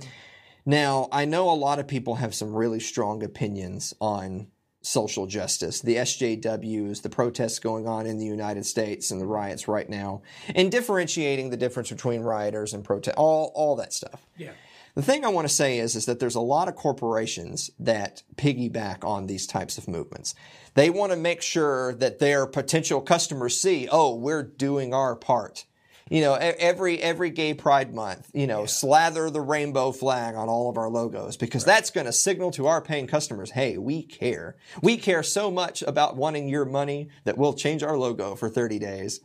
Now, 0.65 1.07
I 1.11 1.25
know 1.25 1.49
a 1.49 1.55
lot 1.55 1.79
of 1.79 1.87
people 1.87 2.15
have 2.15 2.35
some 2.35 2.53
really 2.53 2.79
strong 2.79 3.23
opinions 3.23 3.93
on 3.99 4.47
social 4.81 5.25
justice, 5.25 5.81
the 5.81 5.97
SJWs, 5.97 7.01
the 7.01 7.09
protests 7.09 7.59
going 7.59 7.87
on 7.87 8.05
in 8.05 8.17
the 8.17 8.25
United 8.25 8.65
States, 8.65 9.11
and 9.11 9.19
the 9.19 9.25
riots 9.25 9.67
right 9.67 9.89
now, 9.89 10.21
and 10.55 10.71
differentiating 10.71 11.49
the 11.49 11.57
difference 11.57 11.89
between 11.89 12.21
rioters 12.21 12.73
and 12.73 12.83
protest, 12.83 13.17
all 13.17 13.51
all 13.55 13.75
that 13.75 13.93
stuff. 13.93 14.25
Yeah. 14.37 14.51
The 14.95 15.01
thing 15.03 15.23
I 15.23 15.29
want 15.29 15.47
to 15.47 15.53
say 15.53 15.79
is, 15.79 15.95
is 15.95 16.05
that 16.07 16.19
there's 16.19 16.35
a 16.35 16.41
lot 16.41 16.67
of 16.67 16.75
corporations 16.75 17.69
that 17.79 18.23
piggyback 18.35 19.05
on 19.05 19.27
these 19.27 19.47
types 19.47 19.77
of 19.77 19.87
movements. 19.87 20.33
They 20.73 20.89
want 20.89 21.11
to 21.11 21.17
make 21.17 21.41
sure 21.41 21.93
that 21.95 22.19
their 22.19 22.45
potential 22.45 22.99
customers 22.99 23.59
see, 23.59 23.87
oh, 23.91 24.15
we're 24.15 24.43
doing 24.43 24.93
our 24.93 25.15
part 25.15 25.65
You 26.09 26.21
know, 26.21 26.33
every 26.33 27.01
every 27.01 27.29
gay 27.29 27.53
pride 27.53 27.93
month, 27.93 28.29
you 28.33 28.47
know, 28.47 28.65
slather 28.65 29.29
the 29.29 29.41
rainbow 29.41 29.91
flag 29.91 30.35
on 30.35 30.49
all 30.49 30.69
of 30.69 30.77
our 30.77 30.89
logos 30.89 31.37
because 31.37 31.63
that's 31.63 31.91
going 31.91 32.07
to 32.07 32.13
signal 32.13 32.51
to 32.51 32.67
our 32.67 32.81
paying 32.81 33.05
customers, 33.05 33.51
hey, 33.51 33.77
we 33.77 34.03
care. 34.03 34.55
We 34.81 34.97
care 34.97 35.21
so 35.21 35.51
much 35.51 35.83
about 35.83 36.17
wanting 36.17 36.49
your 36.49 36.65
money 36.65 37.09
that 37.25 37.37
we'll 37.37 37.53
change 37.53 37.83
our 37.83 37.97
logo 37.97 38.35
for 38.35 38.49
30 38.49 38.79
days. 38.79 39.19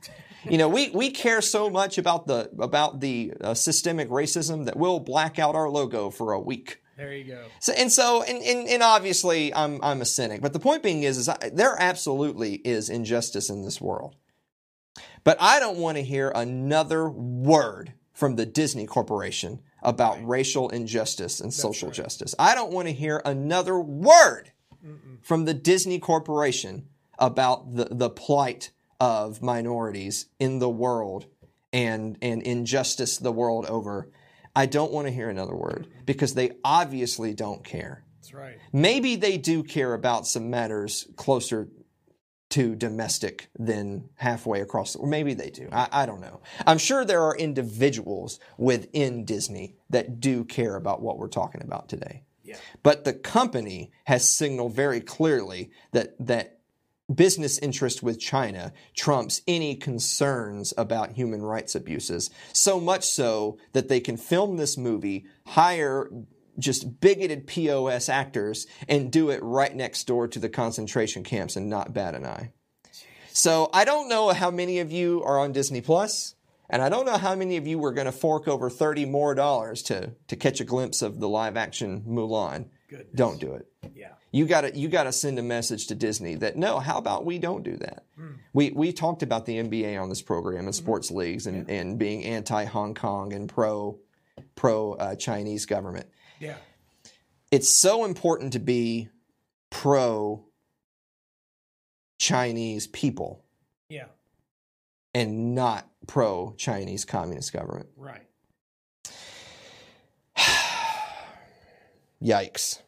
You 0.49 0.59
know, 0.59 0.69
we, 0.69 0.91
we 0.91 1.11
care 1.11 1.41
so 1.41 1.71
much 1.71 1.97
about 1.97 2.27
the 2.27 2.51
about 2.59 3.01
the 3.01 3.33
uh, 3.41 3.55
systemic 3.55 4.11
racism 4.11 4.67
that 4.67 4.77
we'll 4.77 5.01
black 5.01 5.39
out 5.39 5.55
our 5.55 5.71
logo 5.71 6.11
for 6.11 6.33
a 6.33 6.41
week. 6.41 6.81
There 6.97 7.13
you 7.13 7.25
go. 7.25 7.47
So, 7.61 7.73
and 7.73 7.91
so, 7.91 8.23
and, 8.23 8.41
and, 8.43 8.69
and 8.69 8.83
obviously, 8.83 9.55
I'm 9.55 9.83
I'm 9.83 10.01
a 10.01 10.05
cynic. 10.05 10.43
But 10.43 10.53
the 10.53 10.61
point 10.61 10.83
being 10.83 11.03
is, 11.03 11.19
is 11.19 11.29
I, 11.29 11.51
there 11.53 11.77
absolutely 11.81 12.55
is 12.57 12.91
injustice 12.91 13.49
in 13.49 13.63
this 13.63 13.81
world. 13.81 14.17
But 15.25 15.39
I 15.41 15.59
don't 15.59 15.79
want 15.79 15.97
to 15.97 16.03
hear 16.03 16.31
another 16.35 17.09
word 17.09 17.95
from 18.13 18.37
the 18.37 18.47
Disney 18.47 18.87
Corporation 18.87 19.61
about 19.83 20.25
racial 20.27 20.69
injustice 20.69 21.41
and 21.41 21.53
social 21.53 21.91
justice. 21.91 22.35
I 22.39 22.55
don't 22.55 22.73
want 22.73 22.89
to 22.89 22.95
hear 22.95 23.21
another 23.25 23.79
word 23.79 24.53
from 25.23 25.47
the 25.47 25.55
Disney 25.55 25.99
Corporation 25.99 26.89
about 27.19 27.75
the, 27.75 27.87
the 27.91 28.11
plight 28.11 28.71
of 29.01 29.43
minorities 29.43 30.27
in 30.39 30.59
the 30.59 30.69
world 30.69 31.27
and, 31.73 32.19
and 32.23 32.43
injustice 32.43 33.17
the 33.17 33.33
world 33.33 33.67
over. 33.67 34.11
I 34.55 34.67
don't 34.67 34.93
want 34.93 35.07
to 35.07 35.13
hear 35.13 35.29
another 35.31 35.55
word 35.55 35.89
because 36.07 36.35
they 36.35 36.53
obviously 36.63 37.35
don't 37.35 37.65
care. 37.65 38.05
That's 38.21 38.33
right. 38.33 38.59
Maybe 38.73 39.17
they 39.17 39.37
do 39.37 39.63
care 39.63 39.95
about 39.95 40.27
some 40.27 40.51
matters 40.51 41.09
closer 41.17 41.69
to 42.55 42.77
domestic 42.77 43.49
than 43.59 44.09
halfway 44.15 44.61
across, 44.61 44.93
the, 44.93 45.01
or 45.01 45.09
maybe 45.09 45.35
they 45.35 45.51
do. 45.51 45.69
I, 45.73 45.89
I 45.91 46.07
don't 46.07 46.21
know. 46.21 46.41
I'm 46.65 46.79
sure 46.79 47.05
there 47.05 47.23
are 47.23 47.37
individuals 47.37 48.39
within 48.59 49.25
Disney 49.25 49.75
that 49.91 50.21
do 50.21 50.45
care 50.45 50.77
about 50.77 51.03
what 51.03 51.19
we're 51.19 51.27
talking 51.27 51.63
about 51.63 51.89
today. 51.89 52.23
Yeah. 52.45 52.55
But 52.85 53.03
the 53.03 53.13
company 53.13 53.91
has 54.05 54.31
signaled 54.31 54.73
very 54.73 55.01
clearly 55.01 55.73
that 55.91 56.15
that 56.25 56.61
business 57.13 57.59
interest 57.59 58.05
with 58.05 58.21
China 58.21 58.73
trumps 58.95 59.43
any 59.49 59.75
concerns 59.75 60.73
about 60.79 61.11
human 61.11 61.43
rights 61.43 61.75
abuses. 61.75 62.31
So 62.53 62.79
much 62.79 63.05
so 63.05 63.59
that 63.73 63.89
they 63.89 63.99
can 63.99 64.17
film 64.17 64.59
this 64.59 64.79
movie, 64.79 65.27
hire 65.45 66.09
just 66.59 67.01
bigoted 67.01 67.47
POS 67.47 68.09
actors, 68.09 68.67
and 68.89 69.11
do 69.11 69.31
it 69.31 69.43
right 69.43 69.75
next 69.75 70.05
door 70.05 70.29
to 70.29 70.39
the 70.39 70.49
concentration 70.49 71.23
camps 71.23 71.57
and 71.57 71.69
not 71.69 71.93
bat 71.93 72.15
an 72.15 72.25
eye. 72.25 72.51
So 73.33 73.69
I 73.73 73.85
don't 73.85 74.09
know 74.09 74.29
how 74.31 74.51
many 74.51 74.79
of 74.79 74.93
you 74.93 75.23
are 75.25 75.41
on 75.41 75.53
Disney 75.53 75.81
Plus, 75.81 76.37
and 76.71 76.81
I 76.83 76.89
don't 76.89 77.05
know 77.05 77.19
how 77.19 77.35
many 77.35 77.57
of 77.57 77.67
you 77.67 77.79
were 77.79 77.93
going 77.93 78.07
to 78.07 78.13
fork 78.13 78.47
over 78.47 78.71
thirty 78.71 79.05
more 79.05 79.35
dollars 79.35 79.83
to 79.85 80.13
to 80.29 80.37
catch 80.37 80.61
a 80.61 80.65
glimpse 80.65 81.03
of 81.03 81.21
the 81.21 81.29
live 81.29 81.57
action 81.57 82.05
Mulan. 82.07 82.67
Goodness. 82.89 83.09
Don't 83.15 83.41
do 83.41 83.55
it. 83.55 83.67
Yeah. 83.95 84.13
You 84.31 84.47
got 84.47 84.63
to 84.63 84.77
you 84.77 84.89
got 84.89 85.05
to 85.05 85.13
send 85.13 85.39
a 85.39 85.43
message 85.43 85.87
to 85.89 85.95
Disney 85.95 86.35
that 86.37 86.57
no, 86.57 86.79
how 86.81 86.99
about 86.99 87.25
we 87.25 87.39
don't 87.39 87.63
do 87.63 87.77
that? 87.77 88.05
We 88.53 88.71
we 88.71 88.93
talked 88.93 89.23
about 89.23 89.47
the 89.47 89.59
NBA 89.59 90.01
on 90.01 90.09
this 90.09 90.23
program 90.23 90.67
and 90.67 90.75
sports 90.75 91.11
leagues 91.11 91.47
and, 91.47 91.69
and 91.71 91.99
being 91.99 92.25
anti 92.25 92.65
Hong 92.65 92.95
Kong 92.95 93.33
and 93.33 93.49
pro 93.49 93.99
pro 94.55 94.95
uh, 94.95 95.15
Chinese 95.17 95.67
government. 95.67 96.07
Yeah. 96.41 96.57
It's 97.51 97.69
so 97.69 98.05
important 98.05 98.53
to 98.55 98.59
be 98.59 99.09
pro 99.71 100.45
Chinese 102.19 102.87
people 102.87 103.45
Yeah. 103.89 104.07
and 105.15 105.55
not 105.55 105.89
pro 106.07 106.55
Chinese 106.57 107.05
communist 107.05 107.53
government. 107.53 107.89
Right. 107.97 108.23
Yikes. 112.23 112.81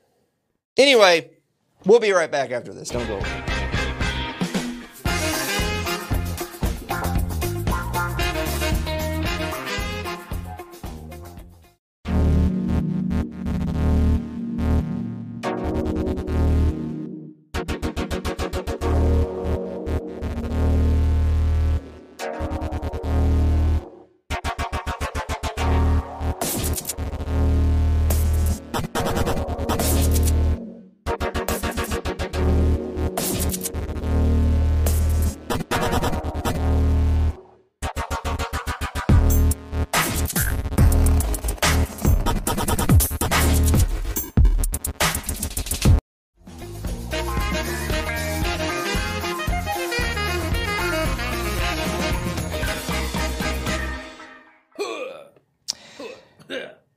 Anyway, 0.77 1.31
we'll 1.85 2.01
be 2.01 2.13
right 2.13 2.31
back 2.31 2.51
after 2.51 2.73
this. 2.75 2.89
Don't 2.89 3.07
go 3.07 3.17
away. 3.19 3.56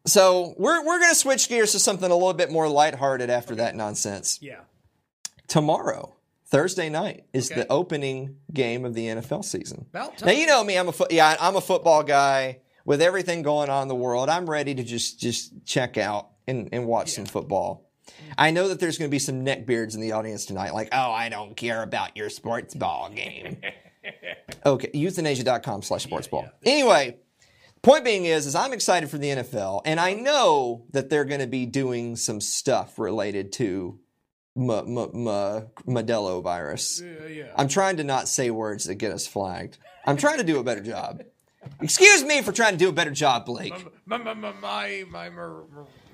So 0.10 0.56
we're 0.58 0.84
we're 0.86 1.00
gonna 1.00 1.16
switch 1.16 1.48
gears 1.50 1.72
to 1.74 1.80
something 1.80 2.10
a 2.10 2.14
little 2.14 2.34
bit 2.34 2.52
more 2.52 2.68
lighthearted 2.68 3.30
after 3.30 3.56
that 3.56 3.76
nonsense. 3.76 4.40
Yeah. 4.42 4.62
Tomorrow, 5.48 6.16
Thursday 6.46 6.90
night, 6.90 7.26
is 7.34 7.52
Okay. 7.52 7.62
the 7.62 7.72
opening 7.72 8.38
game 8.54 8.86
of 8.86 8.94
the 8.94 9.06
NFL 9.08 9.44
season. 9.46 9.86
Now 9.94 10.12
you 10.26 10.46
know 10.48 10.64
me, 10.64 10.78
I'm 10.78 10.88
a 10.90 10.92
foot 10.92 11.12
yeah, 11.12 11.38
I'm 11.40 11.56
a 11.56 11.62
football 11.62 12.04
guy. 12.04 12.60
With 12.86 13.02
everything 13.04 13.44
going 13.44 13.70
on 13.70 13.84
in 13.84 13.88
the 13.88 13.96
world, 13.96 14.30
I'm 14.30 14.50
ready 14.50 14.74
to 14.74 14.84
just 14.84 15.20
just 15.20 15.54
check 15.66 15.98
out 15.98 16.30
and, 16.48 16.70
and 16.72 16.88
watch 16.88 17.12
some 17.12 17.26
football. 17.26 17.86
I 18.38 18.50
know 18.50 18.68
that 18.70 18.80
there's 18.80 18.98
going 18.98 19.10
to 19.10 19.12
be 19.12 19.20
some 19.20 19.46
neckbeards 19.46 19.94
in 19.94 20.02
the 20.02 20.14
audience 20.14 20.46
tonight, 20.46 20.74
like, 20.74 20.90
oh, 20.92 21.12
I 21.12 21.30
don't 21.30 21.56
care 21.56 21.84
about 21.84 22.18
your 22.18 22.30
sports 22.32 22.74
ball 22.74 23.10
game. 23.10 23.58
okay, 24.66 24.90
euthanasia.com 24.94 25.84
slash 25.84 26.04
sports 26.04 26.28
ball. 26.28 26.50
Anyway, 26.66 27.18
point 27.82 28.04
being 28.04 28.26
is, 28.26 28.46
is 28.46 28.56
I'm 28.56 28.74
excited 28.74 29.10
for 29.10 29.18
the 29.18 29.30
NFL, 29.30 29.82
and 29.86 30.00
I 30.00 30.14
know 30.14 30.86
that 30.92 31.10
they're 31.10 31.26
going 31.26 31.42
to 31.42 31.48
be 31.48 31.66
doing 31.66 32.16
some 32.16 32.42
stuff 32.42 33.00
related 33.00 33.52
to 33.54 34.00
M- 34.58 34.70
M- 34.70 34.98
M- 34.98 35.68
Modelo 35.88 36.44
virus. 36.44 37.02
Yeah, 37.02 37.28
yeah. 37.28 37.52
I'm 37.56 37.68
trying 37.68 37.98
to 37.98 38.04
not 38.04 38.28
say 38.28 38.52
words 38.52 38.86
that 38.86 38.96
get 38.96 39.12
us 39.12 39.28
flagged. 39.28 39.78
I'm 40.06 40.18
trying 40.18 40.40
to 40.40 40.44
do 40.44 40.60
a 40.60 40.64
better 40.64 40.82
job. 40.82 41.22
Excuse 41.82 42.24
me 42.24 42.42
for 42.42 42.52
trying 42.52 42.74
to 42.74 42.78
do 42.78 42.90
a 42.90 42.94
better 42.94 43.12
job, 43.12 43.46
Blake. 43.46 43.74
My, 44.06 44.18
my, 44.18 44.34
my, 44.34 44.54
my, 44.54 45.30
my, 45.30 45.50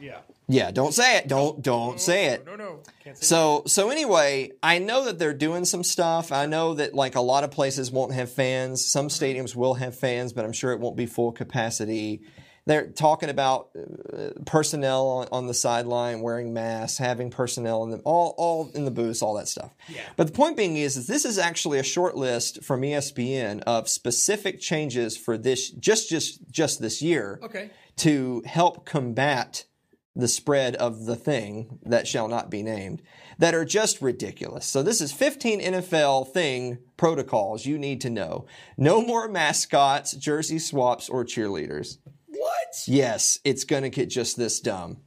yeah. 0.02 0.20
Yeah, 0.48 0.72
don't 0.72 0.94
say 0.94 1.18
it. 1.18 1.28
Don't 1.28 1.62
don't 1.62 2.00
say 2.00 2.26
it. 2.28 2.46
No, 2.46 2.56
no. 2.56 2.80
Can't 3.04 3.18
say 3.18 3.26
So 3.26 3.64
so 3.66 3.90
anyway, 3.90 4.52
I 4.62 4.78
know 4.78 5.06
that 5.06 5.18
they're 5.18 5.34
doing 5.34 5.66
some 5.66 5.84
stuff. 5.84 6.32
I 6.32 6.46
know 6.46 6.76
that 6.76 6.94
like 6.94 7.16
a 7.16 7.22
lot 7.22 7.44
of 7.44 7.52
places 7.52 7.92
won't 7.92 8.14
have 8.14 8.32
fans. 8.32 8.86
Some 8.86 9.08
mm-hmm. 9.08 9.24
stadiums 9.24 9.56
will 9.56 9.76
have 9.76 9.98
fans, 9.98 10.34
but 10.34 10.46
I'm 10.46 10.54
sure 10.54 10.72
it 10.72 10.80
won't 10.80 10.96
be 10.96 11.08
full 11.08 11.32
capacity. 11.32 12.22
They're 12.68 12.88
talking 12.88 13.30
about 13.30 13.70
uh, 13.78 14.30
personnel 14.46 15.08
on, 15.08 15.28
on 15.32 15.48
the 15.48 15.54
sideline 15.54 16.22
wearing 16.22 16.54
masks, 16.54 16.98
having 16.98 17.30
personnel 17.30 17.84
in 17.84 17.92
the 17.92 17.98
all 18.00 18.34
all 18.38 18.72
in 18.74 18.86
the 18.86 18.92
booths, 18.92 19.22
all 19.22 19.36
that 19.36 19.48
stuff. 19.48 19.74
Yeah. 19.88 20.02
But 20.18 20.28
the 20.28 20.34
point 20.34 20.58
being 20.58 20.76
is, 20.76 20.98
is 20.98 21.06
this 21.08 21.26
is 21.26 21.38
actually 21.38 21.78
a 21.78 21.84
short 21.84 22.16
list 22.18 22.64
from 22.64 22.82
ESPN 22.82 23.62
of 23.68 23.88
specific 23.88 24.60
changes 24.60 25.16
for 25.16 25.38
this 25.38 25.70
just 25.70 26.10
just 26.10 26.50
just 26.50 26.82
this 26.82 27.02
year 27.02 27.40
Okay. 27.44 27.70
to 27.98 28.42
help 28.46 28.86
combat 28.86 29.66
the 30.18 30.28
spread 30.30 30.76
of 30.78 31.06
the 31.06 31.16
thing 31.18 31.78
that 31.84 32.08
shall 32.08 32.30
not 32.30 32.50
be 32.50 32.64
named 32.64 33.02
that 33.38 33.54
are 33.54 33.66
just 33.66 34.02
ridiculous. 34.02 34.66
So 34.66 34.82
this 34.82 35.02
is 35.02 35.12
15 35.12 35.60
NFL 35.60 36.32
thing 36.32 36.78
protocols 36.96 37.66
you 37.66 37.78
need 37.78 38.00
to 38.00 38.10
know. 38.10 38.46
No 38.78 39.02
more 39.06 39.28
mascots, 39.28 40.14
jersey 40.14 40.58
swaps 40.58 41.10
or 41.10 41.26
cheerleaders. 41.26 41.98
What? 42.88 42.96
Yes, 42.96 43.40
it's 43.44 43.64
going 43.64 43.84
to 43.84 43.90
get 43.90 44.10
just 44.10 44.38
this 44.38 44.60
dumb. 44.60 44.98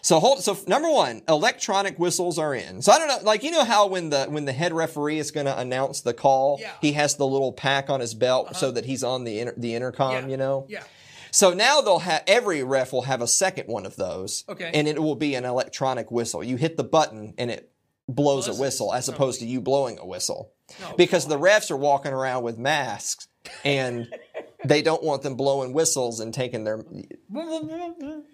So 0.00 0.20
hold 0.20 0.42
so 0.42 0.56
number 0.66 0.90
1, 0.90 1.22
electronic 1.28 1.98
whistles 1.98 2.38
are 2.38 2.54
in. 2.54 2.82
So 2.82 2.92
I 2.92 2.98
don't 2.98 3.08
know 3.08 3.18
like 3.24 3.42
you 3.42 3.50
know 3.50 3.64
how 3.64 3.88
when 3.88 4.10
the 4.10 4.26
when 4.26 4.44
the 4.44 4.52
head 4.52 4.72
referee 4.72 5.18
is 5.18 5.30
going 5.30 5.46
to 5.46 5.58
announce 5.58 6.00
the 6.00 6.14
call, 6.14 6.58
Yeah. 6.60 6.72
he 6.80 6.92
has 6.92 7.16
the 7.16 7.26
little 7.26 7.52
pack 7.52 7.90
on 7.90 8.00
his 8.00 8.14
belt 8.14 8.46
uh-huh. 8.46 8.54
so 8.58 8.70
that 8.70 8.84
he's 8.84 9.02
on 9.02 9.24
the 9.24 9.40
inter, 9.40 9.54
the 9.56 9.74
intercom, 9.74 10.12
Yeah. 10.24 10.26
you 10.28 10.36
know. 10.36 10.66
Yeah. 10.68 10.84
So 11.30 11.52
now 11.52 11.80
they'll 11.80 11.98
have 11.98 12.22
every 12.26 12.62
ref 12.62 12.92
will 12.92 13.02
have 13.02 13.20
a 13.20 13.26
second 13.26 13.66
one 13.66 13.84
of 13.86 13.96
those. 13.96 14.44
Okay. 14.48 14.70
And 14.72 14.88
it 14.88 15.02
will 15.02 15.16
be 15.16 15.34
an 15.34 15.44
electronic 15.44 16.10
whistle. 16.10 16.42
You 16.42 16.56
hit 16.56 16.76
the 16.76 16.84
button 16.84 17.34
and 17.36 17.50
it 17.50 17.70
blows 18.08 18.48
a 18.48 18.54
whistle 18.54 18.94
as 18.94 19.08
opposed 19.08 19.40
to 19.40 19.46
you 19.46 19.60
blowing 19.60 19.98
a 19.98 20.06
whistle. 20.06 20.52
No, 20.80 20.94
because 20.96 21.26
the 21.26 21.38
refs 21.38 21.70
are 21.70 21.76
walking 21.76 22.12
around 22.12 22.42
with 22.44 22.56
masks 22.58 23.28
and 23.64 24.08
they 24.64 24.82
don't 24.82 25.02
want 25.02 25.22
them 25.22 25.36
blowing 25.36 25.72
whistles 25.72 26.20
and 26.20 26.34
taking 26.34 26.64
their 26.64 26.84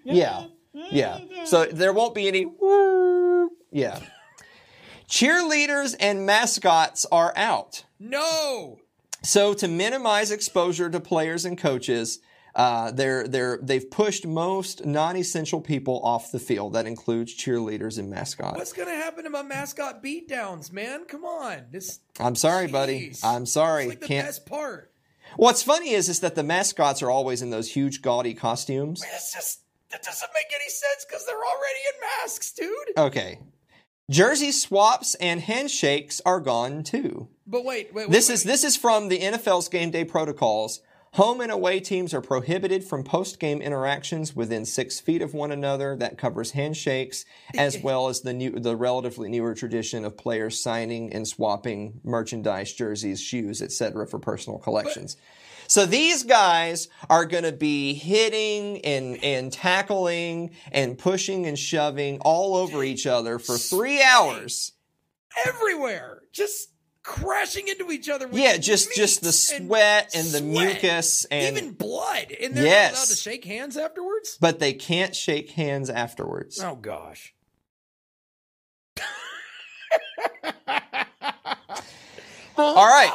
yeah 0.04 0.46
yeah 0.72 1.18
so 1.44 1.66
there 1.66 1.92
won't 1.92 2.14
be 2.14 2.28
any 2.28 2.46
yeah 3.70 4.00
cheerleaders 5.08 5.94
and 6.00 6.24
mascots 6.24 7.04
are 7.12 7.32
out 7.36 7.84
no. 7.98 8.78
so 9.22 9.54
to 9.54 9.68
minimize 9.68 10.30
exposure 10.30 10.90
to 10.90 11.00
players 11.00 11.44
and 11.44 11.58
coaches 11.58 12.20
uh, 12.54 12.92
they're 12.92 13.26
they're 13.26 13.58
they've 13.62 13.90
pushed 13.90 14.26
most 14.26 14.86
non-essential 14.86 15.60
people 15.60 16.00
off 16.04 16.30
the 16.30 16.38
field. 16.38 16.74
That 16.74 16.86
includes 16.86 17.36
cheerleaders 17.36 17.98
and 17.98 18.08
mascots. 18.08 18.56
What's 18.56 18.72
gonna 18.72 18.94
happen 18.94 19.24
to 19.24 19.30
my 19.30 19.42
mascot 19.42 20.04
beatdowns, 20.04 20.70
man? 20.72 21.04
Come 21.06 21.24
on, 21.24 21.64
this. 21.72 21.98
I'm 22.20 22.36
sorry, 22.36 22.68
buddy. 22.68 23.12
I'm 23.24 23.44
sorry. 23.44 23.84
It's 23.84 23.90
like 23.90 24.00
the 24.00 24.06
Can't. 24.06 24.26
best 24.28 24.46
part. 24.46 24.92
What's 25.36 25.62
funny 25.62 25.90
is 25.90 26.08
is 26.08 26.20
that 26.20 26.34
the 26.34 26.42
mascots 26.42 27.02
are 27.02 27.10
always 27.10 27.42
in 27.42 27.50
those 27.50 27.72
huge 27.72 28.02
gaudy 28.02 28.34
costumes. 28.34 29.02
It's 29.14 29.32
just 29.32 29.60
that 29.90 30.02
doesn't 30.02 30.30
make 30.34 30.52
any 30.54 30.68
sense 30.68 31.06
because 31.08 31.26
they're 31.26 31.36
already 31.36 31.80
in 31.94 32.00
masks, 32.00 32.52
dude. 32.52 32.96
Okay. 32.96 33.38
Jersey 34.10 34.52
swaps 34.52 35.14
and 35.14 35.40
handshakes 35.40 36.20
are 36.26 36.40
gone 36.40 36.82
too. 36.82 37.28
But 37.46 37.64
wait, 37.64 37.94
wait, 37.94 38.08
wait 38.08 38.10
This 38.10 38.28
wait, 38.28 38.34
is 38.34 38.42
this 38.44 38.64
is 38.64 38.76
from 38.76 39.08
the 39.08 39.20
NFL's 39.20 39.68
game 39.68 39.90
day 39.90 40.04
protocols. 40.04 40.80
Home 41.14 41.40
and 41.40 41.52
away 41.52 41.78
teams 41.78 42.12
are 42.12 42.20
prohibited 42.20 42.82
from 42.82 43.04
post 43.04 43.38
game 43.38 43.62
interactions 43.62 44.34
within 44.34 44.64
six 44.64 44.98
feet 44.98 45.22
of 45.22 45.32
one 45.32 45.52
another. 45.52 45.94
That 45.94 46.18
covers 46.18 46.50
handshakes 46.50 47.24
as 47.56 47.78
well 47.78 48.08
as 48.08 48.22
the 48.22 48.32
new 48.32 48.50
the 48.58 48.74
relatively 48.74 49.28
newer 49.28 49.54
tradition 49.54 50.04
of 50.04 50.16
players 50.16 50.60
signing 50.60 51.12
and 51.12 51.26
swapping 51.26 52.00
merchandise, 52.02 52.72
jerseys, 52.72 53.22
shoes, 53.22 53.62
etc. 53.62 54.08
for 54.08 54.18
personal 54.18 54.58
collections. 54.58 55.16
So 55.68 55.86
these 55.86 56.24
guys 56.24 56.88
are 57.08 57.24
going 57.24 57.44
to 57.44 57.52
be 57.52 57.94
hitting 57.94 58.84
and, 58.84 59.22
and 59.22 59.52
tackling 59.52 60.50
and 60.72 60.98
pushing 60.98 61.46
and 61.46 61.56
shoving 61.56 62.18
all 62.22 62.56
over 62.56 62.82
each 62.82 63.06
other 63.06 63.38
for 63.38 63.56
three 63.56 64.02
hours. 64.02 64.72
everywhere, 65.46 66.22
just 66.32 66.73
crashing 67.04 67.68
into 67.68 67.92
each 67.92 68.08
other. 68.08 68.26
With 68.26 68.40
Yeah, 68.40 68.56
just 68.56 68.92
just 68.96 69.20
the 69.20 69.26
meats 69.28 69.52
and 69.52 69.66
sweat 69.68 70.10
and 70.14 70.26
the 70.28 70.38
sweat, 70.38 70.50
mucus 70.82 71.24
and 71.26 71.56
even 71.56 71.72
blood, 71.74 72.32
and 72.40 72.54
they're 72.56 72.64
Yes. 72.64 72.92
not 72.92 72.98
allowed 72.98 73.08
to 73.08 73.16
shake 73.16 73.44
hands 73.44 73.76
afterwards. 73.76 74.36
but 74.40 74.58
they 74.58 74.72
can't 74.72 75.14
shake 75.14 75.50
hands 75.50 75.88
afterwards. 75.90 76.58
Oh 76.60 76.74
gosh. 76.74 77.32
All 82.56 82.86
right. 82.86 83.10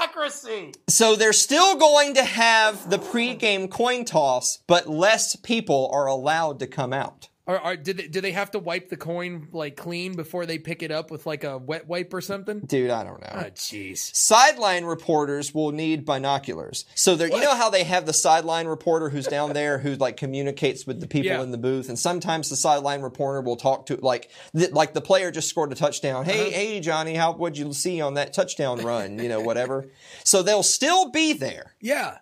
So 0.90 1.16
they're 1.16 1.32
still 1.34 1.78
going 1.78 2.14
to 2.16 2.24
have 2.24 2.90
the 2.90 2.98
pregame 3.00 3.70
coin 3.72 4.04
toss, 4.06 4.60
but 4.68 4.88
less 4.90 5.36
people 5.38 5.90
are 5.94 6.08
allowed 6.08 6.60
to 6.60 6.68
come 6.68 6.92
out. 6.92 7.29
Are, 7.50 7.58
are, 7.60 7.76
did 7.76 7.98
they, 7.98 8.08
do 8.08 8.22
they 8.22 8.32
have 8.34 8.52
to 8.52 8.60
wipe 8.60 8.90
the 8.90 8.96
coin 8.96 9.48
like 9.52 9.76
clean 9.76 10.16
before 10.16 10.46
they 10.46 10.60
pick 10.60 10.84
it 10.84 10.92
up 10.92 11.10
with 11.10 11.26
like 11.26 11.44
a 11.44 11.58
wet 11.58 11.88
wipe 11.88 12.14
or 12.14 12.22
something? 12.22 12.60
Dude, 12.60 12.92
I 12.92 13.04
don't 13.04 13.20
know. 13.22 13.32
Oh, 13.34 13.50
jeez. 13.56 13.98
Sideline 14.16 14.86
reporters 14.86 15.52
will 15.52 15.72
need 15.72 16.06
binoculars. 16.06 16.86
So 16.94 17.16
there, 17.16 17.28
you 17.28 17.42
know 17.42 17.56
how 17.56 17.72
they 17.72 17.86
have 17.86 18.06
the 18.06 18.14
sideline 18.14 18.68
reporter 18.68 19.10
who's 19.10 19.26
down 19.26 19.54
there 19.54 19.80
who 19.80 19.96
like 19.96 20.16
communicates 20.16 20.86
with 20.86 21.00
the 21.00 21.08
people 21.08 21.32
Yeah. 21.32 21.42
in 21.42 21.50
the 21.50 21.58
booth, 21.58 21.90
and 21.90 21.98
sometimes 21.98 22.50
the 22.52 22.56
sideline 22.56 23.02
reporter 23.02 23.42
will 23.42 23.56
talk 23.58 23.88
to 23.88 23.96
like 23.96 24.30
th- 24.56 24.72
like 24.72 24.94
the 24.94 25.02
player 25.02 25.32
just 25.32 25.50
scored 25.50 25.72
a 25.72 25.76
touchdown. 25.76 26.26
Hey, 26.26 26.42
Uh-huh. 26.42 26.52
hey, 26.52 26.80
Johnny, 26.82 27.16
how 27.16 27.32
would 27.32 27.58
you 27.58 27.74
see 27.74 28.00
on 28.00 28.14
that 28.14 28.32
touchdown 28.32 28.84
run? 28.86 29.18
You 29.18 29.28
know, 29.28 29.42
whatever. 29.42 29.88
so 30.24 30.44
they'll 30.44 30.62
still 30.62 31.10
be 31.10 31.34
there. 31.34 31.74
Yeah. 31.82 32.20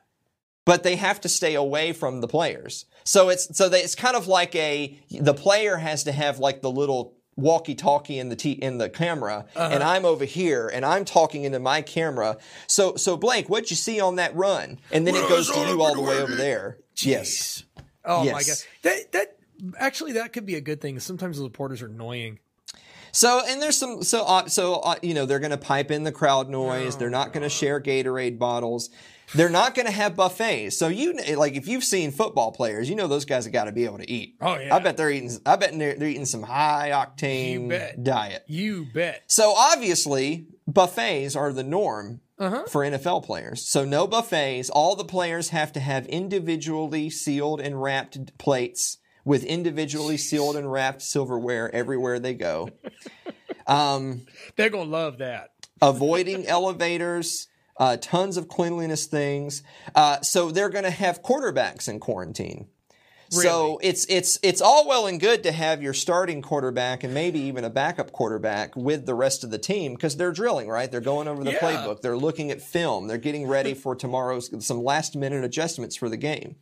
but 0.65 0.83
they 0.83 0.97
have 0.97 1.21
to 1.21 1.29
stay 1.29 1.55
away 1.55 1.93
from 1.93 2.19
the 2.19 2.27
players. 2.27 2.85
So 3.07 3.29
it's 3.29 3.55
so 3.57 3.69
they, 3.69 3.79
it's 3.81 3.95
kind 3.95 4.15
of 4.17 4.27
like 4.27 4.53
a 4.55 4.99
the 5.09 5.33
player 5.33 5.77
has 5.77 6.03
to 6.03 6.11
have 6.11 6.39
like 6.39 6.61
the 6.61 6.69
little 6.69 7.13
walkie-talkie 7.37 8.17
in 8.19 8.29
the 8.29 8.35
t- 8.35 8.51
in 8.51 8.79
the 8.79 8.89
camera, 8.89 9.45
Uh-huh. 9.55 9.69
and 9.71 9.83
I'm 9.83 10.05
over 10.05 10.25
here 10.25 10.67
and 10.67 10.83
I'm 10.83 11.05
talking 11.05 11.43
into 11.43 11.59
my 11.59 11.81
camera. 11.81 12.37
So 12.67 12.95
so 12.95 13.15
Blake, 13.15 13.47
what'd 13.47 13.69
you 13.69 13.75
see 13.77 14.01
on 14.01 14.15
that 14.17 14.35
run? 14.35 14.79
And 14.91 15.07
then 15.07 15.15
it 15.15 15.29
goes 15.29 15.49
to 15.49 15.59
you 15.67 15.81
all 15.81 15.95
the 15.95 16.01
way 16.01 16.19
over 16.19 16.35
there. 16.35 16.79
Yes. 16.97 17.63
Oh 18.03 18.23
my 18.25 18.43
god. 18.43 18.57
That 18.81 19.11
that 19.13 19.37
actually 19.79 20.13
that 20.13 20.33
could 20.33 20.45
be 20.45 20.55
a 20.55 20.61
good 20.61 20.81
thing. 20.81 20.99
Sometimes 20.99 21.37
the 21.37 21.43
reporters 21.43 21.81
are 21.81 21.87
annoying. 21.87 22.39
So 23.13 23.41
and 23.47 23.61
there's 23.61 23.77
some 23.77 24.03
so 24.03 24.23
uh, 24.25 24.47
so 24.47 24.75
uh, 24.75 24.95
you 25.01 25.13
know 25.13 25.25
they're 25.25 25.39
going 25.39 25.51
to 25.51 25.57
pipe 25.57 25.91
in 25.91 26.03
the 26.03 26.11
crowd 26.11 26.49
noise. 26.49 26.95
Oh, 26.95 26.99
they're 26.99 27.09
not 27.09 27.33
going 27.33 27.43
to 27.43 27.49
share 27.49 27.79
Gatorade 27.79 28.37
bottles. 28.37 28.89
They're 29.35 29.49
not 29.49 29.75
going 29.75 29.85
to 29.87 29.91
have 29.91 30.15
buffets. 30.15 30.77
So 30.77 30.87
you 30.87 31.13
like 31.35 31.55
if 31.55 31.67
you've 31.67 31.83
seen 31.83 32.11
football 32.11 32.51
players, 32.51 32.89
you 32.89 32.95
know 32.95 33.07
those 33.07 33.25
guys 33.25 33.43
have 33.45 33.53
got 33.53 33.65
to 33.65 33.71
be 33.71 33.85
able 33.85 33.97
to 33.97 34.09
eat. 34.09 34.35
Oh, 34.41 34.57
yeah. 34.57 34.73
I 34.75 34.79
bet 34.79 34.95
they're 34.97 35.11
eating. 35.11 35.31
I 35.45 35.55
bet 35.57 35.77
they're, 35.77 35.95
they're 35.95 36.07
eating 36.07 36.25
some 36.25 36.43
high 36.43 36.91
octane 36.93 38.01
diet. 38.03 38.43
You 38.47 38.85
bet. 38.93 39.23
So 39.27 39.53
obviously 39.57 40.47
buffets 40.67 41.35
are 41.35 41.51
the 41.51 41.63
norm 41.63 42.21
Uh-huh. 42.39 42.65
for 42.67 42.83
NFL 42.83 43.25
players. 43.25 43.67
So 43.67 43.83
no 43.83 44.07
buffets. 44.07 44.69
All 44.69 44.95
the 44.95 45.03
players 45.05 45.49
have 45.49 45.71
to 45.73 45.79
have 45.79 46.05
individually 46.05 47.09
sealed 47.09 47.59
and 47.59 47.81
wrapped 47.81 48.37
plates 48.37 48.97
with 49.25 49.43
individually 49.43 50.15
sealed 50.17 50.55
and 50.55 50.71
wrapped 50.71 51.01
silverware 51.01 51.73
everywhere 51.75 52.19
they 52.19 52.33
go. 52.33 52.69
Um, 53.67 54.25
They're 54.55 54.69
gonna 54.69 54.89
love 54.89 55.17
that. 55.17 55.49
avoiding 55.81 56.47
elevators, 56.47 57.47
uh, 57.79 57.97
tons 57.97 58.37
of 58.37 58.47
cleanliness 58.47 59.05
things. 59.05 59.63
Uh, 59.95 60.21
so 60.21 60.51
they're 60.51 60.69
going 60.69 60.83
to 60.83 60.89
have 60.89 61.21
quarterbacks 61.21 61.87
in 61.87 61.99
quarantine. 61.99 62.67
So 63.29 63.77
it's 63.83 64.05
it's 64.05 64.39
it's 64.41 64.61
all 64.61 64.87
well 64.87 65.05
and 65.05 65.19
good 65.19 65.43
to 65.43 65.51
have 65.51 65.83
your 65.83 65.93
starting 65.93 66.41
quarterback 66.41 67.03
and 67.03 67.13
maybe 67.13 67.39
even 67.41 67.65
a 67.65 67.69
backup 67.69 68.13
quarterback 68.13 68.73
with 68.77 69.05
the 69.05 69.13
rest 69.13 69.43
of 69.43 69.51
the 69.51 69.57
team 69.57 69.95
because 69.95 70.15
they're 70.15 70.31
drilling, 70.31 70.69
right? 70.69 70.89
They're 70.89 71.01
going 71.01 71.27
over 71.27 71.43
the 71.43 71.51
Yeah. 71.51 71.59
playbook. 71.59 71.99
They're 72.01 72.17
looking 72.17 72.51
at 72.51 72.61
film. 72.61 73.07
They're 73.07 73.17
getting 73.17 73.45
ready 73.45 73.73
for 73.83 73.95
tomorrow's 73.95 74.49
some 74.65 74.81
last 74.81 75.17
minute 75.17 75.43
adjustments 75.43 75.97
for 75.97 76.07
the 76.07 76.15
game. 76.15 76.55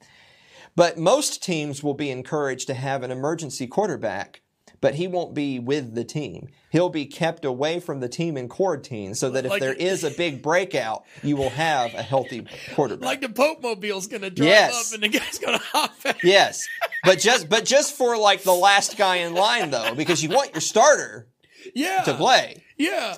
But 0.76 0.98
most 0.98 1.44
teams 1.44 1.84
will 1.84 1.94
be 1.94 2.10
encouraged 2.10 2.66
to 2.68 2.74
have 2.74 3.04
an 3.04 3.12
emergency 3.12 3.68
quarterback, 3.68 4.42
but 4.82 4.96
he 4.96 5.08
won't 5.08 5.34
be 5.34 5.60
with 5.60 5.96
the 5.96 6.04
team. 6.04 6.48
He'll 6.72 6.90
be 6.90 7.06
kept 7.06 7.46
away 7.46 7.80
from 7.80 8.00
the 8.02 8.10
team 8.10 8.36
in 8.38 8.48
quarantine 8.50 9.16
so 9.16 9.30
that 9.32 9.46
if 9.46 9.52
Like- 9.52 9.62
there 9.62 9.74
is 9.74 10.04
a 10.04 10.12
big 10.12 10.42
breakout, 10.42 11.04
you 11.24 11.38
will 11.38 11.50
have 11.52 11.94
a 11.94 12.02
healthy 12.02 12.46
quarterback. 12.76 13.06
Like 13.06 13.22
the 13.22 13.30
Pope 13.30 13.62
mobile's 13.62 14.08
gonna 14.08 14.30
drive 14.30 14.48
Yes. 14.48 14.88
up 14.90 14.94
and 14.96 15.04
the 15.04 15.08
guy's 15.20 15.38
gonna 15.40 15.58
hop 15.72 15.94
out. 16.06 16.24
yes. 16.24 16.68
But 17.04 17.20
just 17.20 17.48
but 17.50 17.66
just 17.66 17.94
for 17.96 18.18
like 18.18 18.44
the 18.44 18.54
last 18.54 18.98
guy 18.98 19.18
in 19.18 19.34
line 19.34 19.70
though, 19.72 19.94
because 19.96 20.22
you 20.24 20.30
want 20.30 20.54
your 20.54 20.62
starter 20.62 21.28
Yeah. 21.74 22.02
to 22.04 22.14
play. 22.14 22.64
Yeah. 22.78 23.18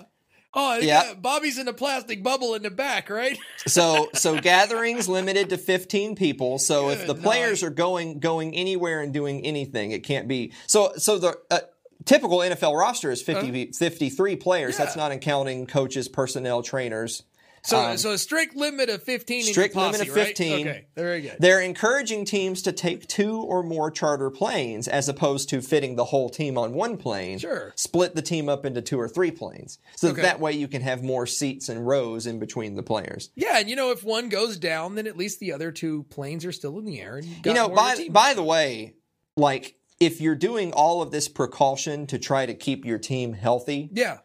Oh, 0.59 0.77
Yeah. 0.79 1.03
yeah. 1.03 1.13
Bobby's 1.13 1.57
in 1.59 1.67
a 1.67 1.73
plastic 1.73 2.23
bubble 2.23 2.55
in 2.55 2.63
the 2.63 2.71
back, 2.71 3.09
right? 3.09 3.37
So 3.67 4.09
so 4.13 4.39
gatherings 4.39 5.07
limited 5.09 5.49
to 5.49 5.57
15 5.57 6.15
people. 6.15 6.57
So 6.57 6.89
if 6.89 6.99
Good 7.05 7.07
the 7.09 7.21
players 7.21 7.63
are 7.63 7.69
going 7.69 8.19
going 8.19 8.55
anywhere 8.55 9.01
and 9.01 9.13
doing 9.13 9.45
anything, 9.45 9.91
it 9.91 10.03
can't 10.03 10.27
be. 10.27 10.53
So 10.67 10.93
so 10.97 11.19
the 11.19 11.37
uh, 11.51 11.59
typical 12.05 12.39
NFL 12.39 12.77
roster 12.79 13.11
is 13.11 13.21
50 13.21 13.71
53 13.73 14.35
players. 14.37 14.77
That's 14.77 14.95
Uh-huh. 14.95 15.09
Not 15.09 15.21
counting 15.21 15.67
coaches, 15.67 16.07
personnel, 16.07 16.63
trainers. 16.63 17.23
So, 17.63 17.95
so 17.97 18.11
a 18.11 18.17
strict 18.17 18.55
limit 18.55 18.89
of 18.89 19.03
fifteen. 19.03 19.41
Um, 19.43 19.51
strict 19.51 19.75
in 19.75 19.81
your 19.81 19.91
limit 19.91 20.07
posse, 20.07 20.09
of 20.11 20.15
right? 20.15 20.27
15. 20.27 20.67
Okay, 20.67 20.85
very 20.95 21.21
good. 21.21 21.35
They're 21.39 21.61
encouraging 21.61 22.23
teams 22.25 22.61
to 22.61 22.71
take 22.71 23.07
two 23.07 23.41
or 23.41 23.61
more 23.63 23.91
charter 23.91 24.29
planes 24.29 24.87
as 24.87 25.09
opposed 25.09 25.49
to 25.49 25.61
fitting 25.61 25.95
the 25.95 26.05
whole 26.05 26.29
team 26.29 26.57
on 26.57 26.73
one 26.73 26.97
plane. 26.97 27.39
Sure. 27.39 27.73
Split 27.75 28.15
the 28.15 28.21
team 28.21 28.47
up 28.47 28.65
into 28.65 28.81
two 28.81 28.99
or 28.99 29.09
three 29.09 29.31
planes. 29.31 29.79
So 29.95 30.09
Okay. 30.09 30.21
that 30.21 30.39
way 30.39 30.53
you 30.53 30.67
can 30.67 30.81
have 30.81 31.03
more 31.03 31.25
seats 31.27 31.67
and 31.67 31.85
rows 31.85 32.25
in 32.25 32.39
between 32.39 32.75
the 32.75 32.83
players. 32.83 33.31
Yeah, 33.35 33.59
and 33.59 33.69
you 33.69 33.75
know, 33.75 33.91
if 33.91 34.03
one 34.03 34.29
goes 34.29 34.57
down, 34.57 34.95
then 34.95 35.07
at 35.07 35.17
least 35.17 35.39
the 35.39 35.51
other 35.51 35.71
two 35.71 36.03
planes 36.09 36.45
are 36.45 36.51
still 36.53 36.79
in 36.79 36.85
the 36.85 37.01
air. 37.01 37.17
And 37.17 37.25
you, 37.25 37.35
got 37.41 37.49
you 37.49 37.53
know, 37.55 37.69
by 37.69 38.07
by 38.09 38.33
the 38.33 38.43
way, 38.43 38.93
like 39.35 39.75
if 39.99 40.21
you're 40.21 40.35
doing 40.35 40.71
all 40.73 41.01
of 41.01 41.11
this 41.11 41.27
precaution 41.27 42.07
to 42.07 42.19
try 42.19 42.45
to 42.45 42.53
keep 42.53 42.85
your 42.85 42.99
team 42.99 43.33
healthy, 43.33 43.89
yeah, 43.91 44.19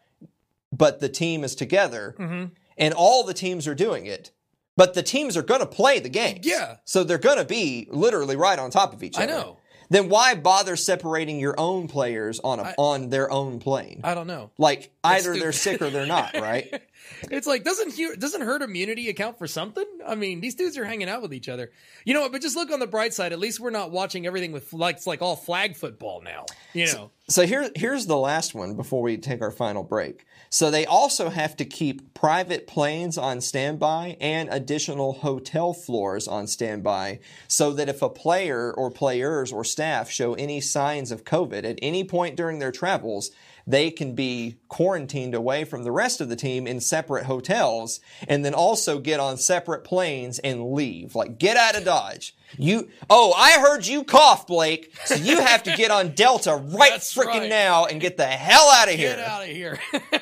but 0.71 0.99
the 0.99 1.09
team 1.09 1.43
is 1.43 1.55
together 1.55 2.15
Mm-hmm. 2.19 2.45
And 2.77 2.93
all 2.93 3.23
the 3.23 3.33
teams 3.33 3.67
are 3.67 3.75
doing 3.75 4.05
it, 4.05 4.31
but 4.75 4.93
the 4.93 5.03
teams 5.03 5.37
are 5.37 5.43
going 5.43 5.59
to 5.59 5.65
play 5.65 5.99
the 5.99 6.09
game. 6.09 6.39
Yeah. 6.43 6.77
So 6.85 7.03
they're 7.03 7.17
going 7.17 7.37
to 7.37 7.45
be 7.45 7.87
literally 7.89 8.35
right 8.35 8.57
on 8.59 8.69
top 8.71 8.93
of 8.93 9.03
each 9.03 9.15
other. 9.17 9.23
I 9.23 9.27
know. 9.27 9.57
Then 9.89 10.09
why 10.09 10.33
bother 10.33 10.75
separating 10.75 11.39
your 11.39 11.53
own 11.59 11.87
players 11.87 12.39
on 12.39 12.59
a 12.59 12.73
on 12.79 13.09
their 13.09 13.29
own 13.29 13.59
plane? 13.59 14.01
I 14.03 14.15
don't 14.15 14.25
know. 14.25 14.49
like 14.57 14.91
either 15.03 15.37
they're 15.37 15.51
sick 15.51 15.81
or 15.83 15.91
they're 15.91 16.07
not, 16.07 16.33
right? 16.33 16.81
It's 17.31 17.47
like 17.47 17.63
doesn't 17.63 18.19
doesn't 18.19 18.41
herd 18.41 18.61
immunity 18.61 19.09
account 19.09 19.37
for 19.37 19.47
something? 19.47 19.85
I 20.05 20.15
mean, 20.15 20.41
these 20.41 20.55
dudes 20.55 20.77
are 20.77 20.85
hanging 20.85 21.09
out 21.09 21.21
with 21.21 21.33
each 21.33 21.49
other. 21.49 21.71
You 22.05 22.13
know 22.13 22.21
what? 22.21 22.31
But 22.31 22.41
just 22.41 22.55
look 22.55 22.71
on 22.71 22.79
the 22.79 22.87
bright 22.87 23.13
side. 23.13 23.33
At 23.33 23.39
least 23.39 23.59
we're 23.59 23.69
not 23.69 23.91
watching 23.91 24.25
everything 24.25 24.51
with 24.51 24.73
like 24.73 24.97
it's 24.97 25.07
like 25.07 25.21
all 25.21 25.35
flag 25.35 25.75
football 25.75 26.21
now. 26.21 26.45
You 26.73 26.87
know. 26.87 27.11
So 27.29 27.45
here, 27.45 27.69
here's 27.75 28.05
the 28.05 28.17
last 28.17 28.53
one 28.53 28.75
before 28.75 29.01
we 29.01 29.17
take 29.17 29.41
our 29.41 29.51
final 29.51 29.81
break. 29.81 30.25
So 30.49 30.69
they 30.69 30.85
also 30.85 31.29
have 31.29 31.55
to 31.55 31.65
keep 31.65 32.13
private 32.13 32.67
planes 32.67 33.17
on 33.17 33.39
standby 33.39 34.17
and 34.19 34.49
additional 34.49 35.13
hotel 35.13 35.73
floors 35.73 36.27
on 36.27 36.47
standby 36.47 37.21
so 37.47 37.71
that 37.71 37.87
if 37.87 38.01
a 38.01 38.09
player 38.09 38.73
or 38.73 38.91
players 38.91 39.53
or 39.53 39.63
staff 39.63 40.11
show 40.11 40.33
any 40.33 40.59
signs 40.59 41.11
of 41.11 41.23
COVID 41.23 41.63
at 41.63 41.79
any 41.81 42.03
point 42.03 42.35
during 42.35 42.59
their 42.59 42.73
travels, 42.73 43.31
they 43.65 43.91
can 43.91 44.13
be 44.13 44.57
quarantined 44.67 45.33
away 45.33 45.63
from 45.63 45.83
the 45.83 45.91
rest 45.91 46.19
of 46.19 46.29
the 46.29 46.35
team 46.35 46.67
in 46.67 46.79
separate 46.79 47.25
hotels 47.25 47.99
and 48.27 48.43
then 48.43 48.53
also 48.53 48.99
get 48.99 49.19
on 49.19 49.37
separate 49.37 49.83
planes 49.83 50.39
and 50.39 50.73
leave. 50.73 51.15
Like, 51.15 51.37
get 51.37 51.55
out 51.55 51.75
of 51.75 51.85
Dodge. 51.85 52.35
You, 52.57 52.89
oh, 53.09 53.33
I 53.33 53.59
heard 53.59 53.87
you 53.87 54.03
cough, 54.03 54.45
Blake. 54.47 54.93
So 55.05 55.15
you 55.15 55.39
have 55.41 55.63
to 55.63 55.75
get 55.75 55.91
on 55.91 56.09
Delta 56.09 56.55
right 56.55 56.91
That's 56.91 57.13
freaking 57.13 57.41
right. 57.41 57.49
now 57.49 57.85
and 57.85 58.01
get 58.01 58.17
the 58.17 58.25
hell 58.25 58.69
out 58.69 58.89
of 58.89 58.95
here. 58.95 59.15
Get 59.15 59.27
out 59.27 59.43
of 59.43 59.49
here. 59.49 59.79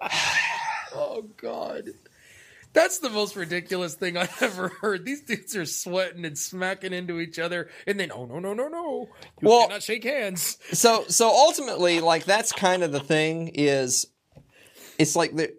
oh 0.94 1.24
God. 1.36 1.90
That's 2.72 2.98
the 2.98 3.10
most 3.10 3.34
ridiculous 3.36 3.94
thing 3.94 4.16
I've 4.16 4.34
ever 4.42 4.68
heard. 4.68 5.04
These 5.04 5.22
dudes 5.22 5.56
are 5.56 5.64
sweating 5.66 6.24
and 6.24 6.38
smacking 6.38 6.92
into 6.92 7.18
each 7.20 7.38
other, 7.38 7.68
and 7.86 7.98
then 7.98 8.12
oh 8.12 8.26
no 8.26 8.38
no 8.38 8.52
no 8.54 8.68
no, 8.68 9.08
you 9.40 9.48
Well- 9.48 9.66
cannot 9.66 9.82
shake 9.82 10.04
hands. 10.04 10.58
So, 10.72 11.04
so 11.08 11.28
ultimately, 11.28 12.00
like, 12.00 12.24
that's 12.24 12.52
kind 12.52 12.82
of 12.82 12.92
the 12.92 13.00
thing 13.00 13.48
is, 13.54 14.06
it's 14.98 15.16
like, 15.16 15.34
the, 15.34 15.54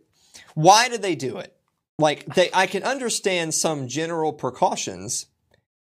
why 0.55 0.88
do 0.89 0.97
they 0.97 1.16
do 1.16 1.38
it? 1.38 1.55
Like, 1.99 2.26
they, 2.34 2.49
I 2.53 2.66
can 2.68 2.84
understand 2.84 3.53
some 3.53 3.88
general 3.88 4.34
precautions, 4.34 5.28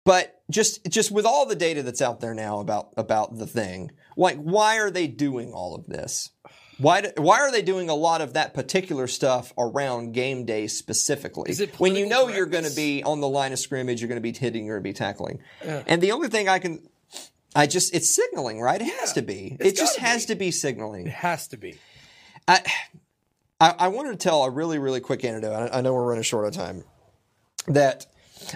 but 0.05 0.41
just, 0.49 0.85
just 0.89 1.11
with 1.11 1.25
all 1.25 1.45
the 1.45 1.55
data 1.55 1.83
that's 1.83 2.01
out 2.01 2.21
there 2.21 2.33
now 2.33 2.59
about, 2.59 2.93
about 2.95 3.37
the 3.37 3.47
thing, 3.47 3.91
like, 4.15 4.37
why 4.37 4.77
are 4.79 4.91
they 4.91 5.07
doing 5.07 5.51
all 5.51 5.75
of 5.75 5.87
this? 5.87 6.29
Why, 6.79 7.01
do, 7.01 7.09
why 7.17 7.39
are 7.39 7.51
they 7.51 7.61
doing 7.61 7.89
a 7.89 7.95
lot 7.95 8.21
of 8.21 8.33
that 8.33 8.53
particular 8.53 9.07
stuff 9.07 9.51
around 9.57 10.13
game 10.13 10.45
day 10.45 10.67
specifically? 10.67 11.53
When 11.77 11.95
you 11.95 12.05
know 12.05 12.21
political 12.21 12.35
you're 12.35 12.45
going 12.45 12.65
to 12.65 12.75
be 12.75 13.03
on 13.03 13.19
the 13.19 13.27
line 13.27 13.51
of 13.51 13.59
scrimmage, 13.59 13.99
you're 14.01 14.09
going 14.09 14.21
to 14.21 14.21
be 14.21 14.37
hitting, 14.37 14.65
you're 14.65 14.79
going 14.79 14.93
to 14.93 14.99
be 14.99 15.05
tackling. 15.05 15.39
And 15.61 16.01
the 16.01 16.11
only 16.11 16.27
thing 16.27 16.47
I 16.47 16.59
can, 16.59 16.87
I 17.55 17.65
just, 17.65 17.95
it's 17.95 18.09
signaling, 18.09 18.61
right? 18.61 18.79
It 18.79 18.93
has 18.99 19.13
to 19.13 19.21
be. 19.21 19.57
It 19.59 19.75
just 19.75 19.97
has 19.97 20.25
be. 20.25 20.33
to 20.33 20.39
be 20.39 20.51
signaling. 20.51 21.07
It 21.07 21.13
has 21.13 21.47
to 21.49 21.57
be. 21.57 21.79
I, 22.47 22.61
I, 23.59 23.73
I 23.79 23.87
wanted 23.87 24.11
to 24.11 24.17
tell 24.17 24.43
a 24.43 24.49
really, 24.51 24.77
really 24.77 24.99
quick 24.99 25.25
anecdote. 25.25 25.53
I, 25.53 25.79
I 25.79 25.81
know 25.81 25.93
we're 25.93 26.05
running 26.05 26.23
short 26.23 26.45
on 26.45 26.51
time. 26.51 26.83
That 27.67 28.05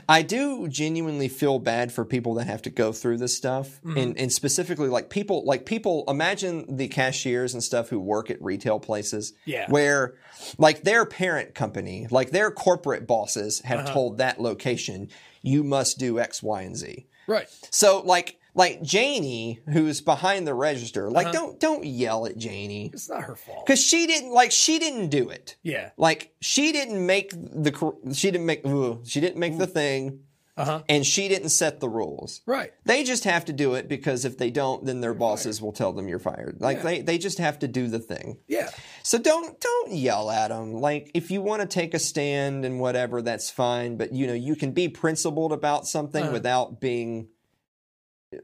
I 0.08 0.22
do 0.22 0.68
genuinely 0.68 1.28
feel 1.28 1.60
bad 1.60 1.92
for 1.92 2.06
people 2.06 2.34
that 2.36 2.48
have 2.48 2.62
to 2.64 2.70
go 2.70 2.92
through 2.92 3.18
this 3.18 3.36
stuff, 3.36 3.80
mm-hmm. 3.84 3.98
and, 3.98 4.18
and 4.18 4.32
specifically 4.32 4.90
like 4.90 5.10
people, 5.10 5.44
like 5.46 5.66
people. 5.66 6.04
Imagine 6.08 6.78
the 6.78 6.88
cashiers 6.88 7.54
and 7.54 7.64
stuff 7.64 7.90
who 7.90 8.00
work 8.00 8.30
at 8.30 8.42
retail 8.42 8.80
places, 8.80 9.34
Yeah. 9.46 9.70
where 9.70 10.16
like 10.58 10.84
their 10.84 11.06
parent 11.06 11.56
company, 11.56 12.08
like 12.10 12.32
their 12.32 12.52
corporate 12.52 13.08
bosses, 13.08 13.62
have 13.62 13.82
uh-huh. 13.82 13.94
told 13.94 14.18
that 14.18 14.42
location 14.42 15.10
you 15.42 15.64
must 15.64 15.98
do 15.98 16.20
X, 16.20 16.44
Y, 16.44 16.62
and 16.62 16.76
Z. 16.76 17.08
Right. 17.28 17.48
So 17.70 18.02
like 18.02 18.40
like 18.54 18.82
Janie, 18.82 19.60
who's 19.72 20.02
behind 20.02 20.46
the 20.48 20.54
register, 20.54 21.10
like 21.10 21.28
Uh-huh. 21.28 21.34
don't 21.34 21.60
don't 21.60 21.86
yell 21.86 22.26
at 22.26 22.38
Janie 22.38 22.90
It's 22.94 23.10
not 23.10 23.24
her 23.24 23.36
fault. 23.36 23.66
because 23.66 23.82
she 23.82 24.08
didn't 24.08 24.32
like 24.32 24.52
she 24.52 24.80
didn't 24.80 25.10
do 25.10 25.30
it. 25.30 25.56
Yeah. 25.64 25.92
Like 25.98 26.34
she 26.42 26.72
didn't 26.72 27.06
make 27.06 27.32
the 27.32 27.72
she 28.14 28.32
didn't 28.32 28.46
make 28.46 28.66
ooh, 28.66 29.02
she 29.06 29.20
didn't 29.22 29.40
make 29.40 29.58
the 29.58 29.68
thing, 29.68 30.22
Uh 30.58 30.66
huh. 30.66 30.82
and 30.90 31.06
she 31.06 31.30
didn't 31.30 31.50
set 31.50 31.80
the 31.80 31.88
rules. 31.88 32.42
Right. 32.46 32.74
They 32.84 33.04
just 33.06 33.24
have 33.24 33.46
to 33.46 33.54
do 33.54 33.76
it 33.76 33.88
because 33.88 34.26
if 34.26 34.38
they 34.38 34.52
don't, 34.52 34.86
then 34.86 35.00
their 35.00 35.14
bosses 35.14 35.62
will 35.62 35.72
tell 35.72 35.94
them 35.94 36.10
you're 36.10 36.20
fired. 36.20 36.58
Like 36.60 36.78
Yeah. 36.78 36.84
they 36.84 37.02
they 37.02 37.18
just 37.18 37.38
have 37.38 37.58
to 37.60 37.68
do 37.70 37.88
the 37.88 38.00
thing. 38.00 38.38
Yeah. 38.48 38.70
So 39.04 39.18
don't 39.18 39.60
don't 39.62 39.92
yell 39.94 40.30
at 40.30 40.50
them. 40.50 40.74
Like 40.74 41.10
if 41.14 41.32
you 41.32 41.42
want 41.42 41.62
to 41.62 41.68
take 41.68 41.94
a 41.94 42.00
stand 42.00 42.66
and 42.66 42.80
whatever, 42.82 43.22
that's 43.22 43.50
fine. 43.50 43.96
But 43.96 44.12
you 44.14 44.28
know 44.28 44.34
you 44.34 44.56
can 44.58 44.72
be 44.74 44.90
principled 44.90 45.54
about 45.54 45.88
something 45.88 46.24
Uh-huh. 46.26 46.34
without 46.34 46.80
being 46.82 47.30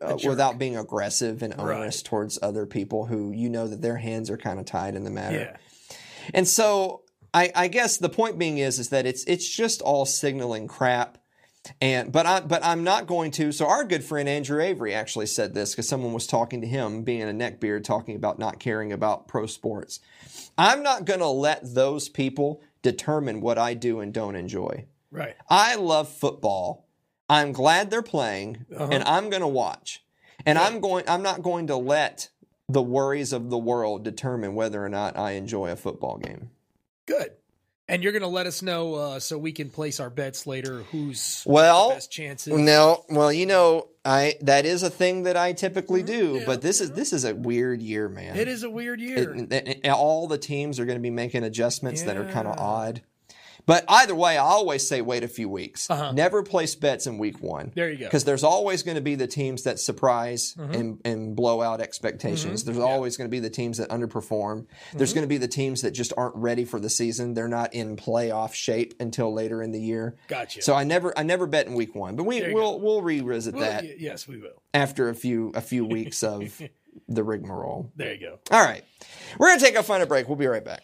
uh, 0.02 0.18
without 0.26 0.58
being 0.58 0.76
aggressive 0.78 1.42
and 1.42 1.54
Right. 1.58 1.78
onerous 1.78 2.02
towards 2.02 2.38
other 2.42 2.66
people 2.66 3.06
who 3.06 3.32
you 3.32 3.50
know 3.50 3.68
that 3.68 3.82
their 3.82 3.98
hands 3.98 4.30
are 4.30 4.38
kind 4.38 4.60
of 4.60 4.66
tied 4.66 4.96
in 4.96 5.04
the 5.04 5.10
matter. 5.10 5.52
Yeah. 5.52 5.58
And 6.34 6.48
so 6.48 7.04
I, 7.34 7.52
I 7.56 7.68
guess 7.68 7.98
the 7.98 8.10
point 8.10 8.38
being 8.38 8.58
is 8.58 8.80
is 8.80 8.90
that 8.90 9.06
it's 9.06 9.24
it's 9.26 9.48
just 9.48 9.82
all 9.82 10.06
signaling 10.06 10.68
crap. 10.68 11.18
And 11.82 12.12
but 12.14 12.26
I 12.26 12.40
but 12.40 12.64
I'm 12.64 12.84
not 12.86 13.08
going 13.08 13.32
to. 13.32 13.52
So 13.52 13.68
our 13.68 13.84
good 13.84 14.04
friend 14.04 14.30
Andrew 14.30 14.62
Avery 14.62 14.94
actually 14.94 15.26
said 15.26 15.54
this 15.54 15.72
because 15.72 15.88
someone 15.88 16.14
was 16.14 16.26
talking 16.26 16.62
to 16.62 16.68
him, 16.68 17.04
being 17.04 17.24
a 17.24 17.26
neckbeard, 17.34 17.84
talking 17.84 18.16
about 18.16 18.40
not 18.40 18.60
caring 18.60 18.94
about 18.94 19.28
pro 19.28 19.46
sports. 19.48 20.00
I'm 20.58 20.82
not 20.82 21.06
going 21.06 21.20
to 21.20 21.28
let 21.28 21.74
those 21.76 22.08
people 22.08 22.62
determine 22.82 23.42
what 23.42 23.58
I 23.58 23.74
do 23.74 24.00
and 24.00 24.14
don't 24.14 24.36
enjoy. 24.38 24.86
Right. 25.12 25.36
I 25.50 25.76
love 25.76 26.08
football. 26.10 26.87
I'm 27.30 27.52
glad 27.52 27.90
they're 27.92 28.02
playing, 28.02 28.66
Uh-huh. 28.76 28.90
and 28.92 29.04
I'm 29.04 29.30
going 29.30 29.42
to 29.42 29.48
watch. 29.48 30.04
And 30.46 30.58
I'm 30.58 30.80
going. 30.80 31.04
I'm 31.08 31.24
not 31.24 31.42
going 31.42 31.68
to 31.68 31.76
let 31.76 32.30
the 32.70 32.82
worries 32.82 33.34
of 33.34 33.50
the 33.50 33.58
world 33.58 34.04
determine 34.04 34.56
whether 34.56 34.84
or 34.84 34.90
not 34.90 35.18
I 35.18 35.32
enjoy 35.32 35.72
a 35.72 35.76
football 35.76 36.18
game. 36.18 36.52
Good. 37.06 37.32
And 37.90 38.04
you're 38.04 38.12
going 38.12 38.22
to 38.22 38.28
let 38.28 38.46
us 38.48 38.62
know 38.62 38.96
uh, 38.96 39.20
so 39.20 39.38
we 39.38 39.54
can 39.54 39.70
place 39.70 40.02
our 40.02 40.10
bets 40.10 40.46
later. 40.46 40.84
Who's 40.92 41.42
Well, 41.46 41.90
the 41.90 41.96
best 41.96 42.12
chances? 42.12 42.54
No, 42.54 43.06
well, 43.10 43.32
you 43.32 43.46
know, 43.46 43.88
I 44.04 44.36
that 44.42 44.66
is 44.66 44.84
a 44.84 44.90
thing 44.90 45.24
that 45.24 45.38
I 45.38 45.54
typically 45.54 46.04
do, 46.04 46.38
Yeah, 46.40 46.46
but 46.46 46.62
this 46.62 46.82
is 46.82 46.92
this 46.92 47.14
is 47.14 47.24
a 47.24 47.34
weird 47.34 47.82
year, 47.82 48.10
man. 48.10 48.36
It 48.38 48.50
is 48.50 48.64
a 48.64 48.70
weird 48.70 49.00
year. 49.00 49.34
It- 49.34 49.52
it- 49.54 49.80
it- 49.86 49.90
all 49.90 50.28
the 50.28 50.38
teams 50.38 50.80
are 50.82 50.86
going 50.86 50.98
to 50.98 51.02
be 51.02 51.10
making 51.10 51.44
adjustments 51.44 52.04
that 52.04 52.18
are 52.18 52.30
kind 52.30 52.48
of 52.48 52.58
odd. 52.60 53.02
But 53.68 53.84
either 53.89 54.15
way, 54.15 54.38
I 54.38 54.43
always 54.43 54.88
say 54.88 55.01
wait 55.01 55.24
a 55.24 55.28
few 55.28 55.49
weeks. 55.49 55.89
Uh-huh. 55.89 56.13
Never 56.13 56.41
place 56.41 56.74
bets 56.74 57.05
in 57.05 57.18
week 57.18 57.41
one. 57.41 57.74
There 57.76 57.91
you 57.91 57.97
go. 57.97 58.05
Because 58.05 58.24
there's 58.24 58.43
always 58.43 58.82
going 58.82 58.95
to 58.95 59.01
be 59.01 59.15
the 59.15 59.28
teams 59.28 59.63
that 59.63 59.78
surprise 59.78 60.55
mm-hmm. 60.57 60.74
and, 60.74 61.01
and 61.03 61.36
blow 61.36 61.61
out 61.61 61.82
expectations. 61.82 62.63
Mm-hmm. 62.63 62.72
There's 62.72 62.84
always 62.84 63.18
going 63.18 63.30
to 63.30 63.32
be 63.32 63.41
the 63.41 63.49
teams 63.49 63.78
that 63.78 63.89
underperform. 63.89 64.68
There's 64.93 65.09
mm-hmm. 65.09 65.15
going 65.18 65.24
to 65.24 65.28
be 65.28 65.38
the 65.38 65.49
teams 65.49 65.82
that 65.82 65.91
just 65.91 66.13
aren't 66.15 66.38
ready 66.38 66.63
for 66.63 66.80
the 66.80 66.89
season. 66.89 67.34
They're 67.34 67.49
not 67.49 67.74
in 67.74 67.97
playoff 67.97 68.53
shape 68.53 68.93
until 69.01 69.34
later 69.34 69.61
in 69.61 69.74
the 69.74 69.82
year. 69.82 70.15
Gotcha. 70.30 70.61
So 70.61 70.74
I 70.74 70.86
never 70.86 71.18
I 71.18 71.24
never 71.24 71.45
bet 71.45 71.68
in 71.68 71.74
week 71.74 71.93
one. 71.93 72.15
But 72.15 72.24
we 72.24 72.41
you 72.41 72.53
we'll 72.53 72.80
we'll 72.80 73.01
revisit 73.01 73.57
that 73.57 73.84
y- 73.84 73.95
yes, 73.97 74.28
we 74.28 74.38
will. 74.38 74.61
after 74.74 75.09
a 75.09 75.15
few 75.15 75.51
a 75.55 75.61
few 75.61 75.86
weeks 75.97 76.24
of 76.24 76.61
the 77.09 77.24
rigmarole. 77.24 77.91
There 77.97 78.13
you 78.13 78.20
go. 78.20 78.39
All 78.49 78.63
right. 78.63 78.84
We're 79.38 79.47
going 79.47 79.59
to 79.59 79.65
take 79.65 79.76
a 79.76 79.84
final 79.84 80.07
break. 80.07 80.28
We'll 80.28 80.38
be 80.38 80.47
right 80.47 80.63
back. 80.63 80.84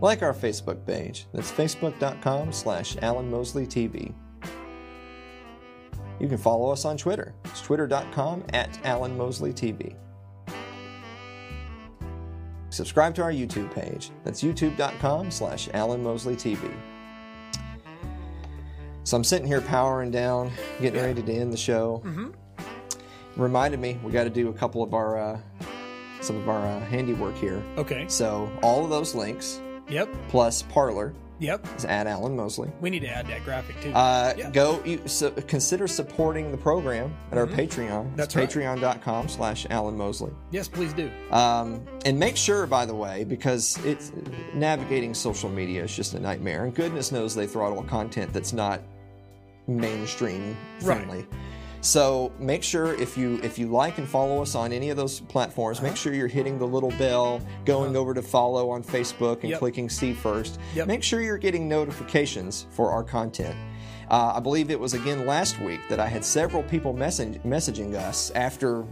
Like 0.00 0.22
our 0.22 0.34
Facebook 0.34 0.86
page. 0.86 1.26
That's 1.32 1.50
facebook.com 1.50 2.52
slash 2.52 2.96
Alan 3.02 3.30
Mosley 3.30 3.66
TV. 3.66 4.14
You 6.20 6.28
can 6.28 6.38
follow 6.38 6.70
us 6.70 6.84
on 6.84 6.96
Twitter. 6.96 7.34
It's 7.44 7.60
twitter.com 7.60 8.44
at 8.52 8.78
Alan 8.84 9.16
Mosley 9.16 9.52
TV. 9.52 9.94
Subscribe 12.70 13.14
to 13.14 13.22
our 13.22 13.32
YouTube 13.32 13.72
page. 13.72 14.10
That's 14.24 14.42
youtube.com 14.42 15.30
slash 15.30 15.68
Alan 15.74 16.02
Mosley 16.02 16.36
TV. 16.36 16.72
So 19.04 19.16
I'm 19.16 19.24
sitting 19.24 19.46
here 19.46 19.62
powering 19.62 20.10
down, 20.10 20.52
getting 20.80 21.00
ready 21.00 21.22
to 21.22 21.32
end 21.32 21.52
the 21.52 21.56
show. 21.56 22.02
Reminded 23.36 23.80
me 23.80 23.98
we 24.02 24.12
got 24.12 24.24
to 24.24 24.30
do 24.30 24.48
a 24.48 24.52
couple 24.52 24.82
of 24.82 24.92
our 24.92 25.16
uh, 25.16 25.40
some 26.20 26.36
of 26.36 26.48
our 26.48 26.66
uh, 26.66 26.80
handiwork 26.86 27.36
here. 27.36 27.62
Okay. 27.78 28.06
So 28.08 28.52
all 28.62 28.84
of 28.84 28.90
those 28.90 29.14
links 29.14 29.60
Yep. 29.88 30.08
plus 30.28 30.62
Parler 30.62 31.14
Yep. 31.40 31.66
is 31.76 31.84
at 31.84 32.08
Alan 32.08 32.34
Mosley. 32.34 32.68
We 32.80 32.90
need 32.90 33.00
to 33.02 33.08
add 33.08 33.28
that 33.28 33.44
graphic 33.44 33.80
too. 33.80 33.92
Uh, 33.92 34.34
Yeah. 34.36 34.50
Go 34.50 34.82
you, 34.84 35.00
so, 35.06 35.30
consider 35.30 35.86
supporting 35.86 36.50
the 36.50 36.56
program 36.58 37.14
at 37.30 37.38
our 37.38 37.46
Patreon. 37.46 37.88
Mm-hmm. 38.06 38.16
That's 38.16 38.34
right. 38.34 38.50
Patreon.com 38.50 39.28
slash 39.28 39.64
Alan 39.70 39.96
Mosley. 39.96 40.32
yes, 40.50 40.66
please 40.66 40.92
do. 40.92 41.08
Um, 41.30 41.80
and 42.04 42.18
make 42.18 42.36
sure, 42.36 42.66
by 42.66 42.86
the 42.86 42.94
way, 42.94 43.22
because 43.22 43.78
it's 43.84 44.10
navigating 44.52 45.14
social 45.14 45.48
media 45.48 45.84
is 45.84 45.94
just 45.94 46.14
a 46.14 46.18
nightmare, 46.18 46.64
and 46.64 46.74
goodness 46.74 47.12
knows 47.12 47.36
they 47.36 47.46
throttle 47.46 47.84
content 47.84 48.32
that's 48.32 48.52
not 48.52 48.82
mainstream 49.68 50.56
friendly. 50.80 51.26
So 51.80 52.32
make 52.38 52.62
sure 52.62 52.94
if 53.00 53.16
you 53.16 53.38
if 53.42 53.58
you 53.58 53.68
like 53.68 53.98
and 53.98 54.08
follow 54.08 54.42
us 54.42 54.54
on 54.54 54.72
any 54.72 54.90
of 54.90 54.96
those 54.96 55.20
platforms, 55.20 55.78
Uh-huh. 55.78 55.86
make 55.88 55.96
sure 55.96 56.12
you're 56.12 56.26
hitting 56.26 56.58
the 56.58 56.66
little 56.66 56.90
bell, 56.98 57.40
going 57.64 57.94
over 57.96 58.14
to 58.14 58.22
follow 58.22 58.70
on 58.70 58.82
Facebook 58.82 59.40
and 59.42 59.50
Yep. 59.50 59.58
clicking 59.60 59.88
see 59.88 60.12
first. 60.12 60.58
Yep. 60.74 60.86
Make 60.88 61.02
sure 61.02 61.20
you're 61.20 61.38
getting 61.38 61.68
notifications 61.68 62.66
for 62.70 62.90
our 62.90 63.04
content. 63.04 63.54
Uh, 64.10 64.32
I 64.36 64.40
believe 64.40 64.70
it 64.70 64.80
was 64.80 64.94
again 64.94 65.26
last 65.26 65.60
week 65.60 65.80
that 65.88 66.00
I 66.00 66.06
had 66.08 66.24
several 66.24 66.62
people 66.64 66.92
message, 66.94 67.38
messaging 67.44 67.94
us 67.94 68.32
after 68.34 68.84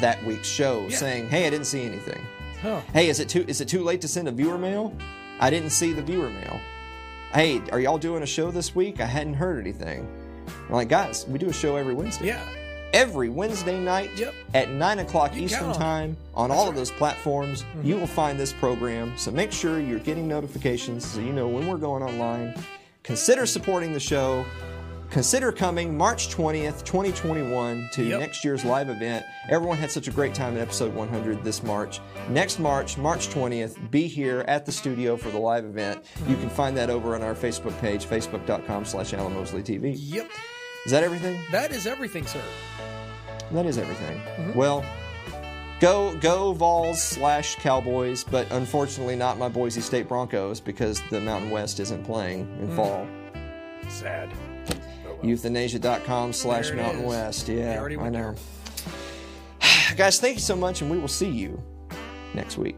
that 0.00 0.24
week's 0.26 0.48
show 0.48 0.86
Yeah. 0.88 0.96
saying, 0.96 1.28
"Hey, 1.28 1.46
I 1.46 1.50
didn't 1.50 1.66
see 1.66 1.84
anything." 1.84 2.20
Oh. 2.64 2.82
Hey, 2.92 3.08
is 3.08 3.20
it 3.20 3.28
too 3.28 3.44
is 3.46 3.60
it 3.60 3.68
too 3.68 3.84
late 3.84 4.00
to 4.00 4.08
send 4.08 4.26
a 4.26 4.32
viewer 4.32 4.58
mail? 4.58 4.92
I 5.38 5.50
didn't 5.50 5.70
see 5.70 5.92
the 5.92 6.02
viewer 6.02 6.30
mail. 6.30 6.58
Hey, 7.32 7.60
are 7.70 7.78
y'all 7.78 7.98
doing 7.98 8.22
a 8.22 8.26
show 8.26 8.50
this 8.50 8.74
week? 8.74 9.00
I 9.00 9.04
hadn't 9.06 9.34
heard 9.34 9.60
anything. 9.60 10.08
Like, 10.70 10.88
guys, 10.88 11.26
we 11.28 11.38
do 11.38 11.48
a 11.48 11.52
show 11.52 11.76
every 11.76 11.94
Wednesday. 11.94 12.26
Yeah. 12.26 12.42
Every 12.94 13.28
Wednesday 13.28 13.78
night 13.78 14.10
Yep. 14.16 14.34
at 14.54 14.70
nine 14.70 14.98
o'clock 15.00 15.34
You 15.36 15.42
Eastern 15.42 15.72
time 15.74 16.16
on 16.34 16.50
all 16.50 16.68
of 16.68 16.74
those 16.74 16.90
platforms, 16.90 17.62
Mm-hmm. 17.62 17.86
you 17.86 17.96
will 17.96 18.06
find 18.06 18.38
this 18.40 18.52
program. 18.52 19.12
So 19.18 19.30
make 19.30 19.52
sure 19.52 19.78
you're 19.80 19.98
getting 19.98 20.26
notifications 20.26 21.04
so 21.06 21.20
you 21.20 21.32
know 21.32 21.48
when 21.48 21.66
we're 21.68 21.76
going 21.76 22.02
online. 22.02 22.54
Consider 23.02 23.44
supporting 23.46 23.92
the 23.92 24.00
show. 24.00 24.44
Consider 25.10 25.52
coming 25.52 25.96
March 25.96 26.28
20th, 26.34 26.84
2021 26.84 27.88
to 27.94 28.04
Yep. 28.04 28.20
next 28.20 28.44
year's 28.44 28.62
live 28.64 28.90
event. 28.90 29.24
Everyone 29.48 29.78
had 29.78 29.90
such 29.90 30.06
a 30.06 30.10
great 30.10 30.34
time 30.34 30.54
at 30.56 30.60
episode 30.60 30.94
100 30.94 31.42
this 31.44 31.62
March. 31.62 32.00
Next 32.28 32.58
March, 32.58 32.98
March 32.98 33.28
20th, 33.30 33.76
be 33.90 34.06
here 34.06 34.44
at 34.48 34.66
the 34.66 34.72
studio 34.72 35.16
for 35.16 35.30
the 35.30 35.38
live 35.38 35.64
event. 35.64 36.04
You 36.26 36.36
can 36.36 36.50
find 36.50 36.76
that 36.76 36.90
over 36.90 37.14
on 37.14 37.22
our 37.22 37.34
Facebook 37.34 37.78
page, 37.80 38.04
facebook.com 38.06 38.84
slash 38.84 39.14
Alan 39.14 39.32
Mosley 39.34 39.62
TV. 39.62 39.94
Yep. 39.96 40.28
Is 40.88 40.92
that 40.92 41.02
everything? 41.04 41.38
That 41.50 41.70
is 41.70 41.86
everything, 41.86 42.26
sir. 42.26 42.40
That 43.52 43.66
is 43.66 43.76
everything. 43.76 44.20
Mm-hmm. 44.20 44.54
Well, 44.54 44.82
go 45.80 46.16
go 46.16 46.54
Vols 46.54 47.02
slash 47.02 47.56
Cowboys, 47.56 48.24
but 48.24 48.50
unfortunately 48.52 49.14
not 49.14 49.36
my 49.36 49.50
Boise 49.50 49.82
State 49.82 50.08
Broncos 50.08 50.60
because 50.60 51.02
the 51.10 51.20
Mountain 51.20 51.50
West 51.50 51.78
isn't 51.78 52.04
playing 52.04 52.46
Mm. 52.46 52.60
in 52.62 52.74
fall. 52.74 53.06
Sad. 53.90 54.32
Euthanasia.com 55.22 56.32
slash 56.32 56.68
There 56.68 56.78
it 56.78 56.82
Mountain 56.82 57.02
is. 57.02 57.08
West. 57.10 57.48
Yeah, 57.48 57.82
I 58.00 58.08
know. 58.08 58.34
Guys, 59.94 60.18
thank 60.18 60.36
you 60.36 60.40
so 60.40 60.56
much, 60.56 60.80
and 60.80 60.90
we 60.90 60.96
will 60.96 61.06
see 61.06 61.28
you 61.28 61.62
next 62.32 62.56
week. 62.56 62.76